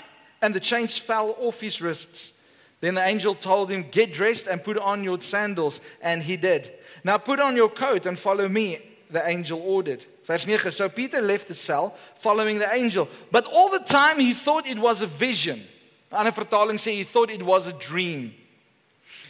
And 0.42 0.54
the 0.54 0.60
chains 0.60 0.98
fell 0.98 1.34
off 1.38 1.60
his 1.60 1.80
wrists. 1.80 2.32
Then 2.80 2.94
the 2.94 3.04
angel 3.04 3.34
told 3.34 3.70
him, 3.70 3.86
Get 3.90 4.12
dressed 4.12 4.46
and 4.46 4.62
put 4.62 4.76
on 4.76 5.02
your 5.02 5.20
sandals. 5.22 5.80
And 6.02 6.22
he 6.22 6.36
did. 6.36 6.70
Now 7.04 7.18
put 7.18 7.40
on 7.40 7.56
your 7.56 7.70
coat 7.70 8.06
and 8.06 8.18
follow 8.18 8.48
me, 8.48 8.80
the 9.10 9.26
angel 9.26 9.60
ordered. 9.60 10.04
Verse 10.26 10.46
9. 10.46 10.72
So 10.72 10.88
Peter 10.88 11.20
left 11.20 11.48
the 11.48 11.54
cell, 11.54 11.96
following 12.18 12.58
the 12.58 12.72
angel. 12.72 13.08
But 13.30 13.46
all 13.46 13.70
the 13.70 13.80
time 13.80 14.18
he 14.18 14.34
thought 14.34 14.66
it 14.66 14.78
was 14.78 15.00
a 15.00 15.06
vision. 15.06 15.66
Sê 16.12 16.92
he 16.92 17.04
thought 17.04 17.30
it 17.30 17.42
was 17.42 17.66
a 17.66 17.72
dream. 17.72 18.34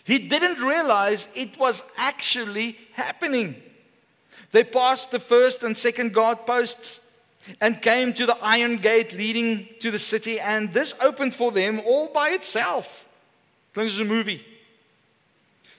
He 0.04 0.18
didn't 0.18 0.60
realize 0.60 1.28
it 1.34 1.58
was 1.58 1.82
actually 1.96 2.78
happening. 2.92 3.56
They 4.52 4.64
passed 4.64 5.10
the 5.10 5.18
first 5.18 5.62
and 5.62 5.76
second 5.76 6.14
guard 6.14 6.46
posts 6.46 7.00
and 7.60 7.80
came 7.82 8.12
to 8.14 8.26
the 8.26 8.36
iron 8.38 8.76
gate 8.78 9.12
leading 9.12 9.68
to 9.80 9.90
the 9.90 9.98
city, 9.98 10.40
and 10.40 10.72
this 10.72 10.94
opened 11.00 11.34
for 11.34 11.52
them 11.52 11.80
all 11.84 12.08
by 12.12 12.30
itself. 12.30 13.06
This 13.74 13.92
is 13.92 14.00
a 14.00 14.04
movie. 14.04 14.44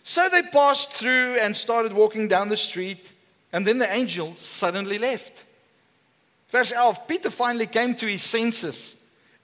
So 0.04 0.30
they 0.30 0.44
passed 0.44 0.94
through 0.94 1.38
and 1.40 1.56
started 1.56 1.92
walking 1.92 2.28
down 2.28 2.50
the 2.50 2.58
street, 2.58 3.12
and 3.52 3.66
then 3.66 3.78
the 3.78 3.92
angel 3.92 4.36
suddenly 4.36 4.98
left. 4.98 5.44
Verse 6.50 6.72
11 6.72 7.02
Peter 7.08 7.30
finally 7.30 7.68
came 7.68 7.96
to 7.96 8.08
his 8.08 8.24
senses. 8.24 8.96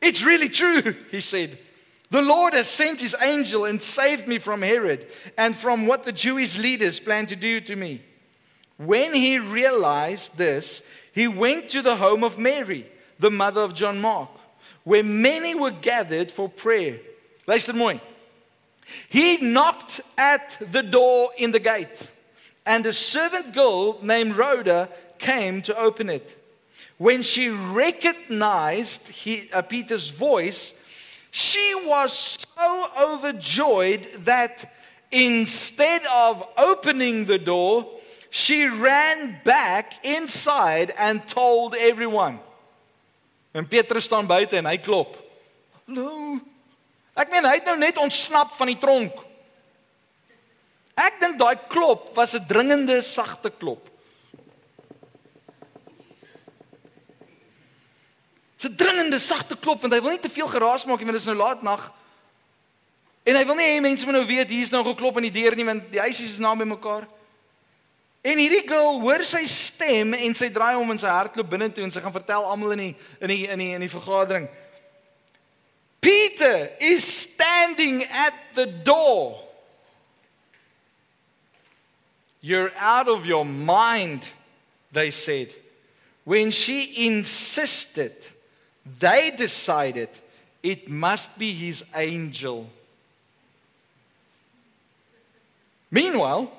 It's 0.01 0.23
really 0.23 0.49
true, 0.49 0.95
he 1.11 1.21
said. 1.21 1.57
The 2.11 2.21
Lord 2.21 2.53
has 2.53 2.67
sent 2.67 3.01
his 3.01 3.15
angel 3.21 3.65
and 3.65 3.81
saved 3.81 4.27
me 4.27 4.37
from 4.37 4.61
Herod 4.61 5.07
and 5.37 5.57
from 5.57 5.87
what 5.87 6.03
the 6.03 6.11
Jewish 6.11 6.57
leaders 6.57 6.99
planned 6.99 7.29
to 7.29 7.35
do 7.35 7.59
to 7.61 7.75
me. 7.75 8.01
When 8.85 9.13
he 9.13 9.39
realized 9.39 10.37
this, 10.37 10.81
he 11.13 11.27
went 11.27 11.69
to 11.69 11.81
the 11.81 11.95
home 11.95 12.23
of 12.23 12.37
Mary, 12.37 12.87
the 13.19 13.31
mother 13.31 13.61
of 13.61 13.73
John 13.73 13.99
Mark, 13.99 14.29
where 14.83 15.03
many 15.03 15.55
were 15.55 15.71
gathered 15.71 16.31
for 16.31 16.49
prayer. 16.49 16.99
Luister 17.47 17.73
mooi. 17.73 18.01
He 19.09 19.37
knocked 19.37 20.01
at 20.17 20.57
the 20.71 20.83
door 20.83 21.31
in 21.37 21.51
the 21.51 21.59
gate, 21.59 22.11
and 22.65 22.85
a 22.85 22.93
servant 22.93 23.53
girl 23.53 24.01
named 24.01 24.35
Rhoda 24.35 24.89
came 25.19 25.61
to 25.63 25.77
open 25.77 26.09
it. 26.09 26.37
When 26.97 27.23
she 27.23 27.49
recognized 27.49 29.07
he, 29.07 29.49
uh, 29.51 29.61
Peter's 29.61 30.09
voice, 30.09 30.73
she 31.31 31.73
was 31.85 32.37
so 32.57 32.89
overjoyed 32.99 34.07
that 34.25 34.73
instead 35.11 36.05
of 36.05 36.47
opening 36.57 37.25
the 37.25 37.39
door, 37.39 37.99
she 38.33 38.65
ran 38.65 39.39
back 39.43 39.93
inside 40.03 40.89
and 40.97 41.21
told 41.27 41.75
everyone. 41.75 42.39
En 43.53 43.67
Petrus 43.67 44.03
staan 44.09 44.25
buite 44.25 44.57
en 44.57 44.65
hy 44.65 44.79
klop. 44.81 45.13
Hallo. 45.85 46.39
Ek 47.13 47.29
meen 47.29 47.45
hy 47.45 47.59
het 47.59 47.69
nou 47.69 47.77
net 47.77 48.01
ontsnap 48.01 48.55
van 48.57 48.71
die 48.71 48.79
tronk. 48.81 49.13
Ek 50.97 51.21
dink 51.21 51.37
daai 51.37 51.61
klop 51.69 52.15
was 52.17 52.33
'n 52.33 52.45
dringende 52.49 53.01
sagte 53.05 53.53
klop. 53.53 53.85
'n 58.65 58.75
dringende 58.75 59.19
sagte 59.19 59.55
klop 59.55 59.81
want 59.81 59.93
hy 59.93 60.01
wil 60.01 60.15
nie 60.15 60.23
te 60.23 60.29
veel 60.29 60.47
geraas 60.47 60.85
maak 60.85 60.97
nie 60.97 61.05
want 61.05 61.19
dit 61.19 61.25
is 61.25 61.29
nou 61.29 61.37
laat 61.37 61.61
nag. 61.61 61.91
En 63.23 63.35
hy 63.35 63.45
wil 63.45 63.55
nie 63.55 63.67
hê 63.67 63.81
mense 63.81 64.05
moet 64.05 64.15
nou 64.15 64.25
weet 64.25 64.49
hier's 64.49 64.71
nou 64.71 64.83
geklop 64.83 65.17
aan 65.17 65.29
die 65.29 65.37
deur 65.41 65.55
nie 65.55 65.67
want 65.67 65.91
die 65.91 66.01
huisies 66.01 66.33
is 66.33 66.41
naby 66.41 66.65
mekaar. 66.65 67.05
En 68.23 68.39
hierdie 68.39 68.63
girl 68.67 69.01
hoor 69.03 69.25
sy 69.27 69.43
stem 69.51 70.13
en 70.15 70.35
sy 70.37 70.47
draai 70.53 70.75
om 70.79 70.91
in 70.93 70.99
sy 71.01 71.11
hartklop 71.11 71.49
binne 71.51 71.67
toe 71.73 71.83
en 71.83 71.91
sy 71.91 72.01
gaan 72.03 72.15
vertel 72.15 72.45
almal 72.47 72.75
in 72.77 72.83
die 72.85 72.93
in 73.19 73.33
die 73.33 73.39
in 73.51 73.63
die 73.63 73.71
in 73.75 73.83
die 73.83 73.91
vergadering. 73.91 74.47
Peter 76.03 76.69
is 76.79 77.03
standing 77.03 78.03
at 78.07 78.35
the 78.55 78.65
door. 78.65 79.39
You're 82.41 82.71
out 82.75 83.07
of 83.07 83.25
your 83.25 83.45
mind, 83.45 84.23
they 84.91 85.11
said. 85.11 85.53
When 86.25 86.51
she 86.51 87.07
insisted 87.07 88.15
They 88.99 89.31
decided 89.31 90.09
it 90.61 90.89
must 90.89 91.37
be 91.37 91.53
his 91.53 91.83
angel. 91.95 92.69
Meanwhile, 95.91 96.51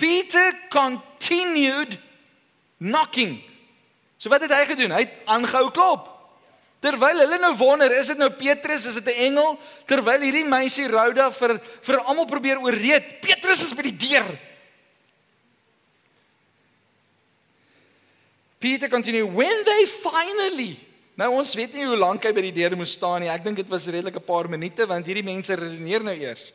Peter 0.00 0.54
continued 0.72 1.98
knocking. 2.80 3.36
So 4.16 4.32
wat 4.32 4.46
het 4.46 4.54
hy 4.54 4.64
gedoen? 4.72 4.94
Hy 4.96 5.04
het 5.04 5.20
aangehou 5.28 5.68
klop. 5.76 6.08
Terwyl 6.80 7.20
hulle 7.20 7.36
nou 7.42 7.52
wonder, 7.60 7.92
is 7.92 8.08
dit 8.08 8.16
nou 8.16 8.30
Petrus, 8.32 8.86
is 8.88 8.96
dit 8.96 9.12
'n 9.12 9.28
engel? 9.28 9.58
Terwyl 9.84 10.24
hierdie 10.24 10.48
meisie 10.48 10.88
Rhoda 10.88 11.30
vir 11.30 11.60
vir 11.60 12.00
almal 12.00 12.24
probeer 12.24 12.56
ooreed, 12.56 13.20
Petrus 13.20 13.62
is 13.62 13.74
by 13.74 13.82
die 13.82 13.96
deur. 14.08 14.38
Peter 18.58 18.88
continue 18.88 19.26
when 19.26 19.64
they 19.64 19.86
finally 19.86 20.76
Nou 21.20 21.34
ons 21.36 21.52
weet 21.54 21.74
nie 21.76 21.84
hoe 21.84 21.98
lank 22.00 22.24
hy 22.24 22.32
by 22.32 22.46
die 22.46 22.54
deur 22.62 22.72
moes 22.80 22.94
staan 22.96 23.20
nie. 23.20 23.28
Ek 23.28 23.42
dink 23.44 23.58
dit 23.60 23.68
was 23.68 23.86
redelik 23.92 24.16
'n 24.16 24.24
paar 24.24 24.48
minute 24.48 24.86
want 24.86 25.04
hierdie 25.04 25.26
mense 25.26 25.52
redeneer 25.52 26.02
nou 26.02 26.14
eers. 26.16 26.52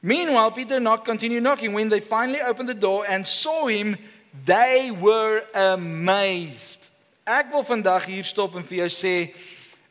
Meanwhile 0.00 0.52
Peter 0.52 0.80
knocked 0.80 1.04
continue 1.04 1.40
knocking 1.40 1.72
when 1.72 1.88
they 1.88 2.00
finally 2.00 2.40
opened 2.40 2.68
the 2.68 2.74
door 2.74 3.04
and 3.08 3.26
saw 3.26 3.66
him 3.66 3.96
they 4.44 4.90
were 4.90 5.42
amazed. 5.54 6.78
Ek 7.26 7.50
wil 7.52 7.64
vandag 7.64 8.06
hier 8.06 8.24
stop 8.24 8.54
en 8.56 8.64
vir 8.64 8.84
jou 8.84 8.90
sê 8.92 9.14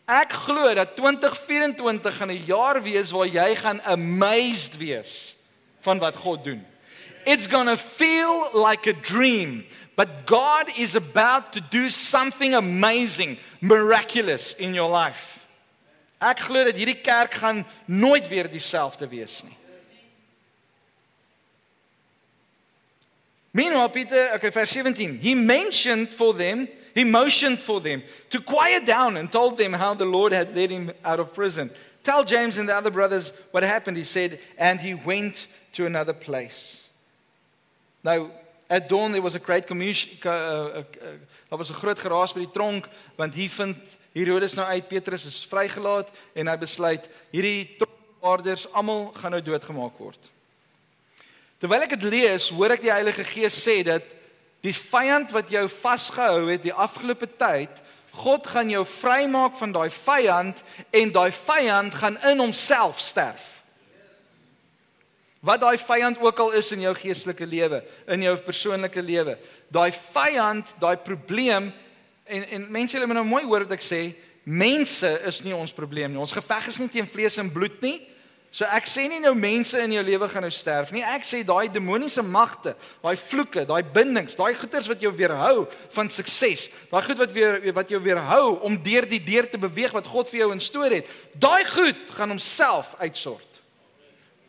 ek 0.08 0.32
glo 0.48 0.74
dat 0.74 0.96
2024 0.96 2.18
gaan 2.18 2.32
'n 2.32 2.46
jaar 2.48 2.82
wees 2.82 3.12
waar 3.12 3.28
jy 3.28 3.56
gaan 3.56 3.82
amazed 3.84 4.78
wees 4.78 5.36
van 5.82 6.00
wat 6.00 6.16
God 6.16 6.44
doen. 6.44 6.66
It's 7.26 7.48
going 7.48 7.68
to 7.68 7.78
feel 7.78 8.50
like 8.54 8.88
a 8.88 8.94
dream 8.94 9.66
But 9.98 10.28
God 10.28 10.70
is 10.78 10.96
about 10.96 11.54
to 11.54 11.60
do 11.60 11.90
something 11.90 12.54
amazing, 12.54 13.40
miraculous 13.62 14.54
in 14.54 14.76
your 14.76 14.92
life. 14.92 15.42
Ek 16.22 16.38
glo 16.46 16.62
dat 16.66 16.78
hierdie 16.78 17.02
kerk 17.02 17.34
gaan 17.42 17.64
nooit 17.90 18.30
weer 18.30 18.46
dieselfde 18.50 19.10
wees 19.10 19.42
nie. 19.42 19.58
Meanwhile 23.58 23.90
Peter, 23.90 24.30
okay 24.36 24.52
verse 24.52 24.70
17, 24.70 25.18
he 25.18 25.34
mentioned 25.34 26.14
for 26.14 26.32
them, 26.32 26.68
he 26.94 27.04
motioned 27.04 27.60
for 27.60 27.82
them 27.82 28.04
to 28.30 28.40
quiet 28.40 28.86
down 28.86 29.18
and 29.18 29.32
told 29.32 29.58
them 29.58 29.74
how 29.74 29.96
the 29.96 30.06
Lord 30.06 30.32
had 30.32 30.56
led 30.56 30.70
him 30.70 30.92
out 31.04 31.20
of 31.20 31.34
prison. 31.34 31.72
Tell 32.04 32.24
James 32.24 32.60
and 32.60 32.70
the 32.70 32.76
other 32.76 32.92
brothers 32.92 33.34
what 33.50 33.64
happened. 33.64 33.98
He 33.98 34.04
said, 34.04 34.40
and 34.60 34.80
he 34.80 34.94
went 34.94 35.48
to 35.74 35.88
another 35.88 36.14
place. 36.14 36.88
Now, 38.04 38.30
at 38.70 38.90
dawn 38.90 39.12
there 39.12 39.24
was 39.24 39.34
a 39.34 39.40
great 39.40 39.66
commotion. 39.66 40.12
Uh, 40.24 40.30
uh, 40.30 40.84
uh, 40.84 40.84
daar 41.50 41.58
was 41.58 41.72
'n 41.72 41.82
groot 41.82 42.00
geraas 42.00 42.34
by 42.34 42.40
die 42.40 42.52
tronk 42.54 42.88
want 43.16 43.34
hier 43.34 43.50
vind 43.50 43.78
Herodes 44.14 44.54
nou 44.54 44.68
uit 44.68 44.88
Petrus 44.88 45.26
is 45.26 45.46
vrygelaat 45.46 46.12
en 46.34 46.48
hy 46.48 46.58
besluit 46.58 47.10
hierdie 47.32 47.76
tronkwaarders 47.78 48.68
almal 48.72 49.12
gaan 49.14 49.32
nou 49.32 49.42
doodgemaak 49.42 49.98
word. 49.98 50.20
Terwyl 51.58 51.88
ek 51.88 51.96
dit 51.96 52.06
lees, 52.12 52.52
hoor 52.54 52.76
ek 52.76 52.84
die 52.86 52.94
Heilige 52.94 53.26
Gees 53.26 53.58
sê 53.58 53.80
dat 53.86 54.06
die 54.66 54.76
vyand 54.76 55.32
wat 55.34 55.50
jou 55.50 55.66
vasgehou 55.72 56.48
het 56.52 56.62
die 56.66 56.74
afgelope 56.74 57.30
tyd, 57.40 57.72
God 58.18 58.48
gaan 58.50 58.70
jou 58.74 58.84
vrymaak 58.90 59.58
van 59.60 59.74
daai 59.74 59.90
vyand 59.94 60.62
en 60.94 61.14
daai 61.14 61.32
vyand 61.34 61.94
gaan 61.94 62.18
in 62.30 62.42
homself 62.42 63.02
sterf. 63.02 63.58
Wat 65.46 65.62
daai 65.62 65.78
vyand 65.78 66.22
ook 66.22 66.40
al 66.42 66.56
is 66.58 66.72
in 66.74 66.82
jou 66.82 66.94
geestelike 66.98 67.46
lewe, 67.46 67.84
in 68.10 68.26
jou 68.26 68.34
persoonlike 68.42 69.02
lewe, 69.06 69.38
daai 69.74 69.92
vyand, 69.94 70.74
daai 70.82 70.98
probleem 71.06 71.72
en 72.28 72.44
en 72.58 72.66
mense 72.74 72.98
hulle 72.98 73.08
moet 73.08 73.22
nou 73.22 73.28
mooi 73.30 73.46
hoor 73.46 73.64
wat 73.64 73.78
ek 73.78 73.86
sê, 73.86 74.02
mense 74.44 75.10
is 75.30 75.40
nie 75.46 75.56
ons 75.56 75.72
probleem 75.76 76.12
nie. 76.12 76.20
Ons 76.20 76.36
geveg 76.36 76.68
is 76.74 76.80
nie 76.82 76.90
teen 76.92 77.08
vlees 77.08 77.38
en 77.40 77.52
bloed 77.54 77.78
nie. 77.86 78.02
So 78.52 78.66
ek 78.66 78.88
sê 78.88 79.04
nie 79.12 79.20
nou 79.20 79.34
mense 79.36 79.78
in 79.84 79.92
jou 79.92 80.04
lewe 80.08 80.28
gaan 80.32 80.46
nou 80.48 80.52
sterf 80.54 80.94
nie. 80.96 81.04
Ek 81.04 81.26
sê 81.28 81.44
daai 81.46 81.68
demoniese 81.70 82.24
magte, 82.24 82.74
daai 83.04 83.18
vloeke, 83.20 83.66
daai 83.68 83.84
bindings, 83.84 84.38
daai 84.40 84.56
goeters 84.56 84.88
wat 84.88 85.04
jou 85.04 85.12
weerhou 85.14 85.66
van 85.94 86.10
sukses, 86.10 86.68
daai 86.92 87.04
goed 87.06 87.20
wat 87.20 87.36
weer 87.36 87.60
wat 87.76 87.92
jou 87.92 88.00
weerhou 88.02 88.58
om 88.66 88.80
deur 88.84 89.06
die 89.10 89.22
deur 89.24 89.50
te 89.52 89.60
beweeg 89.62 89.94
wat 89.94 90.08
God 90.08 90.32
vir 90.32 90.46
jou 90.46 90.52
instoor 90.56 90.96
het. 90.96 91.12
Daai 91.36 91.68
goed 91.68 92.00
gaan 92.16 92.34
homself 92.34 92.96
uitsort. 93.04 93.62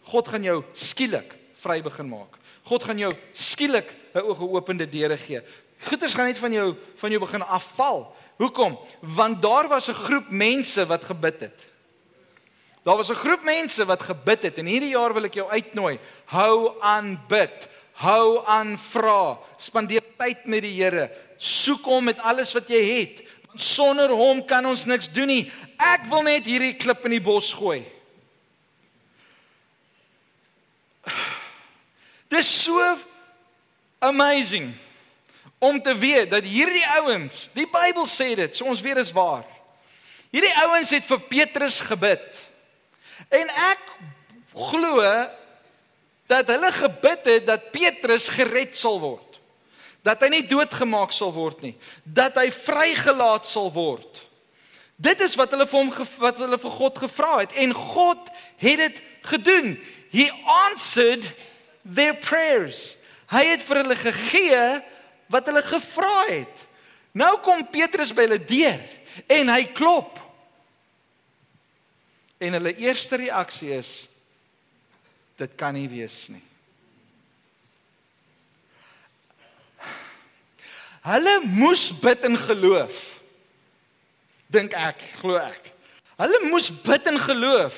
God 0.08 0.30
gaan 0.30 0.46
jou 0.46 0.62
skielik 0.78 1.34
vry 1.58 1.80
begin 1.82 2.08
maak. 2.08 2.38
God 2.68 2.84
gaan 2.84 3.00
jou 3.00 3.10
skielik 3.34 3.90
'n 4.14 4.22
oopgeopende 4.22 4.86
deure 4.86 5.16
gee. 5.16 5.42
Goeders 5.88 6.14
gaan 6.14 6.26
net 6.26 6.38
van 6.38 6.52
jou 6.52 6.76
van 6.96 7.10
jou 7.10 7.20
begin 7.20 7.42
afval. 7.42 8.14
Hoekom? 8.38 8.78
Want 9.00 9.42
daar 9.42 9.68
was 9.68 9.88
'n 9.88 9.94
groep 9.94 10.30
mense 10.30 10.86
wat 10.86 11.04
gebid 11.04 11.40
het. 11.40 11.66
Daar 12.82 12.96
was 12.96 13.10
'n 13.10 13.14
groep 13.14 13.42
mense 13.42 13.84
wat 13.84 14.02
gebid 14.02 14.42
het 14.42 14.58
en 14.58 14.66
hierdie 14.66 14.94
jaar 14.94 15.14
wil 15.14 15.24
ek 15.24 15.34
jou 15.34 15.50
uitnooi. 15.50 15.98
Hou 16.24 16.80
aan 16.80 17.20
bid. 17.28 17.68
Hou 17.92 18.46
aan 18.46 18.78
vra. 18.78 19.38
Spandeer 19.58 20.02
tyd 20.18 20.46
met 20.46 20.62
die 20.62 20.82
Here. 20.82 21.10
Soek 21.38 21.84
hom 21.84 22.04
met 22.04 22.18
alles 22.18 22.52
wat 22.52 22.68
jy 22.68 22.82
het. 22.82 23.22
Want 23.46 23.60
sonder 23.60 24.10
hom 24.10 24.44
kan 24.46 24.66
ons 24.66 24.84
niks 24.84 25.08
doen 25.08 25.26
nie. 25.26 25.52
Ek 25.78 26.06
wil 26.08 26.22
net 26.22 26.44
hierdie 26.44 26.76
klip 26.76 27.04
in 27.04 27.10
die 27.10 27.20
bos 27.20 27.52
gooi. 27.52 27.84
Dis 32.28 32.48
so 32.64 32.96
amazing 33.98 34.74
om 35.58 35.82
te 35.82 35.94
weet 35.96 36.30
dat 36.30 36.44
hierdie 36.46 36.84
ouens, 37.00 37.48
die 37.56 37.66
Bybel 37.66 38.06
sê 38.06 38.34
dit, 38.38 38.54
so 38.54 38.68
ons 38.68 38.82
weet 38.84 39.00
dit 39.00 39.08
is 39.08 39.14
waar. 39.16 39.46
Hierdie 40.30 40.54
ouens 40.62 40.92
het 40.92 41.06
vir 41.08 41.24
Petrus 41.30 41.80
gebid. 41.80 42.26
En 43.28 43.50
ek 43.72 43.82
glo 44.54 45.02
dat 46.28 46.48
hulle 46.52 46.70
gebid 46.72 47.24
het 47.24 47.46
dat 47.48 47.70
Petrus 47.72 48.28
gered 48.32 48.76
sal 48.76 49.00
word. 49.00 49.24
Dat 50.04 50.22
hy 50.24 50.30
nie 50.32 50.46
doodgemaak 50.48 51.12
sal 51.12 51.32
word 51.34 51.60
nie, 51.64 51.74
dat 52.04 52.36
hy 52.38 52.48
vrygelaat 52.54 53.48
sal 53.48 53.72
word. 53.74 54.22
Dit 54.98 55.20
is 55.22 55.36
wat 55.38 55.52
hulle 55.54 55.66
vir 55.68 55.78
hom 55.78 55.90
wat 56.18 56.40
hulle 56.42 56.58
vir 56.58 56.74
God 56.74 57.00
gevra 57.04 57.34
het 57.42 57.52
en 57.62 57.74
God 57.76 58.30
het 58.58 58.80
dit 58.82 59.02
gedoen. 59.30 59.76
He 60.10 60.26
answered 60.68 61.28
their 61.84 62.16
prayers. 62.18 62.96
Hy 63.30 63.44
het 63.52 63.62
vir 63.62 63.82
hulle 63.82 63.98
gegee 63.98 64.62
wat 65.30 65.46
hulle 65.46 65.62
gevra 65.62 66.24
het. 66.30 66.64
Nou 67.12 67.36
kom 67.44 67.62
Petrus 67.70 68.10
by 68.14 68.26
hulle 68.26 68.40
deur 68.42 68.82
en 69.38 69.52
hy 69.52 69.62
klop. 69.76 70.18
En 72.38 72.54
hulle 72.54 72.74
eerste 72.76 73.18
reaksie 73.18 73.72
is 73.74 73.92
dit 75.38 75.54
kan 75.58 75.74
nie 75.74 75.88
wees 75.90 76.26
nie. 76.30 76.42
Hulle 81.08 81.38
moes 81.46 81.88
bid 82.02 82.24
in 82.26 82.36
geloof. 82.38 82.96
Dink 84.50 84.74
ek, 84.76 85.02
glo 85.20 85.38
ek. 85.40 85.70
Hulle 86.18 86.40
moes 86.50 86.70
bid 86.84 87.06
in 87.10 87.18
geloof 87.22 87.76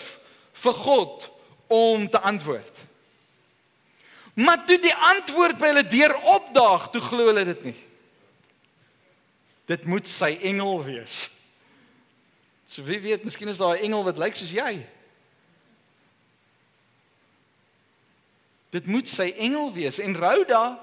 vir 0.62 0.78
God 0.84 1.26
om 1.70 2.08
te 2.10 2.20
antwoord. 2.26 2.80
Maar 4.40 4.64
toe 4.66 4.78
die 4.80 4.94
antwoord 4.94 5.58
by 5.60 5.72
hulle 5.72 5.86
deur 5.90 6.14
opdaag, 6.36 6.88
toe 6.92 7.02
glo 7.04 7.28
hulle 7.30 7.44
dit 7.50 7.70
nie. 7.70 7.78
Dit 9.70 9.84
moet 9.86 10.08
sy 10.08 10.32
engel 10.50 10.80
wees. 10.86 11.28
So 12.70 12.84
wie 12.86 13.00
weet, 13.02 13.24
miskien 13.26 13.50
is 13.50 13.58
daar 13.58 13.74
'n 13.74 13.82
engel 13.82 14.04
wat 14.04 14.18
lyk 14.18 14.36
soos 14.36 14.52
jy. 14.54 14.86
Dit 18.70 18.86
moet 18.86 19.08
sy 19.08 19.34
engel 19.36 19.72
wees 19.74 19.98
en 19.98 20.14
Rhoda 20.14 20.78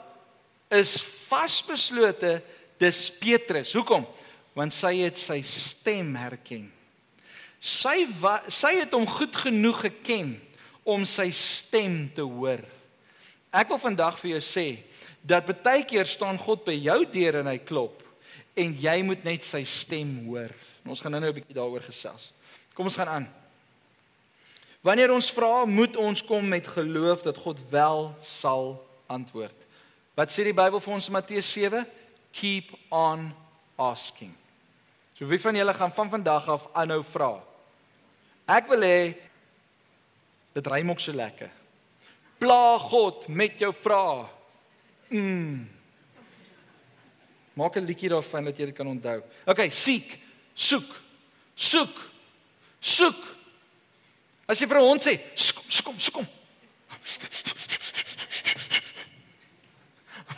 is 0.69 0.97
vasbeslote 1.29 2.41
dis 2.77 3.11
Petrus. 3.11 3.71
Hoekom? 3.73 4.03
Want 4.53 4.73
sy 4.73 4.95
het 4.95 5.17
sy 5.17 5.41
stem 5.41 6.15
herken. 6.15 6.67
Sy 7.59 8.07
sy 8.47 8.73
het 8.75 8.91
hom 8.91 9.07
goed 9.07 9.35
genoeg 9.35 9.79
geken 9.79 10.41
om 10.83 11.05
sy 11.05 11.31
stem 11.31 12.11
te 12.13 12.21
hoor. 12.21 12.59
Ek 13.53 13.67
wil 13.67 13.79
vandag 13.79 14.19
vir 14.19 14.31
jou 14.31 14.43
sê 14.43 14.83
dat 15.23 15.63
baie 15.63 15.85
keer 15.85 16.05
staan 16.05 16.38
God 16.38 16.65
by 16.65 16.75
jou 16.75 17.05
deur 17.05 17.35
en 17.35 17.47
hy 17.47 17.57
klop 17.57 18.03
en 18.55 18.75
jy 18.75 19.01
moet 19.03 19.23
net 19.23 19.43
sy 19.43 19.63
stem 19.63 20.25
hoor. 20.27 20.51
En 20.88 20.93
ons 20.95 21.01
gaan 21.03 21.11
nou-nou 21.11 21.31
'n 21.33 21.35
bietjie 21.35 21.55
daaroor 21.55 21.83
gesels. 21.83 22.31
Kom 22.73 22.85
ons 22.85 22.95
gaan 22.95 23.07
aan. 23.07 23.27
Wanneer 24.81 25.11
ons 25.11 25.31
vra, 25.31 25.65
moet 25.65 25.97
ons 25.97 26.23
kom 26.23 26.47
met 26.47 26.67
geloof 26.67 27.21
dat 27.21 27.38
God 27.38 27.59
wel 27.69 28.15
sal 28.21 28.88
antwoord. 29.07 29.65
Wat 30.15 30.31
sê 30.31 30.43
die 30.43 30.53
Bybel 30.53 30.79
vir 30.79 30.93
ons 30.93 31.07
in 31.07 31.11
Matteus 31.11 31.51
7? 31.51 31.85
Keep 32.31 32.71
on 32.89 33.35
asking. 33.75 34.31
So 35.13 35.25
wie 35.25 35.41
van 35.41 35.55
julle 35.55 35.73
gaan 35.73 35.91
van 35.91 36.09
vandag 36.09 36.47
af 36.47 36.67
aanhou 36.73 37.03
vra? 37.03 37.43
Ek 38.47 38.67
wil 38.67 38.81
hê 38.81 39.15
dit 40.53 40.67
rym 40.67 40.89
ook 40.89 40.99
so 40.99 41.11
lekker. 41.11 41.51
Pla 42.38 42.77
God 42.77 43.27
met 43.27 43.59
jou 43.59 43.73
vrae. 43.73 44.25
Mm. 45.09 45.67
Maak 47.53 47.75
'n 47.75 47.85
liedjie 47.85 48.09
daarvan 48.09 48.45
dat 48.45 48.57
jy 48.57 48.65
dit 48.65 48.75
kan 48.75 48.88
onthou. 48.88 49.21
OK, 49.45 49.67
seek, 49.69 50.26
soek. 50.57 50.89
Soek. 51.55 52.01
Soek. 52.81 53.23
As 54.47 54.59
jy 54.61 54.67
vir 54.67 54.77
'n 54.79 54.87
hond 54.87 55.01
sê, 55.01 55.19
"Skom, 55.35 55.69
skom, 55.69 55.99
skom." 55.99 56.27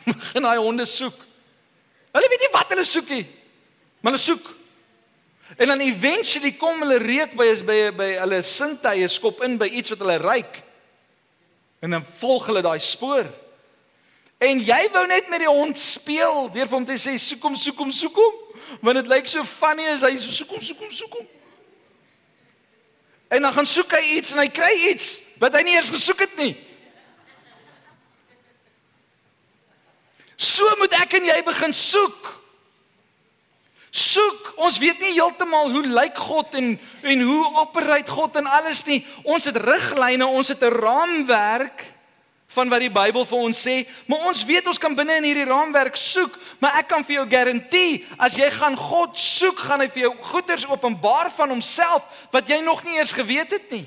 Begin 0.06 0.44
hy 0.46 0.58
honde 0.58 0.86
soek. 0.86 1.26
Hulle 2.14 2.30
weet 2.30 2.40
nie 2.42 2.54
wat 2.54 2.72
hulle 2.74 2.86
soek 2.86 3.10
nie. 3.10 3.28
Maar 4.02 4.14
hulle 4.14 4.24
soek. 4.24 4.56
En 5.58 5.68
dan 5.68 5.80
eventually 5.80 6.52
kom 6.58 6.82
hulle 6.82 6.98
reuk 6.98 7.36
by 7.38 7.46
is 7.46 7.62
by 7.66 7.92
by 7.92 8.10
hulle 8.20 8.42
sintuie 8.46 9.08
skop 9.10 9.42
in 9.46 9.58
by 9.58 9.66
iets 9.66 9.90
wat 9.90 10.00
hulle 10.00 10.18
ruik. 10.18 10.64
En 11.82 11.90
dan 11.96 12.06
volg 12.20 12.46
hulle 12.50 12.62
daai 12.62 12.80
spoor. 12.80 13.26
En 14.40 14.62
jy 14.64 14.86
wou 14.94 15.04
net 15.08 15.28
met 15.28 15.44
die 15.44 15.52
hond 15.52 15.80
speel 15.80 16.48
deur 16.54 16.70
vir 16.70 16.78
hom 16.78 16.86
te 16.88 16.96
sê 16.96 17.18
soek 17.20 17.44
hom, 17.44 17.58
soek 17.60 17.82
hom, 17.84 17.92
soek 17.92 18.16
hom, 18.16 18.38
want 18.80 19.02
dit 19.02 19.12
lyk 19.12 19.28
so 19.28 19.44
funny 19.44 19.84
as 19.92 20.06
hy 20.06 20.14
so 20.16 20.32
soek 20.32 20.54
hom, 20.56 20.64
soek 20.64 20.86
hom, 20.86 20.94
soek 20.96 21.18
hom. 21.20 21.28
En 23.36 23.44
dan 23.44 23.54
gaan 23.54 23.68
soek 23.68 23.92
hy 23.98 24.16
iets 24.16 24.32
en 24.34 24.40
hy 24.42 24.48
kry 24.48 24.72
iets 24.94 25.18
wat 25.44 25.56
hy 25.56 25.66
nie 25.68 25.76
eers 25.76 25.92
gesoek 25.92 26.24
het 26.24 26.40
nie. 26.40 26.54
So 30.40 30.64
moet 30.80 30.96
ek 30.96 31.18
en 31.20 31.28
jy 31.28 31.38
begin 31.44 31.76
soek. 31.76 32.32
Soek, 33.92 34.54
ons 34.62 34.78
weet 34.80 35.02
nie 35.02 35.16
heeltemal 35.18 35.72
hoe 35.74 35.84
lyk 35.84 36.18
God 36.22 36.56
en 36.56 36.76
en 37.04 37.22
hoe 37.28 37.44
operate 37.60 38.12
God 38.14 38.40
en 38.40 38.48
alles 38.48 38.86
nie. 38.88 39.02
Ons 39.28 39.50
het 39.50 39.58
riglyne, 39.60 40.24
ons 40.26 40.48
het 40.48 40.64
'n 40.64 40.80
raamwerk 40.80 41.84
van 42.50 42.70
wat 42.72 42.82
die 42.82 42.92
Bybel 42.94 43.26
vir 43.30 43.44
ons 43.46 43.60
sê, 43.62 43.76
maar 44.10 44.26
ons 44.30 44.42
weet 44.48 44.68
ons 44.68 44.82
kan 44.82 44.96
binne 44.98 45.20
in 45.20 45.28
hierdie 45.30 45.48
raamwerk 45.50 45.98
soek, 46.00 46.34
maar 46.62 46.80
ek 46.82 46.90
kan 46.90 47.06
vir 47.06 47.20
jou 47.20 47.26
garandeer, 47.30 48.08
as 48.18 48.38
jy 48.40 48.50
gaan 48.56 48.78
God 48.80 49.18
soek, 49.22 49.62
gaan 49.68 49.84
hy 49.84 49.90
vir 49.94 50.08
jou 50.08 50.14
goeders 50.32 50.66
openbaar 50.70 51.30
van 51.38 51.54
homself 51.54 52.26
wat 52.34 52.50
jy 52.50 52.62
nog 52.66 52.82
nie 52.88 52.98
eers 52.98 53.14
geweet 53.14 53.54
het 53.54 53.70
nie. 53.74 53.86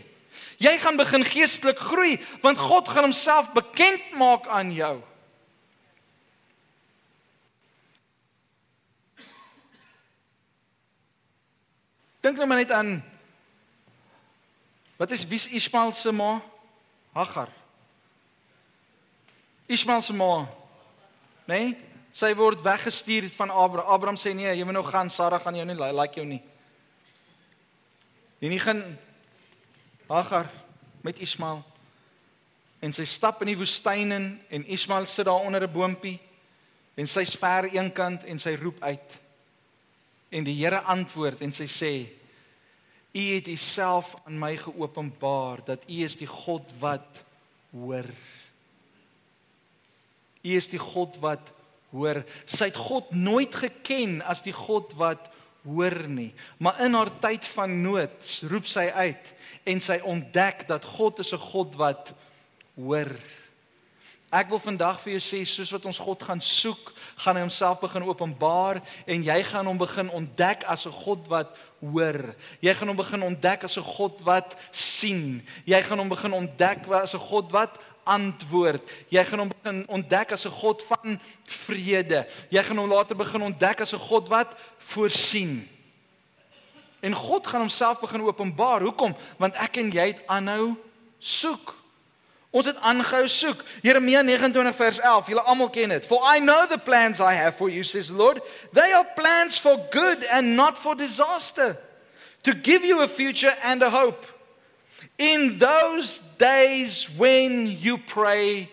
Jy 0.62 0.76
gaan 0.78 0.98
begin 0.98 1.24
geestelik 1.26 1.80
groei 1.82 2.20
want 2.42 2.60
God 2.60 2.86
gaan 2.88 3.08
homself 3.10 3.50
bekend 3.56 4.14
maak 4.14 4.46
aan 4.46 4.70
jou. 4.74 5.00
Dink 12.22 12.38
nou 12.38 12.46
maar 12.46 12.62
net 12.62 12.70
aan 12.70 13.00
Wat 15.02 15.10
is 15.10 15.24
wie's 15.26 15.48
Ismael 15.50 15.90
se 15.92 16.12
ma? 16.14 16.36
Hagar. 17.10 17.48
Ismael 19.72 20.02
se 20.04 20.12
ma. 20.12 20.46
Nee, 21.48 21.72
sy 22.12 22.34
word 22.36 22.62
weggestuur 22.64 23.30
van 23.36 23.50
Abraham. 23.50 23.88
Abraham 23.94 24.20
sê 24.20 24.34
nee, 24.36 24.52
jy 24.52 24.64
moet 24.68 24.76
nou 24.76 24.84
gaan, 24.84 25.10
Sara 25.10 25.40
gaan 25.40 25.56
jou 25.56 25.64
nie 25.66 25.78
like 25.80 26.20
jou 26.20 26.26
nie. 26.28 26.42
En 28.42 28.50
hy 28.50 28.58
gaan 28.58 28.82
Hagar 30.10 30.50
met 31.02 31.20
Ismael 31.22 31.62
en 32.82 32.92
sy 32.92 33.04
stap 33.06 33.40
in 33.44 33.52
die 33.52 33.58
woestyn 33.58 34.10
in 34.12 34.26
en 34.50 34.64
Ismael 34.74 35.06
sit 35.06 35.28
daar 35.28 35.46
onder 35.46 35.62
'n 35.62 35.72
boontjie 35.72 36.18
en 36.96 37.06
sy's 37.06 37.36
ver 37.38 37.70
eenkant 37.70 38.24
en 38.24 38.38
sy 38.38 38.56
roep 38.56 38.82
uit. 38.82 39.18
En 40.30 40.44
die 40.44 40.56
Here 40.56 40.80
antwoord 40.80 41.40
en 41.40 41.52
sy 41.52 41.66
sê: 41.66 42.08
U 43.14 43.22
het 43.34 43.46
Uself 43.46 44.14
aan 44.26 44.38
my 44.38 44.56
geopenbaar 44.56 45.64
dat 45.64 45.84
U 45.88 46.04
is 46.04 46.16
die 46.16 46.26
God 46.26 46.72
wat 46.80 47.24
hoor. 47.72 48.08
U 50.42 50.56
is 50.56 50.68
die 50.68 50.80
God 50.80 51.18
wat 51.22 51.52
hoor. 51.92 52.22
Sy 52.46 52.70
het 52.70 52.78
God 52.80 53.12
nooit 53.14 53.54
geken 53.54 54.20
as 54.22 54.42
die 54.42 54.54
God 54.56 54.94
wat 55.00 55.28
hoor 55.62 55.94
nie. 56.08 56.32
Maar 56.58 56.80
in 56.86 56.96
haar 56.98 57.12
tyd 57.22 57.46
van 57.54 57.76
nood 57.84 58.32
roep 58.50 58.66
sy 58.66 58.88
uit 58.90 59.32
en 59.68 59.80
sy 59.80 60.00
ontdek 60.02 60.66
dat 60.68 60.84
God 60.98 61.22
is 61.22 61.32
'n 61.32 61.38
God 61.52 61.76
wat 61.78 62.14
hoor. 62.74 63.10
Ek 64.32 64.48
wil 64.48 64.62
vandag 64.64 64.96
vir 65.02 65.18
jou 65.18 65.20
sê 65.20 65.42
soos 65.44 65.70
wat 65.74 65.84
ons 65.84 65.98
God 66.00 66.22
gaan 66.24 66.40
soek, 66.40 66.94
gaan 67.20 67.36
hy 67.36 67.42
homself 67.44 67.82
begin 67.82 68.06
openbaar 68.08 68.78
en 69.04 69.24
jy 69.26 69.34
gaan 69.44 69.68
hom 69.68 69.76
begin 69.76 70.08
ontdek 70.08 70.64
as 70.72 70.86
'n 70.88 70.94
God 71.04 71.28
wat 71.28 71.52
hoor. 71.82 72.32
Jy 72.64 72.72
gaan 72.74 72.88
hom 72.88 72.96
begin 72.96 73.22
ontdek 73.22 73.64
as 73.64 73.76
'n 73.76 73.84
God 73.84 74.22
wat 74.24 74.56
sien. 74.72 75.44
Jy 75.66 75.82
gaan 75.82 75.98
hom 75.98 76.08
begin 76.08 76.32
ontdek 76.32 76.88
as 76.88 77.14
'n 77.14 77.20
God 77.20 77.52
wat 77.52 77.76
antwoord. 78.04 78.80
Jy 79.10 79.24
gaan 79.24 79.38
hom 79.38 79.52
begin 79.52 79.84
ontdek 79.88 80.32
as 80.32 80.46
'n 80.46 80.50
God 80.50 80.82
van 80.82 81.20
vrede. 81.44 82.26
Jy 82.48 82.62
gaan 82.62 82.78
hom 82.78 82.88
later 82.88 83.16
begin 83.16 83.42
ontdek 83.42 83.80
as 83.80 83.92
'n 83.92 83.98
God 83.98 84.28
wat 84.28 84.56
voorsien. 84.78 85.68
En 87.02 87.12
God 87.12 87.46
gaan 87.46 87.60
homself 87.60 88.00
begin 88.00 88.22
openbaar. 88.22 88.80
Hoekom? 88.80 89.14
Want 89.36 89.54
ek 89.54 89.76
en 89.76 89.90
jy 89.90 90.06
het 90.06 90.26
aanhou 90.26 90.76
soek. 91.18 91.81
Ons 92.52 92.68
het 92.68 92.80
aangehou 92.84 93.28
soek. 93.32 93.62
Jeremia 93.80 94.20
29 94.22 94.76
vers 94.76 94.98
11. 95.00 95.30
Julle 95.32 95.44
almal 95.48 95.70
ken 95.72 95.88
dit. 95.88 96.06
For 96.06 96.20
I 96.36 96.38
know 96.38 96.66
the 96.68 96.78
plans 96.78 97.20
I 97.20 97.32
have 97.32 97.56
for 97.56 97.70
you 97.72 97.82
says 97.82 98.06
the 98.12 98.14
Lord. 98.14 98.42
They 98.72 98.92
are 98.92 99.06
plans 99.16 99.58
for 99.58 99.80
good 99.90 100.24
and 100.24 100.54
not 100.56 100.78
for 100.78 100.94
disaster. 100.94 101.78
To 102.42 102.54
give 102.54 102.84
you 102.84 103.00
a 103.00 103.08
future 103.08 103.54
and 103.62 103.82
a 103.82 103.88
hope. 103.88 104.26
In 105.16 105.58
those 105.58 106.20
days 106.38 107.08
when 107.16 107.68
you 107.68 107.96
pray, 107.96 108.68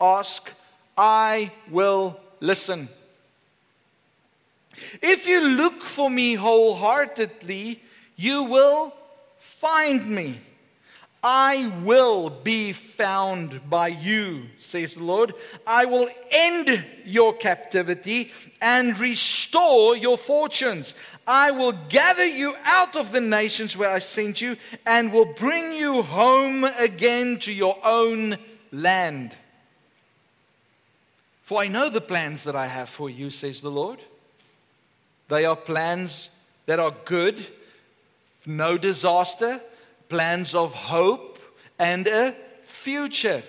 ask, 0.00 0.48
I 0.96 1.50
will 1.70 2.20
listen. 2.40 2.88
If 5.02 5.26
you 5.26 5.40
look 5.40 5.82
for 5.82 6.08
me 6.08 6.34
wholeheartedly, 6.34 7.82
you 8.16 8.44
will 8.44 8.94
find 9.60 10.06
me. 10.06 10.40
I 11.28 11.72
will 11.82 12.30
be 12.30 12.72
found 12.72 13.68
by 13.68 13.88
you, 13.88 14.44
says 14.60 14.94
the 14.94 15.02
Lord. 15.02 15.34
I 15.66 15.84
will 15.86 16.08
end 16.30 16.84
your 17.04 17.34
captivity 17.34 18.30
and 18.60 18.96
restore 18.96 19.96
your 19.96 20.18
fortunes. 20.18 20.94
I 21.26 21.50
will 21.50 21.72
gather 21.88 22.24
you 22.24 22.54
out 22.62 22.94
of 22.94 23.10
the 23.10 23.20
nations 23.20 23.76
where 23.76 23.90
I 23.90 23.98
sent 23.98 24.40
you 24.40 24.56
and 24.86 25.12
will 25.12 25.24
bring 25.24 25.72
you 25.72 26.02
home 26.02 26.62
again 26.62 27.40
to 27.40 27.52
your 27.52 27.76
own 27.84 28.38
land. 28.70 29.34
For 31.42 31.60
I 31.60 31.66
know 31.66 31.90
the 31.90 32.00
plans 32.00 32.44
that 32.44 32.54
I 32.54 32.68
have 32.68 32.88
for 32.88 33.10
you, 33.10 33.30
says 33.30 33.60
the 33.60 33.68
Lord. 33.68 33.98
They 35.26 35.44
are 35.44 35.56
plans 35.56 36.30
that 36.66 36.78
are 36.78 36.94
good, 37.04 37.44
no 38.46 38.78
disaster, 38.78 39.60
plans 40.08 40.54
of 40.54 40.74
hope 40.74 41.38
and 41.78 42.08
a 42.08 42.34
future. 42.64 43.42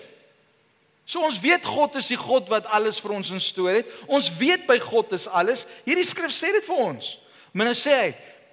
So 1.08 1.24
ons 1.24 1.40
weet 1.40 1.64
God 1.64 1.96
is 1.96 2.10
die 2.12 2.20
God 2.20 2.50
wat 2.52 2.68
alles 2.76 3.00
vir 3.00 3.14
ons 3.16 3.30
in 3.32 3.40
stoor 3.40 3.78
het. 3.80 3.92
Ons 4.12 4.28
weet 4.36 4.66
by 4.68 4.76
God 4.82 5.14
is 5.16 5.24
alles. 5.28 5.64
Hierdie 5.86 6.04
skrif 6.04 6.34
sê 6.36 6.52
dit 6.52 6.66
vir 6.68 6.82
ons. 6.84 7.14
Maar 7.56 7.70
nou 7.70 7.76
sê 7.78 7.94
hy, 7.96 8.10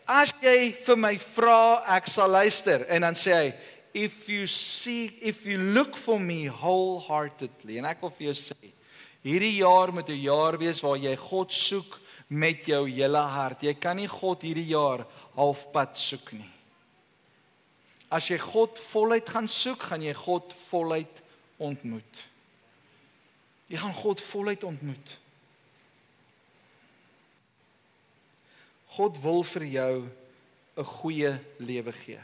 as 0.07 0.31
jy 0.39 0.71
vir 0.85 0.99
my 1.01 1.15
vra, 1.35 1.83
ek 1.97 2.07
sal 2.07 2.31
luister. 2.31 2.85
En 2.87 3.03
dan 3.03 3.17
sê 3.19 3.35
hy, 3.35 3.49
if 3.95 4.27
you 4.29 4.47
seek 4.47 5.19
if 5.21 5.45
you 5.45 5.57
look 5.57 5.95
for 5.95 6.19
me 6.19 6.45
wholeheartedly. 6.47 7.79
En 7.79 7.87
ek 7.91 8.01
wil 8.03 8.11
vir 8.17 8.29
jou 8.29 8.37
sê, 8.39 8.71
hierdie 9.25 9.55
jaar 9.61 9.91
moet 9.95 10.09
'n 10.11 10.19
jaar 10.19 10.59
wees 10.59 10.83
waar 10.83 10.99
jy 10.99 11.15
God 11.15 11.51
soek 11.51 11.99
met 12.29 12.67
jou 12.67 12.85
hele 12.87 13.23
hart. 13.23 13.63
Jy 13.63 13.73
kan 13.73 13.97
nie 13.97 14.07
God 14.07 14.41
hierdie 14.41 14.67
jaar 14.71 15.05
halfpad 15.35 15.97
soek 15.97 16.33
nie. 16.33 16.54
As 18.13 18.29
jy 18.29 18.37
God 18.41 18.79
voluit 18.91 19.29
gaan 19.29 19.47
soek, 19.49 19.87
gaan 19.89 20.03
jy 20.05 20.13
God 20.13 20.53
voluit 20.69 21.21
ontmoet. 21.57 22.23
Jy 23.71 23.79
gaan 23.81 23.95
God 23.97 24.21
voluit 24.21 24.63
ontmoet. 24.63 25.15
God 28.95 29.17
wil 29.23 29.43
vir 29.43 29.63
jou 29.63 30.09
'n 30.77 30.83
goeie 30.83 31.39
lewe 31.57 31.91
gee. 31.91 32.19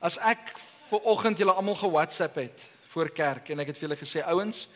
As 0.00 0.18
ek 0.18 0.58
ver 0.90 1.00
oggend 1.00 1.38
julle 1.38 1.52
almal 1.52 1.74
ge-WhatsApp 1.74 2.34
het 2.34 2.60
voor 2.92 3.10
kerk 3.10 3.50
en 3.50 3.60
ek 3.60 3.66
het 3.66 3.78
vir 3.78 3.88
julle 3.88 4.02
gesê 4.02 4.22
ouens, 4.26 4.68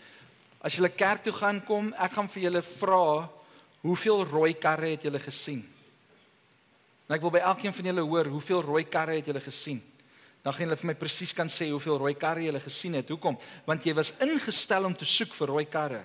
as 0.61 0.74
julle 0.74 0.88
kerk 0.88 1.22
toe 1.22 1.32
gaan 1.32 1.61
kom, 1.64 1.94
ek 1.94 2.12
gaan 2.12 2.28
vir 2.28 2.42
julle 2.42 2.62
vra 2.62 3.28
hoeveel 3.82 4.24
rooi 4.24 4.55
karre 4.55 4.90
het 4.90 5.03
julle 5.03 5.18
gesien? 5.18 5.62
En 7.09 7.16
ek 7.16 7.22
wil 7.22 7.30
by 7.30 7.38
elkeen 7.38 7.74
van 7.74 7.84
julle 7.84 8.01
hoor, 8.01 8.26
hoeveel 8.26 8.62
rooi 8.62 8.84
karre 8.84 9.14
het 9.14 9.26
julle 9.26 9.40
gesien? 9.40 9.80
Dan 10.43 10.55
gaan 10.57 10.66
julle 10.66 10.78
vir 10.80 10.88
my 10.88 10.95
presies 10.97 11.34
kan 11.36 11.51
sê 11.53 11.68
hoeveel 11.68 11.99
rooi 12.01 12.14
karre 12.16 12.47
julle 12.47 12.61
gesien 12.64 12.97
het. 12.97 13.11
Hoekom? 13.12 13.36
Want 13.66 13.84
jy 13.84 13.93
was 13.99 14.14
ingestel 14.24 14.88
om 14.88 14.97
te 14.97 15.09
soek 15.09 15.34
vir 15.36 15.53
rooi 15.53 15.66
karre. 15.68 16.01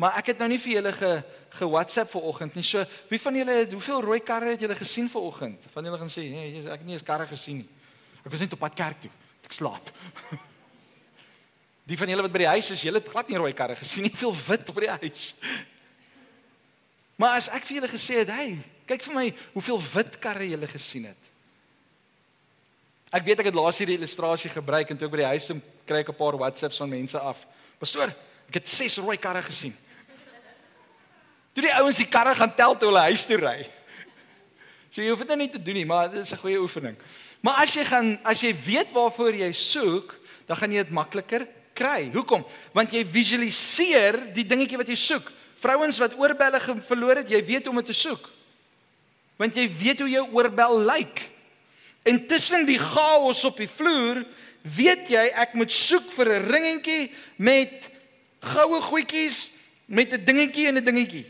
Maar 0.00 0.16
ek 0.20 0.32
het 0.32 0.38
nou 0.40 0.48
nie 0.48 0.58
vir 0.60 0.78
julle 0.78 0.92
ge, 0.96 1.10
ge 1.58 1.68
WhatsApp 1.68 2.12
vanoggend 2.14 2.56
nie. 2.56 2.64
So, 2.64 2.84
wie 3.10 3.20
van 3.20 3.36
julle 3.36 3.58
het 3.58 3.74
hoeveel 3.76 4.00
rooi 4.04 4.20
karre 4.24 4.54
het 4.54 4.64
julle 4.64 4.76
gesien 4.78 5.10
vanoggend? 5.12 5.66
Van 5.74 5.84
julle 5.84 6.00
gaan 6.00 6.12
sê, 6.12 6.24
nee, 6.32 6.62
ek 6.62 6.78
het 6.78 6.86
nie 6.88 6.96
eens 6.96 7.04
karre 7.04 7.26
gesien 7.28 7.60
nie. 7.60 7.68
Ek 8.24 8.32
was 8.32 8.40
net 8.40 8.56
op 8.56 8.62
pad 8.64 8.78
kerk 8.78 9.04
toe. 9.04 9.12
Ek 9.44 9.56
slaap. 9.56 9.92
Die 11.90 11.98
van 11.98 12.12
julle 12.12 12.22
wat 12.22 12.32
by 12.32 12.44
die 12.44 12.52
huis 12.52 12.68
is, 12.70 12.84
julle 12.86 13.00
het 13.00 13.08
glad 13.10 13.28
nie 13.32 13.38
rooi 13.40 13.52
karre 13.56 13.74
gesien 13.76 14.04
nie. 14.06 14.12
Veel 14.14 14.34
wit 14.46 14.68
op 14.70 14.76
die 14.78 14.92
huis. 15.00 15.24
Maar 17.18 17.40
as 17.40 17.48
ek 17.50 17.66
vir 17.66 17.80
julle 17.80 17.90
gesê 17.90 18.20
het, 18.22 18.30
"Hey, 18.30 18.52
kyk 18.86 19.02
vir 19.08 19.14
my 19.16 19.24
hoeveel 19.56 19.80
wit 19.94 20.20
karre 20.22 20.46
julle 20.46 20.68
gesien 20.70 21.10
het." 21.10 21.29
Ek 23.10 23.24
weet 23.26 23.40
ek 23.42 23.48
het 23.50 23.56
laas 23.58 23.78
hierdie 23.82 23.96
illustrasie 23.98 24.50
gebruik 24.52 24.90
en 24.92 24.98
toe 24.98 25.08
ek 25.08 25.12
by 25.16 25.18
die 25.24 25.30
huis 25.32 25.48
toe 25.50 25.56
kry 25.88 26.04
ek 26.04 26.12
'n 26.12 26.18
paar 26.18 26.38
WhatsApps 26.38 26.78
van 26.78 26.88
mense 26.88 27.18
af. 27.18 27.42
Pastoor, 27.78 28.14
ek 28.48 28.54
het 28.54 28.68
6 28.68 28.98
rooi 29.02 29.16
karre 29.16 29.42
gesien. 29.42 29.74
Toe 31.52 31.62
die 31.62 31.74
ouens 31.74 31.96
die 31.96 32.06
karre 32.06 32.34
gaan 32.34 32.54
tel 32.54 32.76
toe 32.76 32.88
hulle 32.88 33.10
huis 33.10 33.26
toe 33.26 33.36
ry. 33.36 33.66
So 34.90 35.02
jy 35.02 35.10
hoef 35.10 35.18
dit 35.18 35.28
nou 35.28 35.36
nie 35.38 35.50
te 35.50 35.58
doen 35.58 35.74
nie, 35.74 35.84
maar 35.84 36.10
dit 36.10 36.22
is 36.22 36.32
'n 36.32 36.38
goeie 36.38 36.60
oefening. 36.60 36.96
Maar 37.42 37.62
as 37.62 37.74
jy 37.74 37.84
gaan 37.84 38.18
as 38.24 38.40
jy 38.40 38.54
weet 38.54 38.92
waarvoor 38.92 39.34
jy 39.34 39.52
soek, 39.52 40.14
dan 40.46 40.56
gaan 40.56 40.72
jy 40.72 40.82
dit 40.82 40.90
makliker 40.92 41.48
kry. 41.74 42.10
Hoekom? 42.12 42.44
Want 42.72 42.92
jy 42.92 43.04
visualiseer 43.04 44.34
die 44.34 44.44
dingetjie 44.44 44.78
wat 44.78 44.88
jy 44.88 44.94
soek. 44.94 45.32
Vrouens 45.56 45.98
wat 45.98 46.16
oorbelle 46.16 46.60
verloor 46.60 47.16
het, 47.16 47.28
jy 47.28 47.44
weet 47.44 47.64
hoe 47.64 47.70
om 47.70 47.76
dit 47.76 47.86
te 47.86 47.92
soek. 47.92 48.30
Want 49.36 49.54
jy 49.54 49.68
weet 49.68 50.00
hoe 50.00 50.08
jou 50.08 50.28
oorbel 50.32 50.78
lyk. 50.78 50.96
Like. 50.96 51.29
Intussen 52.10 52.66
die 52.66 52.78
chaos 52.80 53.44
op 53.46 53.60
die 53.60 53.70
vloer, 53.70 54.24
weet 54.62 55.08
jy 55.12 55.26
ek 55.38 55.54
moet 55.58 55.72
soek 55.72 56.10
vir 56.16 56.28
'n 56.34 56.48
ringetjie 56.50 57.12
met 57.38 57.90
goue 58.40 58.80
goedjies 58.80 59.50
met 59.86 60.12
'n 60.12 60.24
dingetjie 60.24 60.66
en 60.68 60.76
'n 60.76 60.84
dingetjie. 60.84 61.26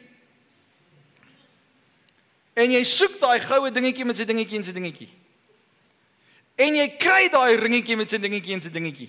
En 2.55 2.71
jy 2.71 2.85
soek 2.85 3.21
daai 3.21 3.41
goue 3.41 3.71
dingetjie 3.71 4.05
met 4.05 4.17
sy 4.17 4.25
dingetjie 4.25 4.59
en 4.59 4.65
sy 4.65 4.73
dingetjie. 4.73 5.09
En 6.57 6.77
jy 6.77 6.89
kry 7.01 7.29
daai 7.29 7.57
ringetjie 7.57 7.97
met 7.97 8.11
sy 8.11 8.19
dingetjie 8.19 8.55
en 8.55 8.61
sy 8.61 8.69
dingetjie. 8.69 9.09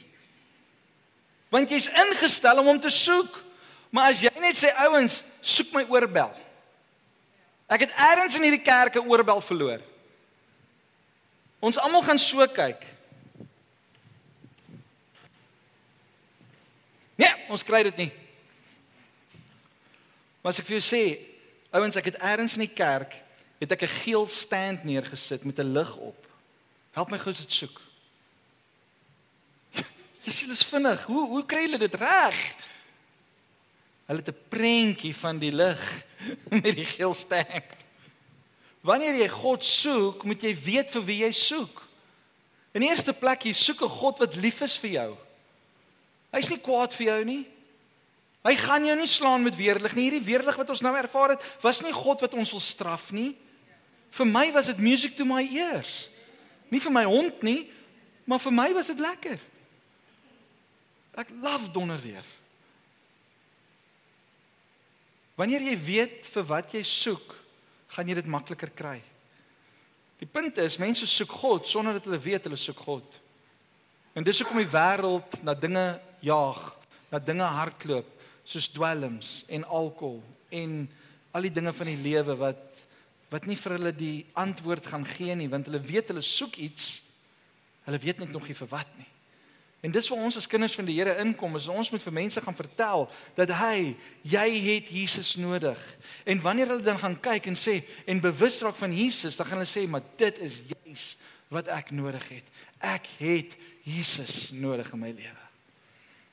Want 1.52 1.70
jy's 1.70 1.90
ingestel 2.06 2.60
om 2.60 2.70
hom 2.72 2.80
te 2.80 2.90
soek. 2.90 3.44
Maar 3.92 4.14
as 4.14 4.22
jy 4.24 4.32
net 4.40 4.56
sê 4.56 4.72
ouens, 4.86 5.24
soek 5.42 5.74
my 5.74 5.84
oorbel. 5.92 6.32
Ek 7.68 7.80
het 7.80 7.92
eers 7.92 8.36
in 8.36 8.44
hierdie 8.44 8.64
kerk 8.64 8.96
'n 8.96 9.08
oorbel 9.08 9.42
verloor. 9.42 9.82
Ons 11.62 11.78
almal 11.78 12.02
gaan 12.04 12.20
so 12.20 12.46
kyk. 12.50 12.82
Nee, 17.22 17.34
ons 17.54 17.64
kry 17.64 17.84
dit 17.86 18.00
nie. 18.02 18.12
Maar 20.42 20.56
as 20.56 20.62
ek 20.62 20.66
vir 20.72 20.80
jou 20.80 20.86
sê, 20.86 21.04
ouens, 21.70 21.98
ek 22.00 22.10
het 22.10 22.18
eers 22.18 22.58
in 22.58 22.66
die 22.66 22.74
kerk 22.74 23.14
het 23.62 23.76
ek 23.78 23.86
'n 23.86 23.98
geel 24.02 24.26
stand 24.28 24.84
neergesit 24.84 25.46
met 25.46 25.60
'n 25.60 25.74
lig 25.74 25.96
op. 25.98 26.28
Help 26.98 27.12
my 27.12 27.18
gou 27.18 27.34
dit 27.34 27.54
soek. 27.54 27.82
Jy 30.26 30.32
sien, 30.32 30.50
dis 30.50 30.66
vinnig. 30.66 31.04
Hoe 31.06 31.28
hoe 31.28 31.46
kry 31.46 31.62
hulle 31.70 31.78
dit 31.78 31.94
reg? 31.94 32.56
Hulle 34.10 34.24
het 34.26 34.34
'n 34.34 34.48
prentjie 34.50 35.16
van 35.16 35.38
die 35.38 35.54
lig 35.54 36.06
met 36.64 36.76
die 36.76 36.86
geel 36.86 37.14
ster. 37.14 37.64
Wanneer 38.82 39.16
jy 39.20 39.28
God 39.30 39.66
soek, 39.66 40.24
moet 40.26 40.42
jy 40.42 40.56
weet 40.58 40.94
vir 40.96 41.04
wie 41.06 41.20
jy 41.22 41.32
soek. 41.38 41.82
In 42.74 42.86
eerste 42.88 43.14
plek, 43.14 43.46
jy 43.46 43.54
soek 43.54 43.84
'n 43.84 43.98
God 44.00 44.20
wat 44.20 44.36
lief 44.36 44.62
is 44.62 44.78
vir 44.78 44.92
jou. 44.92 45.18
Hy's 46.32 46.50
nie 46.50 46.58
kwaad 46.58 46.94
vir 46.94 47.08
jou 47.08 47.24
nie. 47.26 47.46
Hy 48.42 48.56
gaan 48.56 48.86
jou 48.86 48.96
nie 48.96 49.08
slaan 49.08 49.44
met 49.44 49.56
weerlig 49.56 49.94
nie. 49.94 50.10
Hierdie 50.10 50.26
weerlig 50.26 50.58
wat 50.58 50.70
ons 50.70 50.82
nou 50.82 50.96
ervaar 50.98 51.36
het, 51.36 51.44
was 51.62 51.82
nie 51.82 51.94
God 51.94 52.22
wat 52.22 52.34
ons 52.34 52.52
wil 52.52 52.64
straf 52.64 53.12
nie. 53.12 53.36
Vir 54.12 54.26
my 54.26 54.52
was 54.52 54.66
dit 54.66 54.80
music 54.80 55.16
to 55.16 55.26
my 55.26 55.44
ears. 55.44 56.08
Nie 56.72 56.80
vir 56.80 56.92
my 56.92 57.04
hond 57.04 57.44
nie, 57.44 57.70
maar 58.26 58.40
vir 58.40 58.52
my 58.52 58.74
was 58.74 58.88
dit 58.88 59.00
lekker. 59.00 59.40
Ek 61.20 61.30
love 61.44 61.70
donderweer. 61.76 62.26
Wanneer 65.36 65.62
jy 65.62 65.78
weet 65.78 66.28
vir 66.34 66.44
wat 66.48 66.74
jy 66.74 66.84
soek, 66.88 67.36
gaan 67.92 68.08
jy 68.08 68.16
dit 68.18 68.30
makliker 68.32 68.72
kry. 68.76 69.00
Die 70.22 70.30
punt 70.30 70.60
is 70.62 70.80
mense 70.80 71.08
soek 71.10 71.34
God 71.42 71.68
sonder 71.68 71.98
dat 71.98 72.08
hulle 72.08 72.22
weet 72.22 72.46
hulle 72.48 72.60
soek 72.60 72.80
God. 72.86 73.20
En 74.14 74.26
dis 74.28 74.42
hoekom 74.42 74.60
die 74.62 74.70
wêreld 74.70 75.40
na 75.46 75.56
dinge 75.58 75.86
jaag, 76.24 76.60
na 77.12 77.20
dinge 77.20 77.48
hardloop, 77.48 78.08
soos 78.46 78.68
dwelms 78.74 79.42
en 79.50 79.66
alkohol 79.66 80.22
en 80.52 80.84
al 81.32 81.48
die 81.48 81.54
dinge 81.54 81.72
van 81.74 81.88
die 81.88 82.02
lewe 82.02 82.36
wat 82.40 82.68
wat 83.32 83.46
nie 83.48 83.56
vir 83.56 83.78
hulle 83.78 83.94
die 83.96 84.26
antwoord 84.36 84.90
gaan 84.92 85.06
gee 85.08 85.32
nie, 85.40 85.48
want 85.48 85.70
hulle 85.70 85.80
weet 85.88 86.10
hulle 86.12 86.24
soek 86.26 86.58
iets. 86.60 86.98
Hulle 87.86 88.02
weet 88.04 88.20
net 88.20 88.34
nog 88.36 88.44
nie 88.50 88.56
vir 88.58 88.68
wat 88.74 88.90
nie. 89.00 89.08
En 89.82 89.92
dis 89.92 90.08
waar 90.12 90.22
ons 90.22 90.38
as 90.38 90.48
kinders 90.48 90.76
van 90.78 90.86
die 90.86 90.96
Here 91.00 91.16
inkom, 91.24 91.56
is 91.58 91.66
ons 91.72 91.90
moet 91.90 92.04
vir 92.06 92.14
mense 92.14 92.42
gaan 92.42 92.58
vertel 92.58 93.08
dat 93.38 93.50
hy, 93.58 93.96
jy 94.22 94.48
het 94.68 94.92
Jesus 94.94 95.34
nodig. 95.42 95.80
En 96.30 96.42
wanneer 96.44 96.70
hulle 96.70 96.86
dan 96.86 97.02
gaan 97.02 97.18
kyk 97.18 97.50
en 97.50 97.58
sê 97.58 97.80
en 98.06 98.22
bewus 98.22 98.60
raak 98.62 98.78
van 98.78 98.94
Jesus, 98.94 99.40
dan 99.40 99.50
gaan 99.50 99.64
hulle 99.64 99.72
sê, 99.72 99.88
"Maar 99.90 100.06
dit 100.22 100.38
is 100.38 100.62
juis 100.70 101.18
wat 101.50 101.68
ek 101.68 101.92
nodig 101.92 102.30
het. 102.30 102.44
Ek 102.80 103.08
het 103.18 103.58
Jesus 103.84 104.52
nodig 104.52 104.94
in 104.94 105.00
my 105.00 105.12
lewe." 105.12 105.46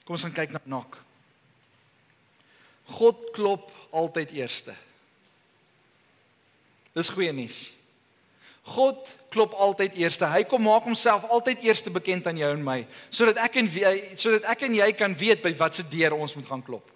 Kom 0.05 0.15
ons 0.15 0.23
gaan 0.23 0.33
kyk 0.33 0.51
na 0.51 0.61
Nok. 0.65 0.99
God 2.85 3.31
klop 3.33 3.73
altyd 3.91 4.31
eerste. 4.31 4.75
Dis 6.93 7.09
goeie 7.09 7.33
nuus. 7.33 7.78
God 8.75 9.09
klop 9.33 9.55
altyd 9.55 9.97
eerste. 10.01 10.29
Hy 10.29 10.45
kom 10.49 10.63
maak 10.65 10.87
homself 10.89 11.25
altyd 11.33 11.65
eerste 11.67 11.93
bekend 11.93 12.27
aan 12.29 12.39
jou 12.41 12.51
en 12.53 12.63
my, 12.65 12.79
sodat 13.11 13.41
ek 13.45 13.59
en 13.63 13.73
sodat 14.19 14.47
ek 14.53 14.65
en 14.69 14.79
jy 14.79 14.89
kan 14.97 15.17
weet 15.19 15.43
by 15.45 15.53
watse 15.59 15.85
deur 15.91 16.17
ons 16.17 16.37
moet 16.39 16.49
gaan 16.49 16.65
klop. 16.65 16.95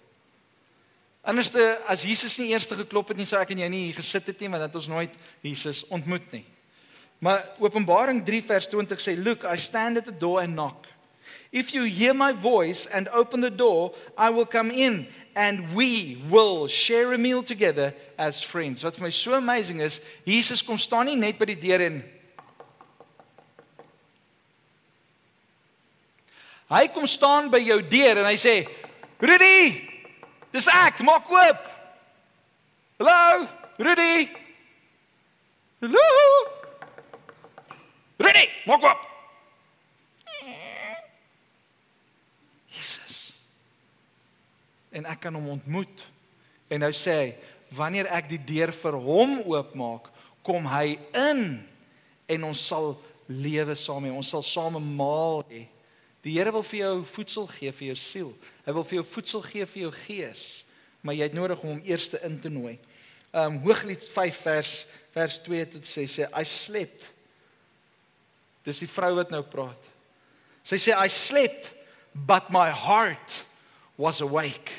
Anderste 1.23 1.61
as 1.87 2.03
Jesus 2.03 2.35
nie 2.41 2.51
eerste 2.51 2.75
geklop 2.75 3.13
het 3.13 3.19
nie, 3.19 3.27
sou 3.27 3.39
ek 3.39 3.53
en 3.55 3.61
jy 3.63 3.69
nie 3.71 3.85
hier 3.85 3.99
gesit 4.01 4.27
het 4.27 4.41
nie, 4.43 4.49
want 4.51 4.65
dat 4.65 4.75
ons 4.75 4.89
nooit 4.91 5.13
Jesus 5.45 5.85
ontmoet 5.93 6.25
nie. 6.35 6.43
Maar 7.23 7.45
Openbaring 7.63 8.19
3 8.27 8.41
vers 8.43 8.67
20 8.67 8.99
sê, 8.99 9.15
"Look, 9.15 9.45
I 9.47 9.55
stand 9.55 9.97
at 9.97 10.05
the 10.05 10.17
door 10.17 10.41
and 10.41 10.53
knock. 10.53 10.87
If 11.51 11.73
you 11.73 11.83
hear 11.83 12.13
my 12.13 12.33
voice 12.33 12.85
and 12.85 13.07
open 13.09 13.41
the 13.41 13.49
door, 13.49 13.93
I 14.17 14.29
will 14.29 14.45
come 14.45 14.71
in 14.71 15.07
and 15.35 15.73
we 15.75 16.21
will 16.29 16.67
share 16.67 17.13
a 17.13 17.17
meal 17.17 17.43
together 17.43 17.93
as 18.17 18.41
friends. 18.41 18.83
Wat 18.83 18.95
vir 18.95 19.03
my 19.03 19.09
so 19.09 19.33
amazing 19.33 19.81
is, 19.81 19.99
Jesus 20.25 20.61
kom 20.61 20.77
staan 20.77 21.05
nie 21.05 21.15
net 21.15 21.39
by 21.39 21.45
die 21.45 21.59
deur 21.59 21.81
en 21.81 22.03
Hy 26.73 26.87
kom 26.89 27.05
staan 27.05 27.51
by 27.53 27.59
jou 27.61 27.81
deur 27.85 28.17
en 28.17 28.25
hy 28.25 28.37
sê, 28.39 28.65
"Rudy, 29.21 29.89
dis 30.51 30.67
ek, 30.67 31.01
maak 31.01 31.29
oop." 31.29 31.69
Hallo, 32.99 33.47
Rudy. 33.77 34.29
Hallo. 35.81 36.07
Rudy, 38.17 38.49
maak 38.65 38.83
oop. 38.83 39.12
En 44.93 45.07
ek 45.09 45.25
kan 45.25 45.35
hom 45.35 45.49
ontmoet. 45.57 46.05
En 46.71 46.83
nou 46.85 46.91
sê 46.95 47.15
hy, 47.17 47.29
wanneer 47.73 48.09
ek 48.13 48.29
die 48.31 48.41
deur 48.45 48.73
vir 48.77 48.97
hom 49.01 49.39
oopmaak, 49.49 50.09
kom 50.45 50.67
hy 50.69 50.97
in 51.17 51.43
en 52.31 52.49
ons 52.49 52.61
sal 52.69 52.93
lewe 53.27 53.75
saam 53.79 54.05
hê. 54.05 54.13
Ons 54.13 54.33
sal 54.33 54.45
saam 54.45 54.77
maal 54.97 55.41
hê. 55.49 55.65
Die 56.23 56.37
Here 56.37 56.53
wil 56.55 56.63
vir 56.63 56.79
jou 56.79 56.93
voedsel 57.17 57.49
gee 57.51 57.71
vir 57.75 57.89
jou 57.89 57.99
siel. 57.99 58.31
Hy 58.67 58.75
wil 58.77 58.85
vir 58.87 59.01
jou 59.01 59.05
voedsel 59.15 59.43
gee 59.43 59.65
vir 59.67 59.81
jou 59.87 59.93
gees, 60.05 60.43
maar 61.03 61.17
jy 61.17 61.27
het 61.27 61.35
nodig 61.35 61.63
om 61.63 61.73
hom 61.73 61.81
eers 61.87 62.07
in 62.21 62.37
te 62.39 62.51
nooi. 62.51 62.77
Um 63.35 63.57
Hooglied 63.65 64.05
5 64.13 64.43
vers 64.45 64.75
vers 65.13 65.35
2 65.45 65.65
tot 65.75 65.85
6 65.85 66.15
sê 66.15 66.27
I 66.29 66.45
slept. 66.47 67.09
Dis 68.63 68.79
die 68.81 68.89
vrou 68.89 69.11
wat 69.17 69.33
nou 69.33 69.41
praat. 69.45 69.89
Sy 70.65 70.79
sê 70.79 70.95
I 70.95 71.09
slept 71.11 71.73
but 72.15 72.51
my 72.51 72.69
heart 72.69 73.31
was 73.97 74.21
awake. 74.21 74.71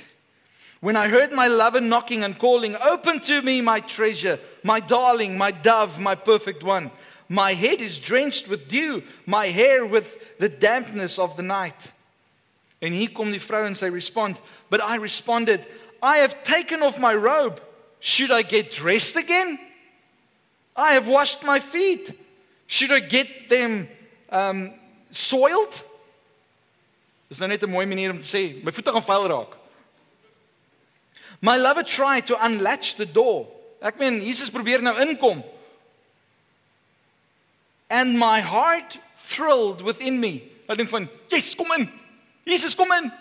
When 0.81 0.97
I 0.97 1.09
heard 1.09 1.33
my 1.33 1.47
lover 1.47 1.81
knocking 1.81 2.25
and 2.25 2.39
calling, 2.39 2.77
Open 2.77 3.19
to 3.21 3.41
me, 3.43 3.61
my 3.61 3.81
treasure, 3.81 4.39
my 4.63 4.81
darling, 4.81 5.39
my 5.39 5.51
dove, 5.51 5.99
my 5.99 6.15
perfect 6.15 6.63
one. 6.63 6.91
My 7.29 7.55
head 7.55 7.81
is 7.81 7.99
drenched 7.99 8.49
with 8.49 8.69
dew, 8.69 9.03
my 9.25 9.47
hair 9.47 9.87
with 9.87 10.39
the 10.39 10.49
dampness 10.49 11.19
of 11.19 11.37
the 11.37 11.43
night. 11.43 11.91
En 12.83 12.93
hier 12.93 13.09
kom 13.09 13.31
die 13.33 13.41
vrou 13.41 13.65
en 13.65 13.93
respond, 13.93 14.37
but 14.69 14.83
I 14.83 14.97
responded, 14.97 15.67
I 16.03 16.19
have 16.19 16.45
taken 16.45 16.83
off 16.83 16.99
my 16.99 17.15
robe. 17.15 17.63
Should 18.01 18.31
I 18.31 18.43
get 18.43 18.73
dressed 18.73 19.17
again? 19.17 19.59
I 20.77 20.93
have 20.93 21.09
washed 21.09 21.43
my 21.45 21.61
feet. 21.61 22.13
Should 22.67 22.93
I 22.93 23.01
get 23.01 23.49
them 23.49 23.89
um, 24.29 24.75
soiled? 25.11 25.83
Dis 27.35 27.41
nou 27.43 27.51
net 27.51 27.65
'n 27.67 27.71
mooi 27.71 27.87
manier 27.87 28.13
om 28.13 28.21
te 28.21 28.31
sê, 28.31 28.63
my 28.63 28.71
voete 28.71 28.93
gaan 28.93 29.03
vuil 29.03 29.27
raak. 29.27 29.57
My 31.41 31.57
lover 31.57 31.83
tried 31.83 32.27
to 32.27 32.37
unlatch 32.39 32.95
the 32.95 33.13
door. 33.13 33.49
Ek 33.83 33.99
meen 33.99 34.23
Jesus 34.23 34.51
probeer 34.51 34.81
nou 34.81 34.95
inkom. 35.03 35.43
And 37.91 38.19
my 38.19 38.41
heart 38.41 38.99
thrilled 39.19 39.83
within 39.83 40.21
me. 40.21 40.49
Ek 40.69 40.77
dink 40.77 40.89
van, 40.89 41.09
"Yes, 41.29 41.57
kom 41.57 41.73
in. 41.73 41.91
Jesus, 42.45 42.75
kom 42.77 42.93
in." 42.93 43.13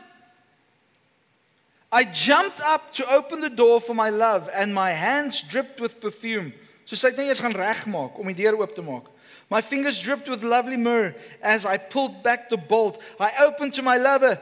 I 1.91 2.03
jumped 2.03 2.61
up 2.61 2.93
to 2.93 3.05
open 3.05 3.41
the 3.41 3.49
door 3.49 3.82
for 3.82 3.95
my 3.95 4.11
love 4.11 4.47
and 4.53 4.76
my 4.76 4.91
hands 4.91 5.41
dripped 5.41 5.80
with 5.80 5.99
perfume. 5.99 6.53
So 6.86 6.95
sy 6.95 7.07
het 7.07 7.18
net 7.18 7.28
eers 7.28 7.39
gaan 7.39 7.55
regmaak 7.55 8.20
om 8.20 8.28
die 8.28 8.43
deur 8.43 8.59
oop 8.59 8.76
te 8.76 8.82
maak. 8.82 9.12
My 9.49 9.61
fingers 9.61 9.99
dripped 9.99 10.29
with 10.29 10.43
lovely 10.43 10.77
myrrh 10.77 11.15
as 11.41 11.65
I 11.65 11.77
pulled 11.77 12.23
back 12.23 12.49
the 12.49 12.57
bolt. 12.57 13.01
I 13.19 13.31
opened 13.45 13.75
to 13.75 13.81
my 13.81 13.97
lover, 13.97 14.39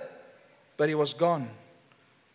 but 0.78 0.90
he 0.90 0.96
was 0.96 1.14
gone. 1.14 1.50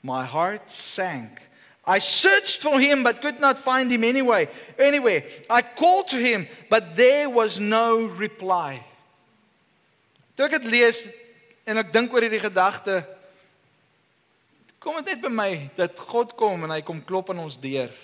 My 0.03 0.25
heart 0.25 0.71
sank. 0.71 1.41
I 1.87 2.01
searched 2.01 2.63
for 2.63 2.81
him 2.81 3.05
but 3.05 3.23
could 3.23 3.41
not 3.41 3.59
find 3.59 3.91
him 3.91 4.03
anyway. 4.03 4.49
Anyway, 4.79 5.25
I 5.49 5.63
called 5.63 6.09
to 6.09 6.19
him, 6.19 6.49
but 6.69 6.97
there 6.97 7.31
was 7.31 7.61
no 7.61 8.07
reply. 8.07 8.85
Toe 10.37 10.51
ek 10.51 10.59
dit 10.59 10.67
lees 10.69 10.99
en 11.65 11.81
ek 11.81 11.95
dink 11.95 12.13
oor 12.13 12.21
hierdie 12.27 12.43
gedagte, 12.43 13.01
kom 14.83 14.99
dit 15.01 15.15
net 15.15 15.23
by 15.23 15.33
my 15.33 15.51
dat 15.79 15.97
God 15.97 16.35
kom 16.37 16.67
en 16.67 16.75
hy 16.75 16.83
kom 16.85 17.01
klop 17.01 17.33
aan 17.33 17.41
ons 17.47 17.57
deur. 17.57 17.95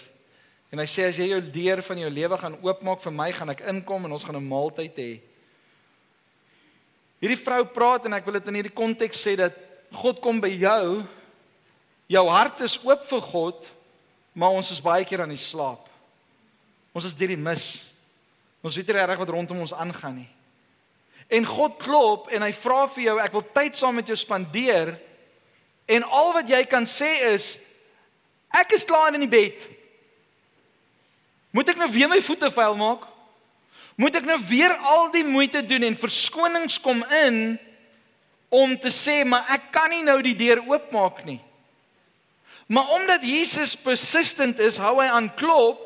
En 0.73 0.81
hy 0.81 0.87
sê 0.89 1.05
as 1.05 1.19
jy 1.21 1.27
jou 1.29 1.41
deur 1.53 1.83
van 1.85 1.99
jou 2.01 2.09
lewe 2.09 2.39
gaan 2.41 2.55
oopmaak 2.65 3.03
vir 3.05 3.13
my, 3.13 3.29
gaan 3.37 3.53
ek 3.53 3.61
inkom 3.69 4.07
en 4.09 4.15
ons 4.17 4.25
gaan 4.25 4.39
'n 4.41 4.49
maaltyd 4.49 4.97
hê. 4.97 5.21
Hierdie 7.21 7.45
vrou 7.45 7.65
praat 7.65 8.07
en 8.07 8.15
ek 8.15 8.25
wil 8.25 8.41
dit 8.41 8.49
in 8.49 8.55
hierdie 8.55 8.75
konteks 8.75 9.21
sê 9.21 9.37
dat 9.37 9.53
God 9.93 10.21
kom 10.21 10.41
by 10.41 10.49
jou. 10.49 11.05
Jou 12.09 12.29
hart 12.29 12.61
is 12.61 12.79
oop 12.83 13.05
vir 13.05 13.21
God, 13.21 13.69
maar 14.35 14.51
ons 14.51 14.71
is 14.71 14.81
baie 14.81 15.05
keer 15.05 15.21
aan 15.21 15.29
die 15.29 15.37
slaap. 15.37 15.89
Ons 16.95 17.05
is 17.05 17.15
deur 17.15 17.29
die 17.29 17.37
mis. 17.37 17.87
Ons 18.65 18.77
weet 18.77 18.87
nie 18.87 18.97
reg 18.97 19.19
wat 19.19 19.29
rondom 19.29 19.61
ons 19.61 19.75
aangaan 19.75 20.17
nie. 20.17 20.31
En 21.29 21.45
God 21.45 21.79
klop 21.79 22.29
en 22.33 22.43
hy 22.43 22.53
vra 22.53 22.87
vir 22.89 23.05
jou, 23.05 23.19
ek 23.21 23.33
wil 23.33 23.45
tyd 23.55 23.77
saam 23.77 23.95
met 23.95 24.07
jou 24.07 24.17
spandeer. 24.17 24.97
En 25.87 26.03
al 26.03 26.33
wat 26.33 26.49
jy 26.49 26.65
kan 26.65 26.85
sê 26.87 27.33
is 27.33 27.59
ek 28.51 28.73
is 28.73 28.85
klaar 28.85 29.15
in 29.15 29.21
die 29.21 29.29
bed. 29.29 29.69
Moet 31.53 31.75
ek 31.75 31.81
nou 31.83 31.91
weer 31.93 32.09
my 32.09 32.21
voete 32.25 32.49
vuil 32.53 32.77
maak? 32.81 33.05
Moet 34.01 34.17
ek 34.23 34.27
nou 34.29 34.39
weer 34.49 34.73
al 34.89 35.11
die 35.13 35.25
moeite 35.27 35.61
doen 35.69 35.85
en 35.85 35.99
verskonings 36.01 36.79
kom 36.81 37.05
in 37.25 37.59
om 38.53 38.73
te 38.81 38.93
sê 38.93 39.21
maar 39.29 39.49
ek 39.53 39.69
kan 39.73 39.93
nie 39.93 40.05
nou 40.05 40.19
die 40.25 40.37
deur 40.37 40.63
oopmaak 40.69 41.23
nie. 41.29 41.41
Maar 42.73 42.89
omdat 42.97 43.25
Jesus 43.27 43.77
persistent 43.77 44.61
is, 44.65 44.81
hou 44.81 44.97
hy 45.01 45.09
aan 45.13 45.29
klop 45.37 45.81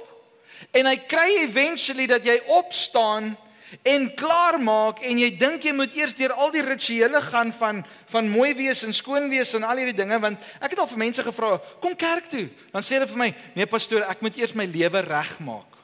en 0.70 0.86
hy 0.86 0.96
kry 1.10 1.42
eventually 1.42 2.06
dat 2.10 2.26
jy 2.26 2.38
opstaan 2.54 3.34
en 3.82 4.14
klaar 4.14 4.58
maak 4.62 5.02
en 5.04 5.18
jy 5.18 5.30
dink 5.38 5.64
jy 5.64 5.72
moet 5.76 5.94
eers 5.96 6.14
deur 6.14 6.32
al 6.32 6.52
die 6.54 6.64
rituele 6.64 7.20
gaan 7.20 7.52
van 7.52 7.82
van 8.12 8.30
mooi 8.30 8.54
wees 8.54 8.84
en 8.86 8.94
skoon 8.94 9.28
wees 9.30 9.54
en 9.54 9.66
al 9.66 9.82
hierdie 9.82 9.96
dinge 9.96 10.18
want 10.22 10.40
ek 10.60 10.74
het 10.74 10.82
al 10.82 10.90
vir 10.90 11.02
mense 11.04 11.22
gevra 11.22 11.56
kom 11.82 11.96
kerk 11.98 12.30
toe 12.32 12.46
dan 12.72 12.82
sê 12.86 12.96
hulle 12.96 13.10
vir 13.10 13.22
my 13.24 13.30
nee 13.54 13.66
pastoor 13.66 14.06
ek 14.08 14.22
moet 14.22 14.38
eers 14.38 14.54
my 14.54 14.66
lewe 14.70 15.02
regmaak 15.08 15.76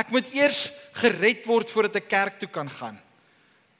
ek 0.00 0.14
moet 0.14 0.32
eers 0.34 0.70
gered 1.02 1.46
word 1.50 1.70
voordat 1.70 2.00
ek 2.02 2.08
kerk 2.08 2.40
toe 2.40 2.48
kan 2.48 2.70
gaan 2.70 2.98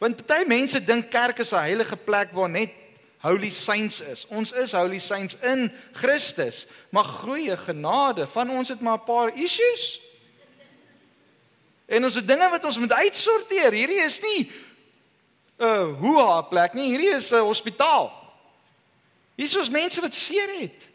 want 0.00 0.26
baie 0.26 0.48
mense 0.48 0.80
dink 0.80 1.10
kerk 1.10 1.40
is 1.40 1.52
'n 1.52 1.66
heilige 1.70 1.96
plek 1.96 2.32
waar 2.32 2.50
net 2.50 2.76
holy 3.20 3.50
saints 3.50 4.00
is. 4.00 4.24
Ons 4.32 4.52
is 4.56 4.72
holy 4.72 4.98
saints 4.98 5.36
in 5.44 5.68
Christus. 5.92 6.66
Maar 6.90 7.04
groeie 7.04 7.56
genade 7.56 8.26
van 8.32 8.50
ons 8.50 8.68
het 8.68 8.80
maar 8.80 8.98
'n 8.98 9.04
paar 9.04 9.36
issues. 9.36 10.00
En 11.90 12.06
ons 12.06 12.14
het 12.14 12.26
dinge 12.26 12.46
wat 12.52 12.64
ons 12.64 12.78
moet 12.78 12.92
uitsorteer. 12.92 13.74
Hierdie 13.74 14.02
is 14.04 14.20
nie 14.22 14.50
'n 15.60 15.66
uh, 15.66 15.98
hoe 15.98 16.44
plek 16.48 16.72
nie. 16.72 16.90
Hierdie 16.94 17.14
is 17.16 17.32
'n 17.32 17.42
hospitaal. 17.44 18.08
Hier 19.36 19.46
is 19.46 19.56
ons 19.56 19.70
mense 19.70 20.00
wat 20.00 20.14
seer 20.14 20.48
het. 20.60 20.88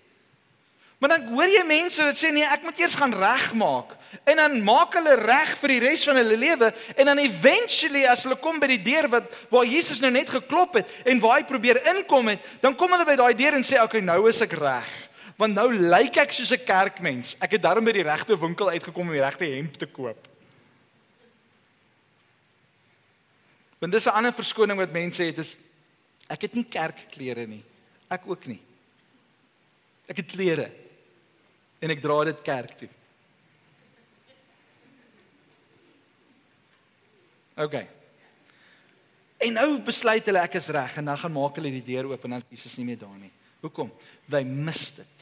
Maar 0.97 1.09
dan 1.09 1.33
hoor 1.35 1.51
jy 1.51 1.63
mense 1.67 2.03
wat 2.03 2.17
sê 2.17 2.31
nee, 2.31 2.47
ek 2.47 2.63
moet 2.63 2.79
eers 2.79 2.95
gaan 2.95 3.13
regmaak. 3.13 3.95
En 4.23 4.39
dan 4.39 4.63
maak 4.63 4.95
hulle 4.95 5.15
reg 5.19 5.51
vir 5.59 5.73
die 5.73 5.79
res 5.83 6.05
van 6.07 6.15
hulle 6.15 6.37
lewe 6.39 6.71
en 6.95 7.05
dan 7.05 7.19
eventually 7.19 8.05
as 8.07 8.23
hulle 8.23 8.37
kom 8.39 8.59
by 8.59 8.69
die 8.71 8.81
deur 8.85 9.09
wat 9.11 9.27
waar 9.51 9.67
Jesus 9.67 9.99
nou 9.99 10.11
net 10.11 10.31
geklop 10.31 10.79
het 10.79 10.89
en 11.05 11.19
waar 11.19 11.41
hy 11.41 11.47
probeer 11.49 11.81
inkom 11.91 12.31
het, 12.31 12.39
dan 12.63 12.77
kom 12.79 12.95
hulle 12.95 13.05
by 13.05 13.17
daai 13.19 13.35
deur 13.35 13.53
en 13.59 13.67
sê 13.67 13.81
okay, 13.83 14.01
nou 14.01 14.23
is 14.31 14.41
ek 14.41 14.55
reg. 14.57 14.93
Want 15.37 15.53
nou 15.53 15.67
lyk 15.73 16.17
ek 16.23 16.31
soos 16.31 16.53
'n 16.55 16.63
kerkmens. 16.63 17.35
Ek 17.41 17.51
het 17.51 17.61
darm 17.61 17.85
by 17.85 17.91
die 17.91 18.07
regte 18.07 18.39
winkel 18.39 18.69
uitgekom 18.69 19.09
om 19.09 19.13
die 19.13 19.25
regte 19.25 19.45
hemp 19.45 19.75
te 19.77 19.85
koop. 19.85 20.34
Want 23.85 23.93
dis 23.93 24.07
'n 24.09 24.17
ander 24.17 24.33
verskoning 24.33 24.79
wat 24.81 24.91
mense 24.91 25.21
het 25.21 25.37
is 25.37 25.57
ek 26.27 26.41
het 26.41 26.53
nie 26.57 26.65
kerkklere 26.65 27.45
nie. 27.45 27.61
Ek 28.09 28.23
ook 28.25 28.45
nie. 28.49 28.59
Ek 30.09 30.17
het 30.17 30.25
klere 30.25 30.71
en 31.79 31.89
ek 31.93 32.01
dra 32.01 32.23
dit 32.23 32.41
kerk 32.41 32.73
toe. 32.79 32.89
OK. 37.61 37.75
En 39.37 39.53
nou 39.53 39.77
besluit 39.85 40.25
hulle 40.25 40.41
ek 40.41 40.55
is 40.55 40.73
reg 40.73 40.97
en 40.97 41.05
dan 41.05 41.17
gaan 41.17 41.37
maak 41.37 41.55
hulle 41.55 41.69
die 41.69 41.85
deur 41.93 42.09
oop 42.09 42.23
en 42.23 42.29
dan 42.29 42.41
is 42.41 42.49
Jesus 42.49 42.77
nie 42.77 42.85
meer 42.85 42.97
daar 42.97 43.19
nie. 43.19 43.31
Hoekom? 43.61 43.93
Hy 44.31 44.43
mis 44.43 44.95
dit. 44.97 45.14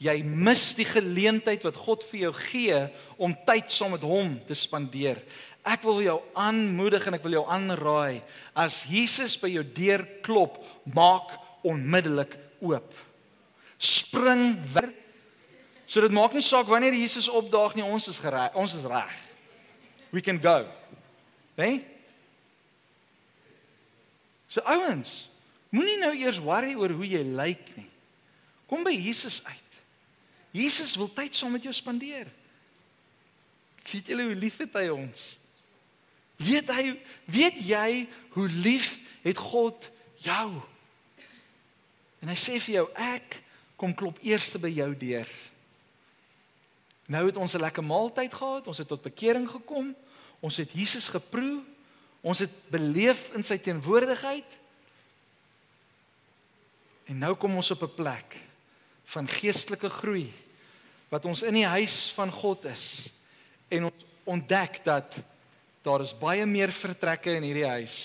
Jy 0.00 0.14
mis 0.24 0.62
die 0.78 0.86
geleentheid 0.88 1.64
wat 1.66 1.76
God 1.76 2.04
vir 2.08 2.22
jou 2.26 2.32
gee 2.38 2.78
om 3.20 3.36
tyd 3.46 3.68
saam 3.72 3.92
met 3.96 4.04
hom 4.06 4.38
te 4.48 4.56
spandeer. 4.56 5.20
Ek 5.68 5.84
wil 5.84 6.00
jou 6.00 6.16
aanmoedig 6.40 7.04
en 7.06 7.18
ek 7.18 7.26
wil 7.26 7.36
jou 7.36 7.44
aanraai 7.52 8.22
as 8.56 8.80
Jesus 8.88 9.36
by 9.40 9.50
jou 9.52 9.64
deur 9.76 10.06
klop, 10.24 10.56
maak 10.88 11.36
onmiddellik 11.68 12.32
oop. 12.64 12.96
Spring 13.76 14.56
weg 14.72 14.96
So 15.90 15.98
dit 16.04 16.12
maak 16.14 16.36
nie 16.36 16.44
saak 16.46 16.68
wanneer 16.70 16.94
Jesus 16.94 17.26
opdaag 17.26 17.74
nie, 17.74 17.82
ons 17.82 18.04
is 18.06 18.18
gereg, 18.22 18.54
ons 18.54 18.76
is 18.78 18.84
reg. 18.86 19.14
We 20.14 20.22
can 20.22 20.38
go. 20.38 20.62
Né? 21.58 21.64
Nee? 21.64 21.80
So 24.50 24.62
ouens, 24.66 25.28
moenie 25.74 25.98
nou 25.98 26.12
eers 26.14 26.38
worry 26.42 26.76
oor 26.78 26.94
hoe 26.94 27.06
jy 27.06 27.24
lyk 27.26 27.66
nie. 27.74 27.88
Kom 28.70 28.86
by 28.86 28.94
Jesus 28.94 29.40
uit. 29.46 29.69
Jesus 30.50 30.96
wil 30.96 31.12
tyd 31.12 31.36
saam 31.36 31.52
met 31.54 31.62
jou 31.62 31.74
spandeer. 31.74 32.26
Weet 33.90 34.10
julle 34.10 34.26
hoe 34.30 34.38
lief 34.38 34.58
het 34.60 34.74
hy 34.78 34.88
ons? 34.92 35.38
Weet 36.40 36.70
hy, 36.72 36.84
weet 37.24 37.60
jy 37.64 38.08
hoe 38.34 38.48
lief 38.48 38.94
het 39.22 39.38
God 39.38 39.86
jou? 40.24 40.60
En 42.20 42.28
hy 42.28 42.36
sê 42.36 42.58
vir 42.60 42.80
jou, 42.80 42.86
ek 42.96 43.40
kom 43.80 43.94
klop 43.96 44.20
eers 44.24 44.50
by 44.60 44.70
jou 44.72 44.90
deur. 45.00 45.28
Nou 47.10 47.26
het 47.26 47.36
ons 47.36 47.54
'n 47.54 47.60
lekker 47.60 47.84
maaltyd 47.84 48.32
gehad, 48.34 48.66
ons 48.66 48.78
het 48.78 48.88
tot 48.88 49.02
bekering 49.02 49.48
gekom. 49.48 49.94
Ons 50.40 50.56
het 50.56 50.72
Jesus 50.72 51.08
geproe. 51.08 51.64
Ons 52.20 52.38
het 52.38 52.52
beleef 52.70 53.30
in 53.34 53.44
sy 53.44 53.58
teenwoordigheid. 53.58 54.58
En 57.04 57.18
nou 57.18 57.34
kom 57.34 57.56
ons 57.56 57.70
op 57.70 57.82
'n 57.82 57.94
plek 57.94 58.49
van 59.10 59.28
geestelike 59.28 59.90
groei 59.90 60.28
wat 61.10 61.26
ons 61.26 61.42
in 61.42 61.56
die 61.58 61.66
huis 61.66 62.10
van 62.14 62.30
God 62.30 62.68
is 62.70 62.84
en 63.70 63.88
ons 63.90 64.06
ontdek 64.30 64.80
dat 64.86 65.16
daar 65.86 66.04
is 66.04 66.14
baie 66.14 66.46
meer 66.46 66.72
vertrekke 66.74 67.34
in 67.38 67.46
hierdie 67.48 67.66
huis 67.66 67.96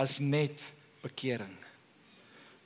as 0.00 0.18
net 0.22 0.62
bekering. 1.02 1.52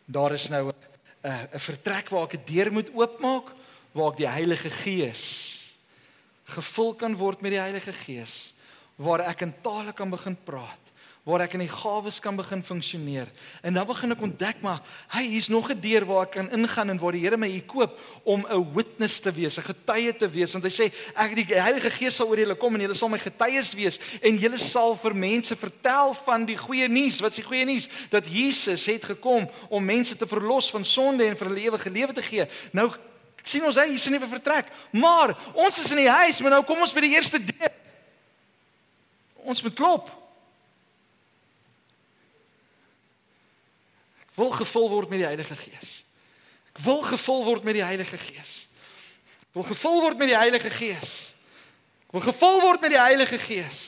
Daar 0.07 0.33
is 0.37 0.49
nou 0.49 0.71
'n 0.71 1.49
'n 1.53 1.59
vertrek 1.59 2.09
waar 2.09 2.25
ek 2.25 2.35
'n 2.39 2.47
deur 2.47 2.73
moet 2.73 2.91
oopmaak 2.95 3.53
waar 3.93 4.13
ek 4.13 4.17
die 4.17 4.31
Heilige 4.31 4.71
Gees 4.71 5.25
gevul 6.45 6.95
kan 6.95 7.17
word 7.17 7.43
met 7.43 7.53
die 7.53 7.61
Heilige 7.61 7.93
Gees 7.93 8.55
waar 8.97 9.21
ek 9.21 9.43
in 9.43 9.55
tale 9.63 9.93
kan 9.93 10.11
begin 10.11 10.37
praat 10.45 10.85
waar 11.29 11.45
ek 11.45 11.59
in 11.59 11.65
die 11.67 11.73
gawes 11.73 12.21
kan 12.25 12.39
begin 12.39 12.63
funksioneer 12.65 13.29
en 13.63 13.77
dan 13.77 13.87
begin 13.89 14.15
ek 14.15 14.23
ontdek 14.25 14.63
maar 14.65 14.81
hy 15.13 15.27
hier's 15.29 15.51
nog 15.53 15.69
'n 15.71 15.81
deur 15.81 16.07
waar 16.09 16.27
ek 16.27 16.33
kan 16.39 16.51
ingaan 16.51 16.91
en 16.91 16.99
waar 16.99 17.13
die 17.13 17.21
Here 17.21 17.37
my 17.37 17.49
hier 17.49 17.67
koop 17.69 17.99
om 18.25 18.47
'n 18.49 18.75
witness 18.75 19.21
te 19.21 19.33
wees 19.33 19.59
'n 19.59 19.69
getuie 19.69 20.17
te 20.17 20.29
wees 20.29 20.53
want 20.53 20.65
hy 20.65 20.71
sê 20.71 20.93
ek 21.15 21.35
die 21.35 21.45
Heilige 21.55 21.91
Gees 21.91 22.17
sal 22.17 22.29
oor 22.29 22.39
julle 22.39 22.57
kom 22.57 22.75
en 22.75 22.81
julle 22.81 22.95
sal 22.95 23.09
my 23.09 23.19
getuies 23.19 23.75
wees 23.75 24.01
en 24.23 24.39
julle 24.39 24.59
sal 24.59 24.97
vir 24.97 25.15
mense 25.15 25.57
vertel 25.57 26.15
van 26.25 26.47
die 26.47 26.57
goeie 26.57 26.89
nuus 26.89 27.21
wat 27.21 27.31
is 27.31 27.45
die 27.45 27.49
goeie 27.49 27.65
nuus 27.65 27.89
dat 28.11 28.25
Jesus 28.27 28.87
het 28.87 29.05
gekom 29.05 29.49
om 29.69 29.85
mense 29.85 30.17
te 30.17 30.27
verlos 30.27 30.71
van 30.71 30.85
sonde 30.85 31.25
en 31.25 31.37
vir 31.37 31.49
hulle 31.49 31.61
ewige 31.61 31.91
lewe 31.91 32.13
te 32.13 32.23
gee 32.23 32.47
nou 32.73 32.91
sien 33.49 33.65
ons 33.65 33.79
hy 33.81 33.95
is 33.95 34.07
'n 34.07 34.13
nuwe 34.13 34.29
vertrek. 34.29 34.67
Maar 34.93 35.37
ons 35.55 35.79
is 35.79 35.91
in 35.91 36.05
die 36.05 36.11
huis, 36.11 36.41
maar 36.41 36.51
nou 36.51 36.65
kom 36.65 36.81
ons 36.81 36.93
by 36.93 37.01
die 37.01 37.15
eerste 37.15 37.39
deur. 37.39 37.73
Ons 39.45 39.63
moet 39.63 39.75
klop. 39.75 40.11
Wil 44.39 44.55
gevul 44.55 44.89
word 44.93 45.11
met 45.13 45.23
die 45.23 45.29
Heilige 45.29 45.57
Gees. 45.59 45.93
Ek 46.73 46.83
wil 46.87 47.03
gevul 47.03 47.45
word 47.45 47.67
met 47.67 47.79
die 47.79 47.85
Heilige 47.85 48.19
Gees. 48.23 48.53
Ek 49.49 49.59
wil 49.59 49.67
gevul 49.73 50.01
word 50.05 50.21
met 50.21 50.31
die 50.31 50.39
Heilige 50.39 50.71
Gees. 50.71 51.15
Ek 52.09 52.17
wil 52.17 52.27
gevul 52.29 52.61
word 52.63 52.85
met 52.85 52.95
die 52.95 53.01
Heilige 53.03 53.41
Gees. 53.43 53.83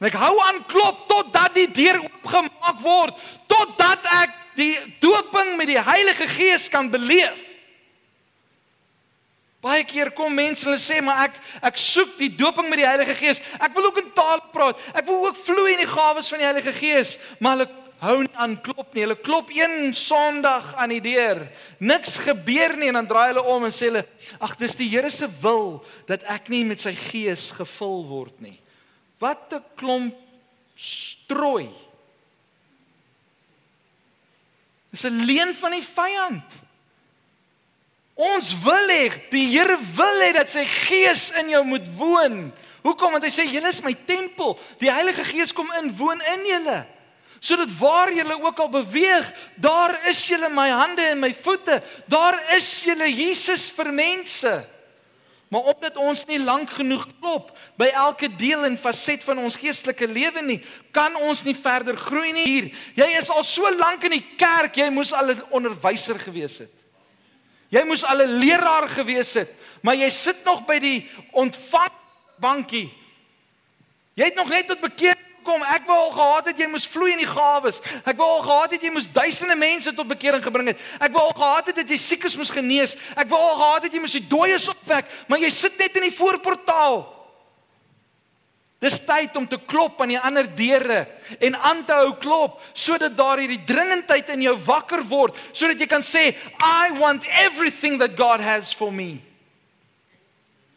En 0.00 0.10
ek 0.10 0.18
hou 0.18 0.34
aan 0.44 0.60
klop 0.68 1.06
totdat 1.08 1.54
die 1.56 1.68
deur 1.72 2.02
oopgemaak 2.02 2.80
word, 2.84 3.18
totdat 3.48 4.04
ek 4.12 4.34
die 4.58 4.74
doping 5.02 5.54
met 5.58 5.70
die 5.70 5.80
Heilige 5.80 6.28
Gees 6.28 6.68
kan 6.70 6.90
beleef. 6.92 7.40
Baie 9.64 9.86
keer 9.88 10.10
kom 10.12 10.34
mense 10.36 10.66
en 10.66 10.74
hulle 10.74 10.82
sê 10.82 10.98
maar 11.00 11.22
ek 11.24 11.38
ek 11.64 11.78
soek 11.80 12.18
die 12.18 12.28
doping 12.36 12.68
met 12.68 12.82
die 12.82 12.88
Heilige 12.88 13.14
Gees. 13.16 13.40
Ek 13.56 13.72
wil 13.72 13.88
ook 13.88 14.02
in 14.02 14.10
tale 14.16 14.44
praat. 14.52 14.82
Ek 14.92 15.08
wil 15.08 15.24
ook 15.24 15.38
vloei 15.46 15.72
in 15.72 15.80
die 15.86 15.88
gawes 15.88 16.28
van 16.28 16.42
die 16.42 16.48
Heilige 16.50 16.74
Gees, 16.76 17.16
maar 17.40 17.56
hulle 17.56 17.70
hou 18.04 18.18
nie 18.22 18.36
aan 18.40 18.56
klop 18.62 18.92
nie. 18.94 19.04
Hulle 19.04 19.16
klop 19.20 19.50
een 19.54 19.94
Sondag 19.96 20.74
aan 20.80 20.92
die 20.94 21.02
deur. 21.04 21.44
Niks 21.78 22.18
gebeur 22.24 22.76
nie 22.78 22.90
en 22.92 23.00
dan 23.00 23.08
draai 23.10 23.30
hulle 23.32 23.44
om 23.54 23.64
en 23.66 23.74
sê 23.74 23.88
hulle: 23.90 24.04
"Ag, 24.40 24.56
dis 24.60 24.76
die 24.78 24.88
Here 24.88 25.10
se 25.10 25.28
wil 25.40 25.84
dat 26.06 26.22
ek 26.28 26.48
nie 26.48 26.64
met 26.64 26.80
sy 26.80 26.94
Gees 26.94 27.50
gevul 27.50 28.04
word 28.08 28.40
nie." 28.40 28.60
Wat 29.18 29.52
'n 29.52 29.64
klomp 29.76 30.14
strooi. 30.76 31.70
Dis 34.90 35.04
'n 35.04 35.24
leuen 35.26 35.54
van 35.54 35.70
die 35.70 35.82
vyand. 35.82 36.60
Ons 38.14 38.52
wil 38.62 38.88
hê, 38.88 39.10
die 39.30 39.48
Here 39.50 39.78
wil 39.96 40.20
hê 40.22 40.32
dat 40.32 40.48
sy 40.48 40.64
Gees 40.64 41.30
in 41.30 41.48
jou 41.50 41.64
moet 41.64 41.86
woon. 41.98 42.52
Hoekom? 42.84 43.12
Want 43.12 43.24
hy 43.24 43.30
sê 43.30 43.46
julle 43.48 43.68
is 43.68 43.82
my 43.82 43.94
tempel. 44.06 44.58
Die 44.78 44.92
Heilige 44.92 45.24
Gees 45.24 45.52
kom 45.52 45.70
in, 45.80 45.96
woon 45.96 46.20
in 46.20 46.46
julle. 46.46 46.86
Sodat 47.44 47.72
waar 47.76 48.08
julle 48.14 48.38
ook 48.40 48.58
al 48.58 48.70
beweeg, 48.72 49.26
daar 49.60 49.98
is 50.08 50.22
julle 50.28 50.48
my 50.48 50.68
hande 50.72 51.02
en 51.12 51.18
my 51.20 51.34
voete. 51.36 51.82
Daar 52.08 52.38
is 52.56 52.68
julle 52.86 53.10
Jesus 53.12 53.66
vir 53.76 53.90
mense. 53.92 54.52
Maar 55.52 55.68
omdat 55.74 55.98
ons 56.00 56.24
nie 56.26 56.40
lank 56.40 56.72
genoeg 56.78 57.04
klop 57.20 57.50
by 57.78 57.90
elke 57.92 58.30
deel 58.40 58.64
en 58.64 58.78
faset 58.80 59.22
van 59.22 59.42
ons 59.44 59.58
geestelike 59.60 60.08
lewe 60.08 60.40
nie, 60.42 60.56
kan 60.90 61.14
ons 61.20 61.44
nie 61.44 61.54
verder 61.54 61.98
groei 62.00 62.32
nie 62.32 62.46
hier. 62.48 62.70
Jy 62.96 63.10
is 63.20 63.28
al 63.30 63.44
so 63.44 63.68
lank 63.76 64.08
in 64.08 64.16
die 64.16 64.24
kerk, 64.40 64.80
jy 64.80 64.88
moes 64.90 65.12
al 65.12 65.34
'n 65.34 65.44
onderwyser 65.52 66.18
gewees 66.18 66.58
het. 66.64 66.72
Jy 67.70 67.84
moes 67.84 68.04
al 68.04 68.24
'n 68.24 68.38
leraar 68.40 68.88
gewees 68.88 69.34
het, 69.34 69.52
maar 69.82 69.94
jy 69.94 70.10
sit 70.10 70.44
nog 70.44 70.64
by 70.66 70.78
die 70.78 71.10
ontvangbankie. 71.32 72.90
Jy 74.16 74.24
het 74.24 74.34
nog 74.34 74.48
net 74.48 74.66
tot 74.66 74.80
bekering 74.80 75.33
gekom. 75.44 75.62
Ek 75.68 75.84
wou 75.86 75.98
al 76.06 76.14
gehad 76.16 76.46
het 76.48 76.58
jy 76.58 76.68
moes 76.72 76.88
vloei 76.88 77.12
in 77.12 77.20
die 77.20 77.28
gawes. 77.28 77.82
Ek 78.08 78.16
wou 78.16 78.28
al 78.38 78.44
gehad 78.46 78.72
het 78.72 78.82
jy 78.82 78.92
moes 78.94 79.08
duisende 79.12 79.56
mense 79.60 79.92
tot 79.92 80.08
bekering 80.08 80.42
gebring 80.42 80.72
het. 80.72 80.80
Ek 81.04 81.12
wou 81.12 81.26
al 81.28 81.36
gehad 81.36 81.68
het 81.68 81.82
dat 81.82 81.90
jy 81.92 81.98
siekes 82.00 82.38
moes 82.40 82.52
genees. 82.52 82.96
Ek 83.14 83.28
wou 83.28 83.40
al 83.40 83.58
gehad 83.60 83.88
het 83.88 83.92
jy 83.92 84.00
moes 84.00 84.16
die 84.16 84.24
dooies 84.30 84.70
opwek, 84.72 85.12
maar 85.28 85.42
jy 85.44 85.52
sit 85.52 85.76
net 85.78 86.00
in 86.00 86.08
die 86.08 86.16
voorportaal. 86.16 87.04
Dis 88.84 88.98
tyd 89.06 89.36
om 89.36 89.46
te 89.48 89.56
klop 89.56 90.00
aan 90.02 90.12
die 90.12 90.20
ander 90.20 90.48
deure 90.56 91.04
en 91.40 91.54
aan 91.56 91.84
te 91.88 91.94
hou 91.96 92.16
klop 92.20 92.58
sodat 92.76 93.14
daar 93.16 93.40
hierdie 93.40 93.62
dringendheid 93.64 94.28
in 94.34 94.42
jou 94.44 94.56
wakker 94.66 95.04
word 95.08 95.38
sodat 95.52 95.80
jy 95.80 95.88
kan 95.88 96.04
sê 96.04 96.34
I 96.60 96.92
want 96.98 97.24
everything 97.46 97.96
that 98.02 98.18
God 98.18 98.44
has 98.44 98.74
for 98.74 98.92
me. 98.92 99.22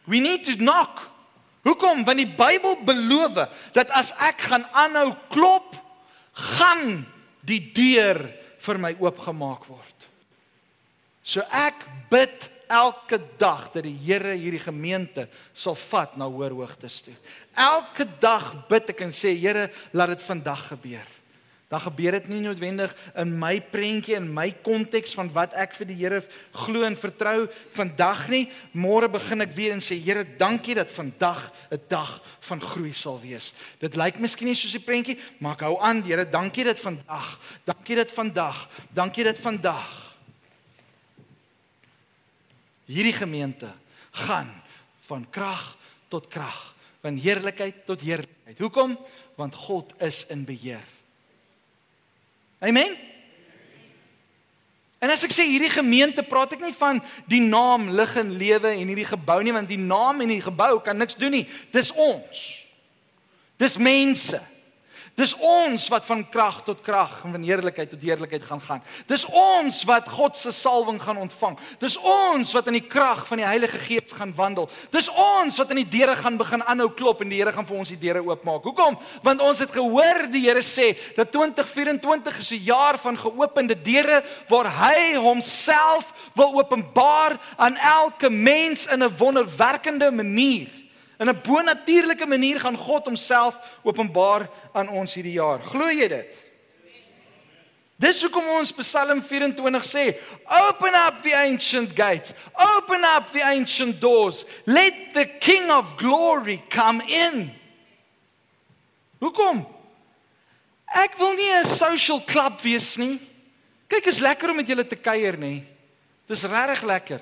We 0.08 0.20
need 0.24 0.46
to 0.48 0.56
knock. 0.56 1.04
Hoekom? 1.66 2.04
Want 2.06 2.20
die 2.22 2.30
Bybel 2.38 2.78
beloof 2.86 3.40
dat 3.76 3.90
as 3.96 4.12
ek 4.22 4.46
gaan 4.50 4.66
aanhou 4.72 5.12
klop, 5.32 5.74
gaan 6.56 7.02
die 7.48 7.60
deur 7.74 8.22
vir 8.62 8.80
my 8.80 8.92
oopgemaak 9.00 9.66
word. 9.70 10.06
So 11.22 11.42
ek 11.50 11.82
bid 12.12 12.48
elke 12.68 13.18
dag 13.40 13.68
dat 13.74 13.84
die 13.86 13.96
Here 14.04 14.34
hierdie 14.36 14.62
gemeente 14.62 15.26
sal 15.56 15.76
vat 15.88 16.16
na 16.20 16.28
hoër 16.28 16.54
hoogtes 16.56 17.00
toe. 17.04 17.16
Elke 17.56 18.06
dag 18.20 18.52
bid 18.68 18.92
ek 18.94 19.06
en 19.08 19.14
sê 19.14 19.34
Here, 19.36 19.68
laat 19.96 20.14
dit 20.14 20.26
vandag 20.28 20.68
gebeur 20.72 21.17
dan 21.68 21.80
gebeur 21.84 22.16
dit 22.16 22.28
nie 22.32 22.40
noodwendig 22.40 22.94
in 23.20 23.34
my 23.36 23.58
prentjie 23.60 24.16
en 24.16 24.28
my 24.32 24.46
konteks 24.64 25.12
van 25.18 25.28
wat 25.34 25.52
ek 25.52 25.74
vir 25.76 25.88
die 25.90 25.98
Here 25.98 26.22
glo 26.64 26.86
en 26.86 26.96
vertrou 26.96 27.44
vandag 27.76 28.24
nie. 28.32 28.46
Môre 28.72 29.10
begin 29.12 29.44
ek 29.44 29.52
weer 29.56 29.74
en 29.76 29.84
sê 29.84 29.98
Here, 30.00 30.24
dankie 30.40 30.78
dat 30.78 30.90
vandag 30.90 31.52
'n 31.70 31.80
dag 31.88 32.22
van 32.48 32.60
groei 32.60 32.92
sal 32.92 33.20
wees. 33.20 33.52
Dit 33.80 33.96
lyk 33.96 34.18
miskien 34.18 34.48
nie 34.48 34.56
soos 34.56 34.72
die 34.72 34.80
prentjie, 34.80 35.18
maar 35.40 35.60
ek 35.60 35.66
hou 35.68 35.76
aan, 35.80 36.02
Here, 36.02 36.24
dankie 36.24 36.64
dat 36.64 36.80
vandag, 36.80 37.38
dankie 37.64 37.96
dat 37.96 38.10
vandag, 38.10 38.68
dankie 38.94 39.24
dat 39.24 39.38
vandag 39.38 40.16
hierdie 42.86 43.12
gemeente 43.12 43.68
gaan 44.10 44.48
van 45.04 45.26
krag 45.30 45.76
tot 46.08 46.28
krag, 46.28 46.74
van 47.00 47.16
heerlikheid 47.16 47.84
tot 47.84 48.00
heerlikheid. 48.00 48.58
Hoekom? 48.58 48.98
Want 49.36 49.54
God 49.54 49.92
is 50.00 50.24
in 50.32 50.44
beheer. 50.44 50.97
Amen. 52.58 52.96
En 54.98 55.12
as 55.14 55.22
ek 55.22 55.34
sê 55.34 55.46
hierdie 55.46 55.70
gemeente, 55.70 56.24
praat 56.26 56.56
ek 56.56 56.62
nie 56.64 56.74
van 56.74 56.98
die 57.30 57.42
naam 57.44 57.86
lig 57.94 58.16
en 58.18 58.32
lewe 58.34 58.72
en 58.72 58.88
hierdie 58.90 59.06
gebou 59.06 59.38
nie, 59.46 59.54
want 59.54 59.70
die 59.70 59.78
naam 59.78 60.24
en 60.24 60.32
die 60.32 60.42
gebou 60.42 60.80
kan 60.82 60.98
niks 60.98 61.14
doen 61.18 61.36
nie. 61.38 61.44
Dis 61.74 61.92
ons. 61.94 62.46
Dis 63.62 63.78
mense. 63.78 64.40
Dis 65.18 65.34
ons 65.42 65.88
wat 65.90 66.04
van 66.06 66.20
krag 66.30 66.60
tot 66.62 66.78
krag 66.86 67.16
en 67.26 67.32
van 67.34 67.42
heerlikheid 67.42 67.90
tot 67.90 68.02
heerlikheid 68.06 68.44
gaan 68.46 68.60
gaan. 68.62 68.82
Dis 69.10 69.24
ons 69.26 69.80
wat 69.88 70.06
God 70.14 70.38
se 70.38 70.52
salwing 70.54 71.00
gaan 71.02 71.18
ontvang. 71.18 71.56
Dis 71.82 71.96
ons 71.98 72.52
wat 72.54 72.70
in 72.70 72.78
die 72.78 72.86
krag 72.86 73.24
van 73.26 73.42
die 73.42 73.48
Heilige 73.48 73.80
Gees 73.82 74.14
gaan 74.14 74.34
wandel. 74.38 74.68
Dis 74.94 75.10
ons 75.10 75.58
wat 75.58 75.74
aan 75.74 75.82
die 75.82 75.88
deure 75.90 76.14
gaan 76.20 76.38
begin 76.38 76.62
aanhou 76.62 76.90
klop 76.94 77.24
en 77.24 77.32
die 77.32 77.40
Here 77.42 77.52
gaan 77.54 77.66
vir 77.66 77.80
ons 77.80 77.90
die 77.90 77.98
deure 77.98 78.22
oopmaak. 78.22 78.62
Hoekom? 78.70 78.98
Want 79.26 79.42
ons 79.42 79.58
het 79.62 79.74
gehoor 79.74 80.28
die 80.30 80.44
Here 80.46 80.62
sê 80.62 80.92
dat 81.18 81.32
2024 81.34 82.38
is 82.38 82.52
'n 82.52 82.64
jaar 82.70 82.98
van 82.98 83.18
geopende 83.18 83.74
deure 83.74 84.22
waar 84.48 84.70
hy 84.70 85.16
homself 85.18 86.12
wil 86.34 86.58
openbaar 86.62 87.38
aan 87.56 87.76
elke 87.76 88.30
mens 88.30 88.86
in 88.86 89.02
'n 89.02 89.16
wonderwerkende 89.18 90.10
manier. 90.10 90.87
In 91.18 91.28
'n 91.28 91.40
bonatuurlike 91.42 92.26
manier 92.26 92.60
gaan 92.60 92.76
God 92.76 93.04
homself 93.04 93.58
openbaar 93.82 94.50
aan 94.72 94.88
ons 94.88 95.14
hierdie 95.14 95.38
jaar. 95.38 95.60
Glo 95.62 95.90
jy 95.90 96.08
dit? 96.08 96.48
Dis 97.98 98.22
hoekom 98.22 98.46
ons 98.54 98.72
Psalm 98.72 99.22
24 99.22 99.82
sê, 99.82 100.16
"Open 100.46 100.94
up 100.94 101.22
the 101.22 101.34
ancient 101.34 101.90
gates, 101.96 102.32
open 102.54 103.04
up 103.04 103.32
the 103.32 103.42
ancient 103.42 104.00
doors, 104.00 104.44
let 104.64 104.94
the 105.12 105.24
king 105.24 105.70
of 105.70 105.96
glory 105.96 106.62
come 106.68 107.02
in." 107.06 107.50
Hoekom? 109.20 109.66
Ek 110.94 111.18
wil 111.18 111.34
nie 111.34 111.50
'n 111.50 111.66
social 111.66 112.20
club 112.20 112.60
wees 112.60 112.96
nie. 112.96 113.18
Kyk, 113.88 114.06
is 114.06 114.20
lekker 114.20 114.50
om 114.50 114.56
met 114.56 114.68
julle 114.68 114.86
te 114.86 114.96
kuier, 114.96 115.36
nê? 115.36 115.64
Dis 116.28 116.44
regtig 116.44 116.82
lekker. 116.82 117.20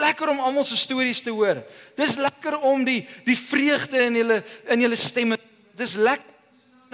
Lekker 0.00 0.30
om 0.32 0.40
almal 0.40 0.64
se 0.64 0.76
stories 0.76 1.22
te 1.24 1.32
hoor. 1.34 1.62
Dis 1.96 2.16
lekker 2.20 2.58
om 2.60 2.84
die 2.86 3.02
die 3.26 3.38
vreugde 3.38 4.00
in 4.06 4.18
julle 4.20 4.42
in 4.72 4.84
julle 4.84 4.98
stemme. 4.98 5.38
Dis 5.78 5.96
lekker 5.98 6.32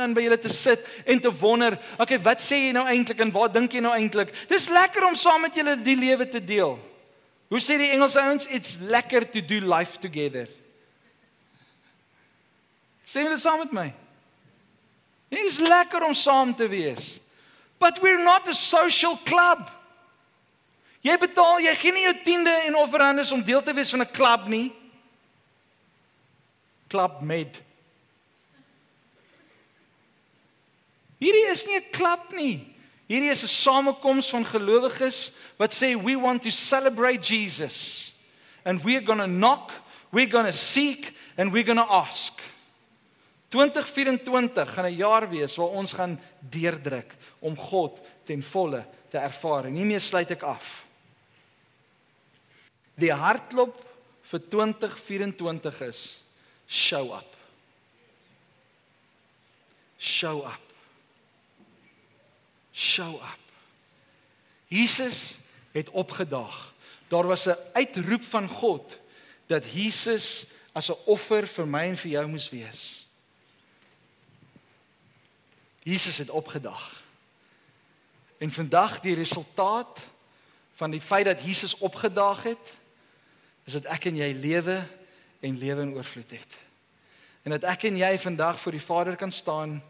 dan 0.00 0.14
by 0.16 0.24
julle 0.24 0.38
te 0.40 0.48
sit 0.52 0.86
en 1.04 1.18
te 1.20 1.32
wonder, 1.42 1.76
okay, 2.00 2.16
wat 2.24 2.40
sê 2.40 2.56
jy 2.56 2.70
nou 2.72 2.86
eintlik 2.88 3.20
en 3.20 3.32
wat 3.34 3.52
dink 3.52 3.74
jy 3.76 3.82
nou 3.84 3.92
eintlik? 3.92 4.32
Dis 4.48 4.70
lekker 4.72 5.04
om 5.04 5.18
saam 5.18 5.44
met 5.44 5.56
julle 5.56 5.76
die 5.84 5.96
lewe 5.98 6.24
te 6.30 6.40
deel. 6.40 6.78
Hoe 7.50 7.60
sê 7.60 7.76
die 7.80 7.90
Engelse 7.90 8.22
ouens? 8.22 8.46
It's 8.48 8.78
lekker 8.80 9.26
to 9.34 9.42
do 9.42 9.58
life 9.66 9.98
together. 10.00 10.46
Sê 13.04 13.24
hulle 13.26 13.40
saam 13.42 13.64
met 13.64 13.74
my. 13.74 13.88
Dit 15.30 15.46
is 15.46 15.58
lekker 15.62 16.06
om 16.06 16.14
saam 16.14 16.54
te 16.54 16.68
wees. 16.70 17.18
But 17.82 18.00
we're 18.02 18.22
not 18.22 18.48
a 18.48 18.54
social 18.54 19.18
club. 19.26 19.70
Jy 21.00 21.16
betaal, 21.16 21.62
jy 21.64 21.72
gee 21.80 21.92
nie 21.92 22.04
jou 22.04 22.16
tiende 22.24 22.52
en 22.66 22.76
offerandes 22.76 23.32
om 23.32 23.42
deel 23.44 23.62
te 23.64 23.72
wees 23.72 23.90
van 23.90 24.02
'n 24.02 24.12
klub 24.12 24.48
nie. 24.48 24.72
Club 26.90 27.20
Med. 27.22 27.62
Hierdie 31.20 31.50
is 31.52 31.64
nie 31.66 31.76
'n 31.76 31.90
klub 31.92 32.32
nie. 32.32 32.66
Hierdie 33.08 33.30
is 33.30 33.42
'n 33.42 33.48
samekoms 33.48 34.30
van 34.30 34.44
gelowiges 34.44 35.32
wat 35.58 35.72
sê 35.72 35.96
we 35.96 36.16
want 36.16 36.42
to 36.42 36.50
celebrate 36.50 37.22
Jesus 37.22 38.14
and 38.64 38.84
we're 38.84 39.04
going 39.04 39.20
to 39.20 39.26
knock, 39.26 39.72
we're 40.10 40.30
going 40.30 40.46
to 40.46 40.52
seek 40.52 41.14
and 41.36 41.52
we're 41.52 41.64
going 41.64 41.78
to 41.78 41.90
ask. 41.90 42.40
2024 43.48 44.74
gaan 44.74 44.84
'n 44.84 44.96
jaar 44.96 45.28
wees 45.28 45.56
waar 45.56 45.74
ons 45.74 45.92
gaan 45.92 46.20
deurdruk 46.38 47.16
om 47.38 47.56
God 47.56 47.98
ten 48.24 48.42
volle 48.42 48.84
te 49.08 49.18
ervaar. 49.18 49.64
En 49.64 49.74
hiermee 49.74 49.98
sluit 49.98 50.30
ek 50.30 50.42
af. 50.42 50.89
Die 53.00 53.12
hartklop 53.12 53.76
vir 54.30 54.42
2024 54.52 55.80
is 55.88 56.00
show 56.68 57.14
up. 57.16 57.36
Show 59.98 60.44
up. 60.44 60.66
Show 62.72 63.16
up. 63.16 63.38
Jesus 64.70 65.38
het 65.72 65.90
opgedaag. 65.90 66.72
Daar 67.08 67.26
was 67.26 67.46
'n 67.48 67.56
uitroep 67.72 68.22
van 68.22 68.48
God 68.48 68.98
dat 69.46 69.72
Jesus 69.72 70.46
as 70.72 70.90
'n 70.90 70.98
offer 71.04 71.46
vir 71.46 71.66
my 71.66 71.88
en 71.88 71.96
vir 71.96 72.10
jou 72.10 72.26
moes 72.26 72.50
wees. 72.50 73.06
Jesus 75.82 76.18
het 76.18 76.30
opgedaag. 76.30 77.02
En 78.38 78.50
vandag 78.50 79.00
die 79.00 79.14
resultaat 79.14 80.00
van 80.74 80.90
die 80.90 81.00
feit 81.00 81.24
dat 81.24 81.42
Jesus 81.42 81.78
opgedaag 81.78 82.42
het, 82.42 82.76
is 83.64 83.72
dat 83.72 83.84
ek 83.84 84.04
en 84.10 84.16
jy 84.16 84.32
lewe 84.32 84.80
en 85.40 85.58
lewe 85.58 85.82
in 85.82 85.94
oorvloed 85.94 86.30
het. 86.30 86.58
En 87.42 87.50
dat 87.50 87.64
ek 87.64 87.88
en 87.88 87.96
jy 87.96 88.18
vandag 88.18 88.60
voor 88.60 88.76
die 88.76 88.84
Vader 88.84 89.16
kan 89.16 89.32
staan 89.32 89.82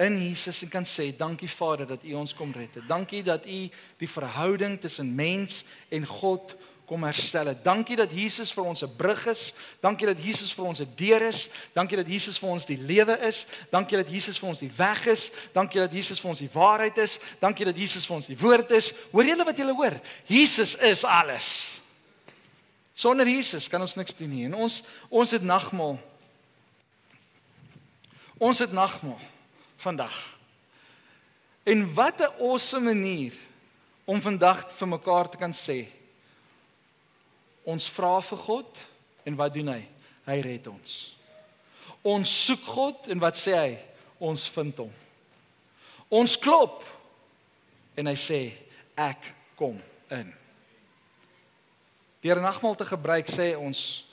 in 0.00 0.28
Jesus 0.28 0.62
en 0.62 0.68
kan 0.68 0.86
sê 0.88 1.12
dankie 1.16 1.50
Vader 1.50 1.86
dat 1.86 2.04
U 2.04 2.14
ons 2.14 2.34
kom 2.34 2.52
red 2.52 2.74
het. 2.74 2.86
Dankie 2.88 3.22
dat 3.22 3.46
U 3.46 3.68
die 3.98 4.08
verhouding 4.08 4.80
tussen 4.80 5.14
mens 5.14 5.64
en 5.88 6.06
God 6.06 6.56
kom 6.86 7.04
herstel 7.06 7.46
het. 7.52 7.62
Dankie 7.64 7.96
dat 7.96 8.10
Jesus 8.12 8.52
vir 8.52 8.64
ons 8.64 8.82
'n 8.82 8.96
brug 8.96 9.26
is. 9.26 9.52
Dankie 9.80 10.06
dat 10.06 10.24
Jesus 10.24 10.52
vir 10.52 10.64
ons 10.64 10.80
'n 10.80 10.92
deur 10.96 11.22
is. 11.22 11.48
Dankie 11.72 11.96
dat 11.96 12.06
Jesus 12.06 12.38
vir 12.38 12.48
ons 12.48 12.66
die 12.66 12.78
lewe 12.78 13.18
is. 13.18 13.46
Dankie 13.70 13.96
dat 13.96 14.10
Jesus 14.10 14.38
vir 14.38 14.48
ons 14.48 14.58
die 14.58 14.72
weg 14.76 15.06
is. 15.06 15.30
Dankie 15.52 15.80
dat 15.80 15.92
Jesus 15.92 16.20
vir 16.20 16.30
ons 16.30 16.38
die 16.38 16.50
waarheid 16.52 16.98
is. 16.98 17.18
Dankie 17.38 17.64
dat 17.64 17.76
Jesus 17.76 18.06
vir 18.06 18.16
ons 18.16 18.26
die 18.26 18.38
woord 18.38 18.70
is. 18.70 18.92
Hoor 19.10 19.24
julle 19.24 19.44
wat 19.44 19.56
julle 19.56 19.74
hoor? 19.74 20.00
Jesus 20.26 20.74
is 20.74 21.04
alles. 21.04 21.81
Sonder 22.94 23.28
Jesus 23.28 23.68
kan 23.68 23.80
ons 23.80 23.96
niks 23.96 24.14
doen 24.16 24.30
nie. 24.30 24.44
En 24.44 24.54
ons 24.54 24.82
ons 25.08 25.30
het 25.30 25.42
nagmaal. 25.42 25.98
Ons 28.42 28.58
het 28.58 28.72
nagmaal 28.72 29.20
vandag. 29.82 30.16
En 31.64 31.94
wat 31.94 32.20
'n 32.20 32.34
awesome 32.42 32.94
manier 32.94 33.32
om 34.04 34.20
vandag 34.20 34.66
vir 34.72 34.88
mekaar 34.88 35.28
te 35.28 35.36
kan 35.36 35.52
sê. 35.52 35.86
Ons 37.64 37.88
vra 37.88 38.20
vir 38.20 38.38
God 38.38 38.80
en 39.24 39.36
wat 39.36 39.54
doen 39.54 39.68
hy? 39.68 39.82
Hy 40.26 40.40
red 40.40 40.66
ons. 40.66 41.16
Ons 42.02 42.44
soek 42.46 42.64
God 42.66 43.08
en 43.08 43.18
wat 43.18 43.38
sê 43.38 43.54
hy? 43.54 43.78
Ons 44.18 44.48
vind 44.48 44.76
hom. 44.76 44.92
Ons 46.10 46.36
klop 46.36 46.82
en 47.96 48.06
hy 48.06 48.16
sê 48.18 48.52
ek 48.98 49.34
kom 49.56 49.78
in. 50.10 50.41
Deur 52.22 52.40
nagmaal 52.40 52.76
te 52.78 52.86
gebruik 52.86 53.30
sê 53.30 53.52
ons 53.58 54.04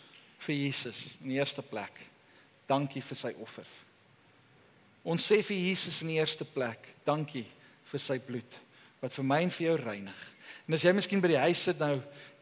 vir 0.45 0.55
Jesus 0.55 1.17
in 1.21 1.33
die 1.33 1.37
eerste 1.37 1.61
plek 1.61 1.93
dankie 2.69 3.01
vir 3.05 3.17
sy 3.17 3.33
offer. 3.41 3.67
Ons 5.05 5.27
sê 5.29 5.39
vir 5.45 5.57
Jesus 5.69 6.01
in 6.01 6.13
die 6.13 6.17
eerste 6.17 6.45
plek 6.45 6.89
dankie 7.05 7.45
vir 7.91 8.01
sy 8.01 8.19
bloed. 8.21 8.57
wat 8.99 9.15
vir 9.15 9.23
my 9.23 9.39
en 9.45 9.51
vir 9.55 9.65
jou 9.69 9.75
reinig. 9.79 10.23
En 10.67 10.75
as 10.75 10.83
jy 10.83 10.91
miskien 10.91 11.21
by 11.23 11.31
die 11.31 11.39
huis 11.39 11.61
sit 11.69 11.79
nou 11.79 11.93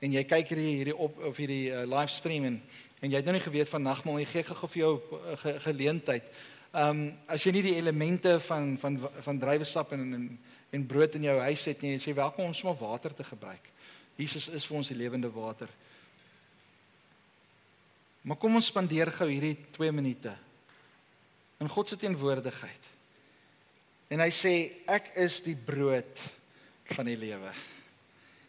en 0.01 0.13
jy 0.13 0.23
kyk 0.25 0.51
hierdie 0.51 0.71
hierdie 0.79 0.95
op 1.05 1.19
of 1.29 1.37
hierdie 1.37 1.69
uh, 1.69 1.85
livestream 1.85 2.47
en 2.49 2.61
en 2.97 3.11
jy 3.11 3.19
het 3.19 3.27
nou 3.29 3.35
nie 3.35 3.43
geweet 3.43 3.69
van 3.69 3.83
nagmaal, 3.85 4.15
jy 4.23 4.29
gee 4.31 4.45
gou 4.47 4.67
vir 4.73 4.79
jou 4.79 4.93
uh, 4.97 5.35
ge, 5.37 5.51
geleentheid. 5.67 6.31
Ehm 6.71 6.89
um, 6.89 7.03
as 7.29 7.45
jy 7.45 7.53
nie 7.53 7.61
die 7.67 7.75
elemente 7.77 8.39
van 8.47 8.71
van 8.81 8.97
van 9.21 9.41
druiwesap 9.43 9.93
en 9.93 10.13
en 10.17 10.25
en 10.73 10.87
brood 10.87 11.13
in 11.15 11.29
jou 11.29 11.37
huis 11.39 11.65
het 11.69 11.81
nie, 11.81 11.93
jy 11.93 11.99
sê 12.07 12.15
welkom 12.17 12.49
om 12.49 12.53
sommer 12.57 12.79
water 12.81 13.13
te 13.13 13.23
gebruik. 13.23 13.69
Jesus 14.17 14.49
is 14.49 14.65
vir 14.65 14.79
ons 14.79 14.89
die 14.89 14.97
lewende 14.97 15.29
water. 15.33 15.69
Maar 18.27 18.39
kom 18.41 18.57
ons 18.59 18.67
spandeer 18.71 19.11
gou 19.15 19.29
hierdie 19.29 19.55
2 19.77 19.93
minute 19.95 20.33
in 21.61 21.69
God 21.71 21.89
se 21.89 21.97
teenwoordigheid. 21.97 22.89
En 24.13 24.21
hy 24.23 24.29
sê 24.33 24.53
ek 24.89 25.13
is 25.19 25.39
die 25.45 25.55
brood 25.55 26.21
van 26.95 27.07
die 27.09 27.17
lewe. 27.19 27.53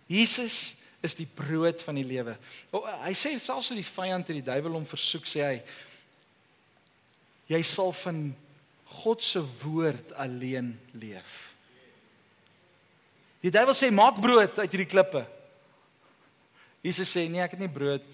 Jesus 0.09 0.75
is 1.05 1.14
die 1.14 1.29
brood 1.31 1.83
van 1.87 1.99
die 1.99 2.07
lewe. 2.07 2.35
Oh, 2.75 2.85
hy 3.05 3.14
sê 3.14 3.35
selfs 3.39 3.71
as 3.71 3.79
die 3.79 3.87
vyand 3.87 4.29
en 4.29 4.39
die 4.41 4.47
duiwel 4.47 4.77
hom 4.81 4.89
versoek 4.89 5.29
sê 5.31 5.45
hy 5.45 5.57
jy 7.49 7.62
sal 7.64 7.95
van 8.03 8.27
God 8.99 9.23
se 9.25 9.41
woord 9.62 10.12
alleen 10.21 10.73
leef. 10.99 11.35
Die 13.45 13.53
duiwel 13.55 13.77
sê 13.79 13.93
maak 13.95 14.19
brood 14.21 14.59
uit 14.59 14.73
hierdie 14.75 14.91
klippe. 14.91 15.23
Jesus 16.89 17.11
sê 17.12 17.26
nee, 17.28 17.43
ek 17.45 17.53
het 17.53 17.61
nie 17.61 17.68
brood 17.68 18.07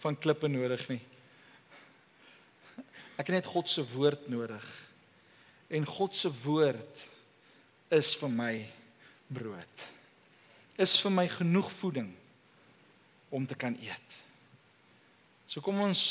van 0.00 0.16
klippe 0.16 0.48
nodig 0.48 0.80
nie. 0.88 1.02
Ek 3.20 3.28
het 3.28 3.34
net 3.36 3.48
God 3.50 3.68
se 3.68 3.84
woord 3.92 4.30
nodig 4.32 4.64
en 5.74 5.84
God 5.88 6.16
se 6.16 6.30
woord 6.44 7.02
is 7.92 8.12
vir 8.16 8.32
my 8.32 8.52
brood. 9.32 9.84
Is 10.80 10.94
vir 11.02 11.12
my 11.12 11.26
genoeg 11.30 11.68
voeding 11.78 12.08
om 13.34 13.44
te 13.46 13.56
kan 13.58 13.76
eet. 13.82 14.16
So 15.50 15.60
kom 15.60 15.82
ons 15.84 16.04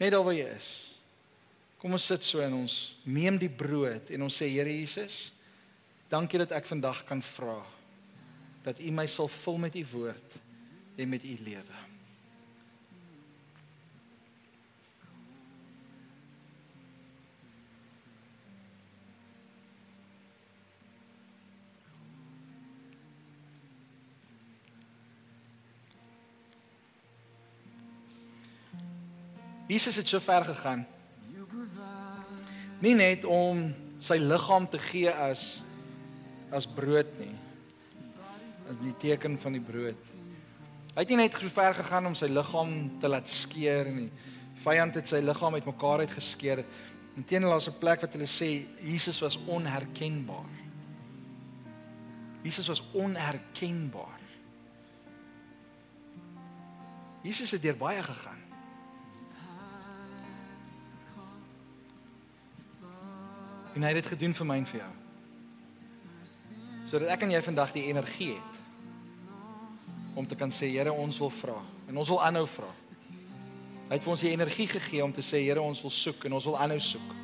net 0.00 0.14
daar 0.14 0.24
waar 0.24 0.36
jy 0.36 0.48
is. 0.54 0.70
Kom 1.82 1.92
ons 1.98 2.08
sit 2.08 2.24
so 2.24 2.40
en 2.40 2.56
ons 2.62 2.78
neem 3.04 3.36
die 3.40 3.52
brood 3.52 4.08
en 4.14 4.24
ons 4.24 4.40
sê 4.40 4.48
Here 4.48 4.72
Jesus, 4.72 5.28
dankie 6.08 6.40
dat 6.40 6.56
ek 6.56 6.72
vandag 6.72 7.04
kan 7.08 7.20
vra 7.34 7.60
dat 8.64 8.80
U 8.80 8.90
my 8.96 9.04
sal 9.10 9.28
vul 9.28 9.60
met 9.66 9.76
U 9.76 9.84
woord 9.92 10.38
en 10.96 11.08
met 11.08 11.24
U 11.24 11.36
lewe. 11.42 11.82
Jesus 29.66 29.96
het 29.96 30.08
so 30.08 30.20
ver 30.20 30.44
gegaan. 30.44 30.86
Nie 32.78 32.94
net 32.94 33.24
om 33.24 33.70
sy 33.98 34.18
liggaam 34.20 34.68
te 34.68 34.78
gee 34.90 35.10
as 35.10 35.62
as 36.54 36.68
brood 36.68 37.08
nie. 37.18 37.32
As 38.70 38.76
die 38.84 38.92
teken 39.00 39.38
van 39.40 39.56
die 39.56 39.64
brood. 39.64 40.12
Hy 40.94 41.02
het 41.02 41.10
nie 41.10 41.16
net 41.18 41.34
so 41.34 41.50
ver 41.50 41.74
gegaan 41.74 42.06
om 42.06 42.14
sy 42.14 42.28
liggaam 42.30 42.74
te 43.02 43.08
laat 43.10 43.30
skeer 43.30 43.88
nie. 43.90 44.10
Vyand 44.62 44.94
het 44.94 45.10
sy 45.10 45.18
liggaam 45.24 45.56
uitmekaar 45.58 46.04
uitgeskeer. 46.04 46.62
Inteendeel 47.18 47.50
daar's 47.50 47.66
'n 47.68 47.78
plek 47.80 48.00
wat 48.00 48.12
hulle 48.14 48.30
sê 48.30 48.66
Jesus 48.78 49.18
was 49.20 49.36
onherkenbaar. 49.46 50.54
Jesus 52.42 52.68
was 52.68 52.82
onherkenbaar. 52.92 54.20
Jesus 57.22 57.50
het 57.50 57.62
deur 57.62 57.76
baie 57.76 58.02
gegaan. 58.02 58.42
En 63.74 63.82
hy 63.82 63.88
het 63.88 64.02
dit 64.02 64.06
gedoen 64.06 64.34
vir 64.34 64.46
my 64.46 64.56
en 64.56 64.66
vir 64.66 64.80
jou. 64.80 64.92
Sodat 66.86 67.08
ek 67.08 67.22
en 67.22 67.30
jy 67.30 67.42
vandag 67.42 67.72
die 67.72 67.86
energie 67.90 68.34
het 68.34 68.53
om 70.14 70.26
te 70.26 70.36
kan 70.38 70.52
sê 70.54 70.70
Here, 70.72 70.92
ons 70.92 71.18
wil 71.18 71.32
vra 71.40 71.58
en 71.88 71.98
ons 72.00 72.08
wil 72.08 72.22
aanhou 72.22 72.46
vra. 72.48 72.70
Hy 73.88 73.98
het 73.98 74.04
vir 74.04 74.12
ons 74.14 74.24
die 74.24 74.32
energie 74.32 74.66
gegee 74.70 75.04
om 75.04 75.12
te 75.12 75.22
sê 75.22 75.42
Here, 75.44 75.62
ons 75.62 75.82
wil 75.84 75.92
soek 75.92 76.24
en 76.24 76.38
ons 76.38 76.48
wil 76.48 76.58
aanhou 76.58 76.80
soek. 76.80 77.14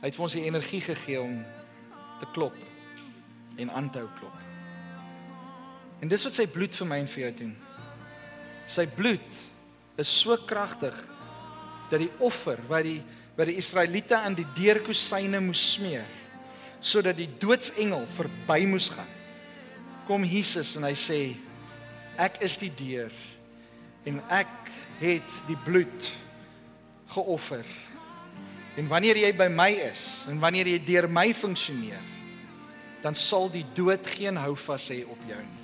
Hy 0.00 0.08
het 0.08 0.16
vir 0.16 0.26
ons 0.26 0.36
die 0.36 0.46
energie 0.48 0.80
gegee 0.84 1.20
om 1.20 1.40
te 2.20 2.28
klop 2.34 2.56
en 3.60 3.72
aan 3.76 3.90
te 3.92 4.00
hou 4.00 4.08
klop. 4.18 4.36
En 6.00 6.08
dis 6.08 6.24
wat 6.24 6.36
sy 6.36 6.46
bloed 6.48 6.76
vir 6.76 6.88
my 6.88 7.00
en 7.02 7.10
vir 7.12 7.26
jou 7.26 7.32
doen. 7.42 7.54
Sy 8.70 8.86
bloed 8.96 9.40
is 10.00 10.12
so 10.22 10.36
kragtig 10.48 10.96
dat 11.90 12.00
die 12.00 12.12
offer 12.24 12.60
wat 12.70 12.86
die 12.88 13.00
wat 13.38 13.48
die 13.48 13.60
Israeliete 13.60 14.18
aan 14.18 14.34
die 14.36 14.48
deurkusyne 14.56 15.38
moes 15.40 15.62
smeer 15.76 16.08
sodat 16.84 17.16
die 17.16 17.28
doodsengel 17.40 18.06
verby 18.16 18.64
moes 18.68 18.88
gaan. 18.92 19.08
Kom 20.08 20.24
Jesus 20.24 20.74
en 20.78 20.86
hy 20.88 20.94
sê 20.98 21.20
ek 22.20 22.40
is 22.44 22.56
die 22.60 22.72
deur 22.76 23.12
en 24.08 24.20
ek 24.32 24.70
het 25.00 25.36
die 25.48 25.58
bloed 25.64 26.08
geoffer. 27.14 27.66
En 28.78 28.88
wanneer 28.90 29.18
jy 29.20 29.30
by 29.36 29.48
my 29.52 29.70
is 29.90 30.04
en 30.30 30.40
wanneer 30.42 30.68
jy 30.70 30.80
deur 30.86 31.08
my 31.10 31.30
funksioneer, 31.36 32.02
dan 33.00 33.16
sal 33.16 33.48
die 33.52 33.64
dood 33.76 34.04
geen 34.16 34.36
houvas 34.40 34.90
hê 34.92 35.02
op 35.08 35.20
jou 35.28 35.40
nie. 35.40 35.58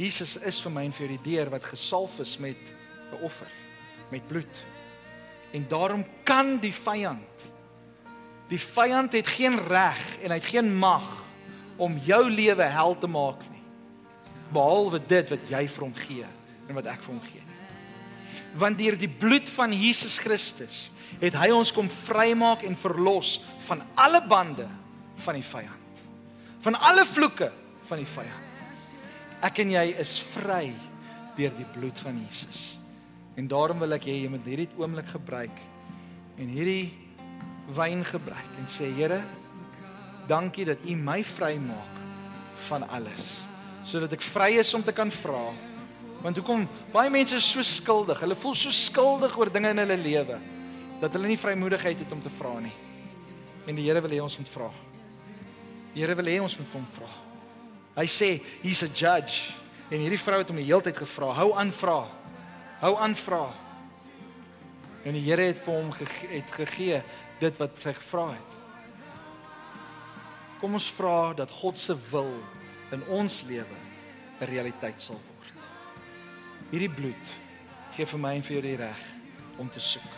Jesus 0.00 0.36
is 0.40 0.58
vir 0.64 0.72
my 0.72 0.86
en 0.88 0.94
vir 0.96 1.12
die 1.12 1.22
deur 1.24 1.50
wat 1.52 1.66
gesalf 1.68 2.18
is 2.20 2.38
met 2.40 2.58
'n 3.12 3.20
offer, 3.22 3.48
met 4.10 4.26
bloed. 4.28 4.54
En 5.52 5.66
daarom 5.68 6.04
kan 6.24 6.58
die 6.58 6.72
vyand 6.72 7.28
die 8.52 8.60
vyand 8.60 9.12
het 9.16 9.28
geen 9.32 9.56
reg 9.68 10.00
en 10.20 10.32
hy 10.32 10.36
het 10.36 10.50
geen 10.52 10.68
mag 10.76 11.06
om 11.76 11.96
jou 12.04 12.22
lewe 12.30 12.66
hel 12.74 12.96
te 12.98 13.08
maak 13.10 13.40
nie. 13.50 13.62
Behalwe 14.52 15.00
dit 15.08 15.32
wat 15.32 15.48
jy 15.50 15.62
vir 15.68 15.86
hom 15.86 15.94
gee 15.96 16.28
en 16.68 16.76
wat 16.78 16.90
ek 16.92 17.02
vir 17.04 17.14
hom 17.14 17.22
gee. 17.24 17.44
Want 18.60 18.78
deur 18.78 18.98
die 19.00 19.08
bloed 19.08 19.48
van 19.54 19.72
Jesus 19.72 20.18
Christus 20.20 20.90
het 21.22 21.36
hy 21.38 21.48
ons 21.54 21.72
kom 21.72 21.88
vrymaak 21.88 22.64
en 22.66 22.76
verlos 22.76 23.38
van 23.68 23.82
alle 24.00 24.20
bande 24.28 24.68
van 25.24 25.38
die 25.38 25.46
vyand. 25.46 26.02
Van 26.62 26.76
alle 26.78 27.06
vloeke 27.08 27.50
van 27.88 28.02
die 28.02 28.08
vyand. 28.08 28.48
Ek 29.42 29.58
en 29.64 29.72
jy 29.74 29.86
is 29.98 30.18
vry 30.36 30.70
deur 31.36 31.52
die 31.56 31.68
bloed 31.74 31.98
van 32.04 32.20
Jesus. 32.26 32.76
En 33.40 33.48
daarom 33.48 33.80
wil 33.82 33.96
ek 33.96 34.06
hê 34.06 34.20
jy 34.20 34.30
moet 34.30 34.46
hierdie 34.46 34.68
oomblik 34.76 35.08
gebruik 35.14 35.62
en 36.40 36.52
hierdie 36.52 36.92
wyn 37.72 38.04
gebruik 38.04 38.58
en 38.60 38.68
sê 38.70 38.90
Here, 38.96 39.22
dankie 40.28 40.64
dat 40.68 40.84
U 40.86 40.96
my 40.96 41.22
vrymaak 41.24 42.00
van 42.68 42.86
alles 42.88 43.40
sodat 43.82 44.12
ek 44.14 44.22
vry 44.22 44.52
is 44.60 44.70
om 44.78 44.82
te 44.86 44.92
kan 44.94 45.10
vra. 45.10 45.50
Want 46.22 46.38
hoekom 46.38 46.68
baie 46.92 47.10
mense 47.10 47.34
is 47.34 47.48
so 47.50 47.64
skuldig. 47.66 48.20
Hulle 48.22 48.36
voel 48.38 48.54
so 48.54 48.70
skuldig 48.70 49.34
oor 49.38 49.50
dinge 49.50 49.72
in 49.74 49.82
hulle 49.82 49.98
lewe 49.98 50.38
dat 51.02 51.16
hulle 51.16 51.32
nie 51.32 51.40
vrymoedigheid 51.40 51.98
het 51.98 52.12
om 52.14 52.22
te 52.22 52.30
vra 52.38 52.60
nie. 52.62 52.74
En 53.66 53.74
die 53.74 53.88
Here 53.88 54.02
wil 54.02 54.14
hê 54.14 54.20
ons 54.22 54.38
moet 54.38 54.52
vra. 54.54 54.68
Die 55.94 56.04
Here 56.04 56.14
wil 56.14 56.30
hê 56.30 56.38
ons 56.42 56.54
moet 56.58 56.76
hom 56.76 56.86
vra. 56.94 57.10
Hy 57.98 58.06
sê 58.06 58.30
he's 58.62 58.84
a 58.86 58.88
judge 58.88 59.50
en 59.90 60.00
hierdie 60.00 60.20
vrou 60.22 60.38
het 60.40 60.48
hom 60.48 60.60
die 60.62 60.68
hele 60.68 60.86
tyd 60.86 61.02
gevra, 61.02 61.32
hou 61.36 61.50
aan 61.58 61.74
vra. 61.74 61.98
Hou 62.80 62.94
aan 63.02 63.18
vra. 63.18 63.42
En 65.02 65.18
die 65.18 65.24
Here 65.26 65.50
het 65.50 65.60
vir 65.66 65.74
hom 65.74 65.90
gege 65.98 66.30
het 66.32 66.56
gegee 66.62 67.02
dit 67.42 67.60
wat 67.60 67.82
sy 67.82 67.92
gevra 67.98 68.30
het. 68.30 68.51
Kom 70.62 70.78
ons 70.78 70.92
vra 70.94 71.32
dat 71.34 71.50
God 71.50 71.78
se 71.78 71.96
wil 72.12 72.30
in 72.94 73.02
ons 73.10 73.42
lewe 73.48 73.78
'n 74.40 74.46
realiteit 74.46 75.02
sal 75.02 75.18
word. 75.18 75.64
Hierdie 76.70 76.90
bloed 76.90 77.26
gee 77.96 78.06
vir 78.06 78.18
my 78.18 78.34
en 78.36 78.42
vir 78.42 78.54
jou 78.56 78.62
die 78.62 78.76
reg 78.76 79.02
om 79.58 79.68
te 79.68 79.80
soek. 79.80 80.12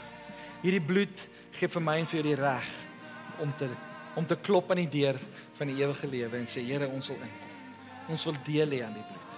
Hierdie 0.62 0.84
bloed 0.84 1.28
gee 1.52 1.68
vir 1.68 1.82
my 1.82 1.98
en 1.98 2.06
vir 2.06 2.20
jou 2.20 2.28
die 2.28 2.42
reg 2.42 2.68
om 3.40 3.52
te 3.58 3.70
om 4.16 4.26
te 4.26 4.36
klop 4.36 4.70
aan 4.70 4.84
die 4.84 5.00
deur 5.00 5.18
van 5.58 5.66
die 5.66 5.82
ewige 5.82 6.06
lewe 6.06 6.36
en 6.36 6.46
sê 6.46 6.62
Here, 6.62 6.88
ons 6.88 7.08
wil 7.08 7.16
inkom. 7.16 7.54
Ons 8.08 8.24
wil 8.24 8.36
deel 8.44 8.70
hê 8.70 8.84
aan 8.84 8.94
die 8.94 9.08
bloed. 9.08 9.32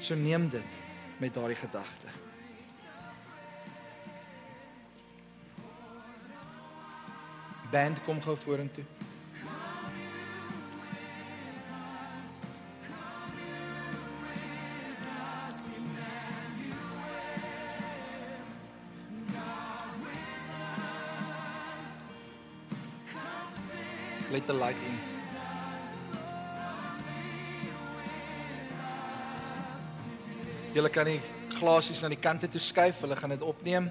So 0.00 0.14
neem 0.14 0.48
dit 0.48 0.80
met 1.18 1.34
daardie 1.34 1.56
gedagte. 1.56 2.20
band 7.70 8.02
kom 8.04 8.20
gou 8.22 8.36
vorentoe. 8.36 8.84
Let 24.50 24.58
the 24.58 24.64
light 24.64 24.76
in. 24.86 24.98
Julle 30.74 30.90
kan 30.90 31.06
die 31.06 31.20
glasies 31.58 32.00
na 32.02 32.08
die 32.08 32.18
kante 32.18 32.48
toe 32.50 32.60
skuif, 32.62 33.00
hulle 33.02 33.16
gaan 33.18 33.34
dit 33.34 33.42
opneem. 33.42 33.90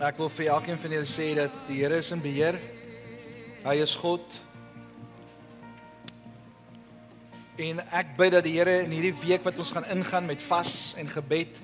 Ek 0.00 0.18
wil 0.20 0.30
vir 0.32 0.50
elkeen 0.52 0.80
van 0.80 0.96
julle 0.96 1.08
sê 1.08 1.34
dat 1.36 1.52
die 1.68 1.80
Here 1.80 2.00
is 2.00 2.12
in 2.12 2.20
beheer. 2.24 2.58
Hy 3.64 3.76
is 3.82 3.94
God. 3.96 4.24
En 7.56 7.80
ek 7.80 8.16
bid 8.18 8.34
dat 8.36 8.44
die 8.44 8.56
Here 8.58 8.82
in 8.84 8.92
hierdie 8.92 9.14
week 9.22 9.44
wat 9.44 9.60
ons 9.60 9.72
gaan 9.72 9.88
ingaan 9.92 10.28
met 10.28 10.42
vas 10.48 10.94
en 11.00 11.08
gebed, 11.12 11.60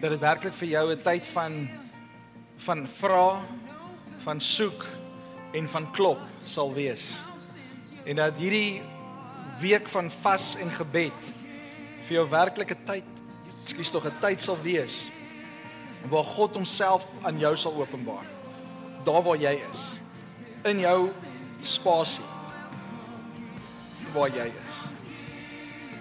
dat 0.00 0.14
dit 0.14 0.22
werklik 0.22 0.54
vir 0.54 0.68
jou 0.68 0.86
'n 0.92 1.02
tyd 1.02 1.26
van 1.26 1.68
van 2.60 2.86
vra, 2.86 3.40
van 4.24 4.40
soek 4.40 4.99
en 5.52 5.68
van 5.68 5.90
klop 5.90 6.20
sal 6.44 6.72
wees. 6.74 7.18
En 8.04 8.16
dat 8.16 8.36
hierdie 8.36 8.82
week 9.60 9.88
van 9.88 10.10
vas 10.22 10.54
en 10.56 10.70
gebed 10.70 11.30
vir 12.06 12.16
jou 12.16 12.26
werklike 12.30 12.76
tyd, 12.86 13.06
ekskuus 13.48 13.90
tog 13.90 14.06
'n 14.06 14.20
tyd 14.20 14.42
sal 14.42 14.58
wees 14.62 15.04
waar 16.08 16.24
God 16.24 16.54
homself 16.54 17.12
aan 17.22 17.38
jou 17.38 17.56
sal 17.56 17.74
openbaar. 17.74 18.24
Daar 19.04 19.22
waar 19.22 19.36
jy 19.36 19.60
is. 19.72 19.82
In 20.64 20.78
jou 20.78 21.10
spasie 21.62 22.24
waar 24.14 24.28
jy 24.28 24.46
is. 24.46 24.74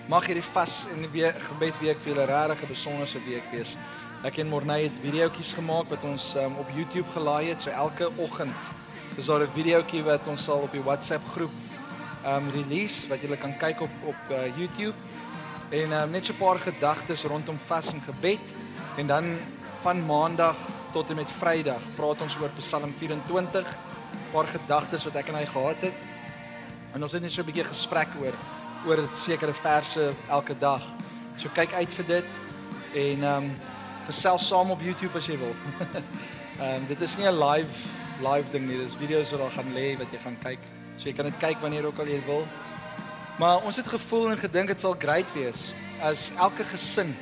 Mag 0.10 0.26
hierdie 0.26 0.44
vas 0.54 0.86
en 0.94 1.04
die 1.12 1.32
gebed 1.50 1.80
week 1.80 2.00
vir 2.00 2.14
julle 2.14 2.26
regtig 2.26 2.64
'n 2.64 2.68
besonderse 2.74 3.20
week 3.28 3.52
wees. 3.52 3.76
Ek 4.24 4.38
en 4.38 4.48
Morney 4.48 4.84
het 4.84 4.98
videoetjies 5.02 5.54
gemaak 5.54 5.90
wat 5.90 6.04
ons 6.04 6.36
um, 6.36 6.58
op 6.58 6.68
YouTube 6.76 7.10
gelaai 7.14 7.50
het. 7.50 7.62
So 7.62 7.70
elke 7.70 8.10
oggend 8.18 8.56
is 9.20 9.26
daar 9.28 9.44
'n 9.44 9.52
videoetjie 9.52 10.04
wat 10.04 10.28
ons 10.28 10.44
sal 10.44 10.62
op 10.64 10.72
die 10.72 10.84
WhatsApp 10.84 11.26
groep 11.36 11.52
um 12.26 12.50
release 12.56 13.08
wat 13.08 13.22
julle 13.22 13.38
kan 13.38 13.58
kyk 13.58 13.82
op 13.82 13.92
op 14.06 14.22
uh, 14.32 14.58
YouTube. 14.58 14.96
En 15.70 15.92
um, 15.92 16.12
net 16.12 16.26
so 16.26 16.34
'n 16.34 16.38
paar 16.38 16.60
gedagtes 16.60 17.24
rondom 17.24 17.60
vas 17.68 17.92
en 17.94 18.02
gebed 18.02 18.40
en 18.98 19.08
dan 19.08 19.38
van 19.82 20.06
maandag 20.06 20.56
tot 20.94 21.10
en 21.10 21.16
met 21.16 21.32
Vrydag 21.40 21.82
praat 21.96 22.22
ons 22.22 22.38
oor 22.42 22.50
Psalm 22.58 22.94
24. 22.94 23.68
'n 23.68 24.32
Paar 24.32 24.48
gedagtes 24.48 25.04
wat 25.04 25.16
ek 25.16 25.28
en 25.28 25.36
hy 25.36 25.46
gehad 25.46 25.80
het. 25.80 25.98
En 26.94 27.04
ons 27.04 27.12
het 27.12 27.22
net 27.22 27.32
so 27.32 27.42
'n 27.42 27.46
bietjie 27.46 27.68
gesprek 27.68 28.08
oor 28.22 28.34
oor 28.88 29.10
sekere 29.16 29.54
verse 29.54 30.14
elke 30.30 30.56
dag. 30.60 30.84
So 31.38 31.50
kyk 31.54 31.74
uit 31.74 31.94
vir 31.94 32.06
dit 32.06 32.26
en 32.94 33.24
um 33.24 33.52
gesels 34.08 34.48
saam 34.48 34.72
op 34.72 34.82
YouTube 34.82 35.18
as 35.18 35.26
jy 35.26 35.38
wil. 35.38 35.56
Ehm 36.60 36.76
um, 36.76 36.88
dit 36.88 37.02
is 37.02 37.18
nie 37.18 37.28
'n 37.28 37.40
live 37.40 37.99
live 38.24 38.52
ding 38.52 38.68
nie. 38.68 38.78
Dis 38.78 38.98
video's 39.00 39.32
wat 39.34 39.44
daar 39.44 39.56
gaan 39.58 39.72
lê 39.76 39.98
wat 40.00 40.12
jy 40.14 40.20
gaan 40.24 40.38
kyk. 40.44 40.66
So 40.98 41.10
jy 41.10 41.14
kan 41.18 41.30
dit 41.30 41.40
kyk 41.42 41.62
wanneer 41.64 41.88
ook 41.90 42.00
al 42.00 42.12
jy 42.12 42.20
wil. 42.28 42.44
Maar 43.40 43.64
ons 43.68 43.80
het 43.80 43.88
gevoel 43.88 44.32
en 44.32 44.42
gedink 44.42 44.74
dit 44.74 44.82
sal 44.82 44.98
great 45.00 45.30
wees 45.36 45.70
as 46.04 46.30
elke 46.38 46.64
gesin 46.72 47.14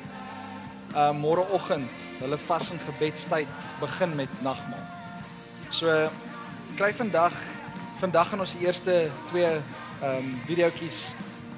uh 0.95 1.11
môreoggend 1.13 2.05
hulle 2.21 2.37
vas 2.47 2.71
en 2.73 2.81
gebedstyd 2.87 3.49
begin 3.81 4.15
met 4.15 4.41
nagmaal. 4.41 4.85
So 5.69 6.09
kry 6.77 6.93
vandag 6.93 7.33
vandag 8.01 8.29
gaan 8.29 8.41
ons 8.45 8.53
die 8.57 8.65
eerste 8.65 8.97
twee 9.29 9.49
ehm 9.49 10.17
um, 10.17 10.33
videoetjies 10.49 10.99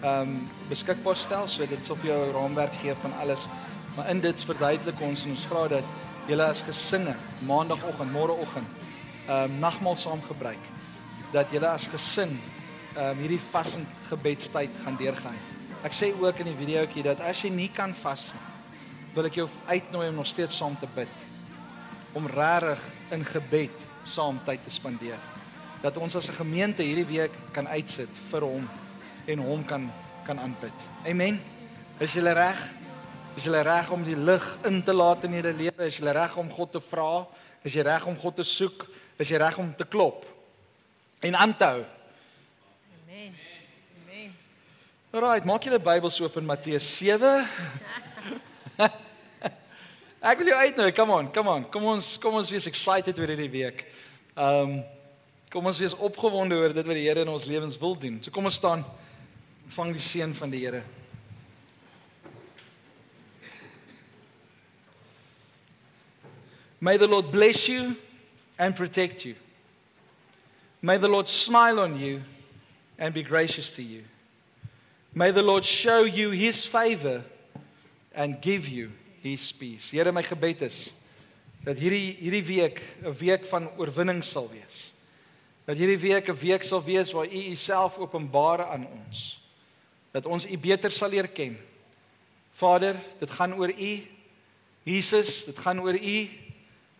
ehm 0.02 0.22
um, 0.28 0.38
beskikbaar 0.70 1.16
stel. 1.16 1.48
So 1.48 1.66
dit 1.66 1.86
sal 1.86 2.00
vir 2.04 2.12
jou 2.14 2.22
'n 2.26 2.36
raamwerk 2.36 2.76
gee 2.82 2.96
van 3.02 3.14
alles 3.22 3.48
Maar 3.96 4.10
in 4.10 4.20
dit 4.20 4.44
verduidelik 4.44 5.02
ons 5.02 5.24
en 5.24 5.30
ons 5.30 5.46
vra 5.52 5.68
dat 5.68 5.84
julle 6.28 6.46
as 6.46 6.62
gesinne 6.64 7.16
maandagooggend, 7.48 8.14
môreoggend 8.14 8.78
ehm 9.30 9.52
um, 9.52 9.60
nagmaal 9.62 9.96
saam 9.96 10.22
gebruik. 10.26 10.62
Dat 11.32 11.52
julle 11.54 11.68
as 11.70 11.86
gesin 11.88 12.40
ehm 12.96 13.10
um, 13.12 13.18
hierdie 13.22 13.42
vas 13.52 13.76
en 13.78 13.86
gebedstyd 14.10 14.70
gaan 14.84 14.98
deurgaan. 14.98 15.38
Ek 15.86 15.94
sê 15.94 16.10
ook 16.18 16.42
in 16.42 16.50
die 16.50 16.58
videoetjie 16.58 17.04
dat 17.06 17.22
as 17.22 17.44
jy 17.46 17.52
nie 17.54 17.70
kan 17.70 17.94
vas 18.02 18.26
nie, 18.34 18.48
wil 19.14 19.30
ek 19.30 19.38
jou 19.38 19.46
uitnooi 19.68 20.10
om 20.10 20.16
nog 20.16 20.28
steeds 20.28 20.58
saam 20.58 20.76
te 20.80 20.90
bid. 20.96 21.14
Om 22.18 22.28
regtig 22.28 22.82
in 23.14 23.26
gebed 23.26 23.86
saam 24.04 24.40
tyd 24.46 24.64
te 24.66 24.74
spandeer. 24.74 25.22
Dat 25.82 25.98
ons 25.98 26.16
as 26.16 26.30
'n 26.30 26.42
gemeente 26.42 26.84
hierdie 26.84 27.06
week 27.06 27.34
kan 27.54 27.68
uitsit 27.68 28.10
vir 28.32 28.42
hom 28.42 28.70
en 29.28 29.40
hom 29.40 29.66
kan 29.66 29.92
kan 30.26 30.40
aanbid. 30.40 30.74
Amen. 31.06 31.40
Is 32.00 32.14
julle 32.14 32.34
reg? 32.34 32.60
Is 33.36 33.46
jy 33.46 33.62
reg 33.62 33.92
om 33.92 34.04
die 34.04 34.18
lig 34.18 34.58
in 34.66 34.84
te 34.84 34.94
laat 34.94 35.24
in 35.24 35.34
jou 35.34 35.54
lewe? 35.54 35.86
Is 35.88 35.98
jy 35.98 36.12
reg 36.12 36.38
om 36.38 36.50
God 36.52 36.72
te 36.72 36.82
vra? 36.82 37.26
Is 37.64 37.74
jy 37.74 37.82
reg 37.82 38.06
om 38.06 38.18
God 38.18 38.36
te 38.36 38.44
soek? 38.44 38.86
Is 39.20 39.28
jy 39.28 39.40
reg 39.42 39.58
om 39.60 39.74
te 39.76 39.84
klop? 39.84 40.24
En 41.28 41.36
aan 41.36 41.52
te 41.58 41.68
hou. 41.68 41.82
Amen. 43.02 43.34
Amen. 44.06 44.32
Right, 45.12 45.44
maak 45.44 45.68
julle 45.68 45.80
Bybels 45.84 46.22
oop 46.24 46.38
in 46.40 46.48
Matteus 46.48 46.88
7. 46.96 47.44
Ek 50.30 50.40
wil 50.40 50.54
jou 50.54 50.62
uitnooi. 50.64 50.94
Come 50.96 51.18
on, 51.18 51.28
come 51.36 51.52
on. 51.52 51.68
Kom 51.74 51.92
ons 51.92 52.14
kom 52.24 52.40
ons 52.40 52.54
wees 52.54 52.70
excited 52.72 53.20
oor 53.20 53.36
hierdie 53.36 53.52
week. 53.52 53.84
Um 54.40 54.80
kom 55.52 55.68
ons 55.68 55.80
wees 55.82 55.98
opgewonde 55.98 56.56
oor 56.56 56.72
dit 56.72 56.88
wat 56.88 56.96
die 56.96 57.08
Here 57.10 57.28
in 57.28 57.36
ons 57.36 57.52
lewens 57.52 57.76
wil 57.82 58.00
doen. 58.00 58.24
So 58.24 58.32
kom 58.32 58.48
ons 58.48 58.60
staan. 58.62 58.88
Ontvang 59.68 59.96
die 60.00 60.04
seën 60.04 60.32
van 60.40 60.56
die 60.56 60.64
Here. 60.64 60.84
May 66.80 66.96
the 66.96 67.12
Lord 67.12 67.34
bless 67.36 67.68
you 67.68 67.98
and 68.60 68.76
protect 68.76 69.26
you. 69.26 69.36
May 70.82 70.98
the 70.98 71.08
Lord 71.08 71.28
smile 71.28 71.80
on 71.80 71.98
you 71.98 72.22
and 72.98 73.14
be 73.14 73.24
gracious 73.24 73.72
to 73.72 73.84
you. 73.84 74.04
May 75.14 75.32
the 75.32 75.42
Lord 75.42 75.66
show 75.66 76.04
you 76.04 76.30
his 76.30 76.66
favor 76.66 77.24
and 78.14 78.42
give 78.42 78.68
you 78.68 78.92
his 79.24 79.52
peace. 79.52 79.90
Here 79.90 80.12
my 80.12 80.22
gebed 80.22 80.62
is 80.62 80.92
dat 81.64 81.76
hierdie 81.76 82.16
hierdie 82.20 82.46
week 82.48 82.82
'n 83.04 83.16
week 83.20 83.46
van 83.46 83.68
oorwinning 83.78 84.24
sal 84.24 84.48
wees. 84.50 84.94
Dat 85.66 85.78
hierdie 85.78 86.00
week 86.00 86.30
'n 86.30 86.38
week 86.40 86.64
sal 86.64 86.84
wees 86.84 87.12
waar 87.12 87.28
u 87.28 87.50
uself 87.52 87.98
openbaar 87.98 88.66
aan 88.66 88.88
ons. 88.88 89.40
Dat 90.12 90.26
ons 90.26 90.46
u 90.46 90.58
beter 90.58 90.92
sal 90.92 91.10
leer 91.10 91.28
ken. 91.28 91.58
Vader, 92.54 92.96
dit 93.20 93.32
gaan 93.32 93.54
oor 93.54 93.72
u. 93.72 94.08
Jesus, 94.84 95.46
dit 95.46 95.58
gaan 95.60 95.82
oor 95.82 95.96
u. 95.96 96.30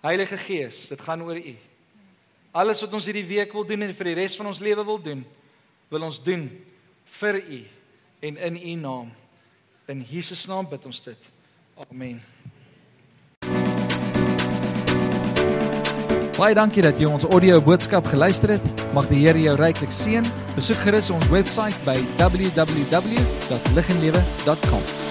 Heilige 0.02 0.38
Gees, 0.38 0.88
dit 0.88 1.02
gaan 1.02 1.22
oor 1.22 1.36
U. 1.36 1.56
Alles 2.52 2.82
wat 2.82 2.94
ons 2.96 3.06
hierdie 3.06 3.28
week 3.28 3.54
wil 3.54 3.66
doen 3.68 3.82
en 3.84 3.96
vir 3.96 4.06
die 4.12 4.16
res 4.22 4.38
van 4.40 4.48
ons 4.48 4.60
lewe 4.64 4.86
wil 4.88 5.02
doen, 5.04 5.26
wil 5.92 6.04
ons 6.08 6.24
doen 6.24 6.50
vir 7.20 7.36
U 7.44 7.60
en 8.30 8.38
in 8.48 8.56
U 8.56 8.76
naam. 8.80 9.12
In 9.92 10.00
Jesus 10.08 10.48
naam 10.48 10.66
bid 10.70 10.86
ons 10.88 11.02
dit. 11.04 11.22
Amen. 11.90 12.22
Baie 16.40 16.56
dankie 16.56 16.80
dat 16.86 16.96
jy 16.96 17.04
ons 17.10 17.28
audio 17.28 17.60
boodskap 17.60 18.08
geluister 18.08 18.50
het. 18.56 18.64
Mag 18.96 19.12
die 19.12 19.20
Here 19.26 19.42
jou 19.44 19.56
ryklik 19.60 19.92
seën. 19.92 20.24
Besoek 20.56 20.80
gerus 20.86 21.12
ons 21.12 21.28
webwerf 21.34 21.76
by 21.84 22.00
www.liginlewe.com. 22.22 25.09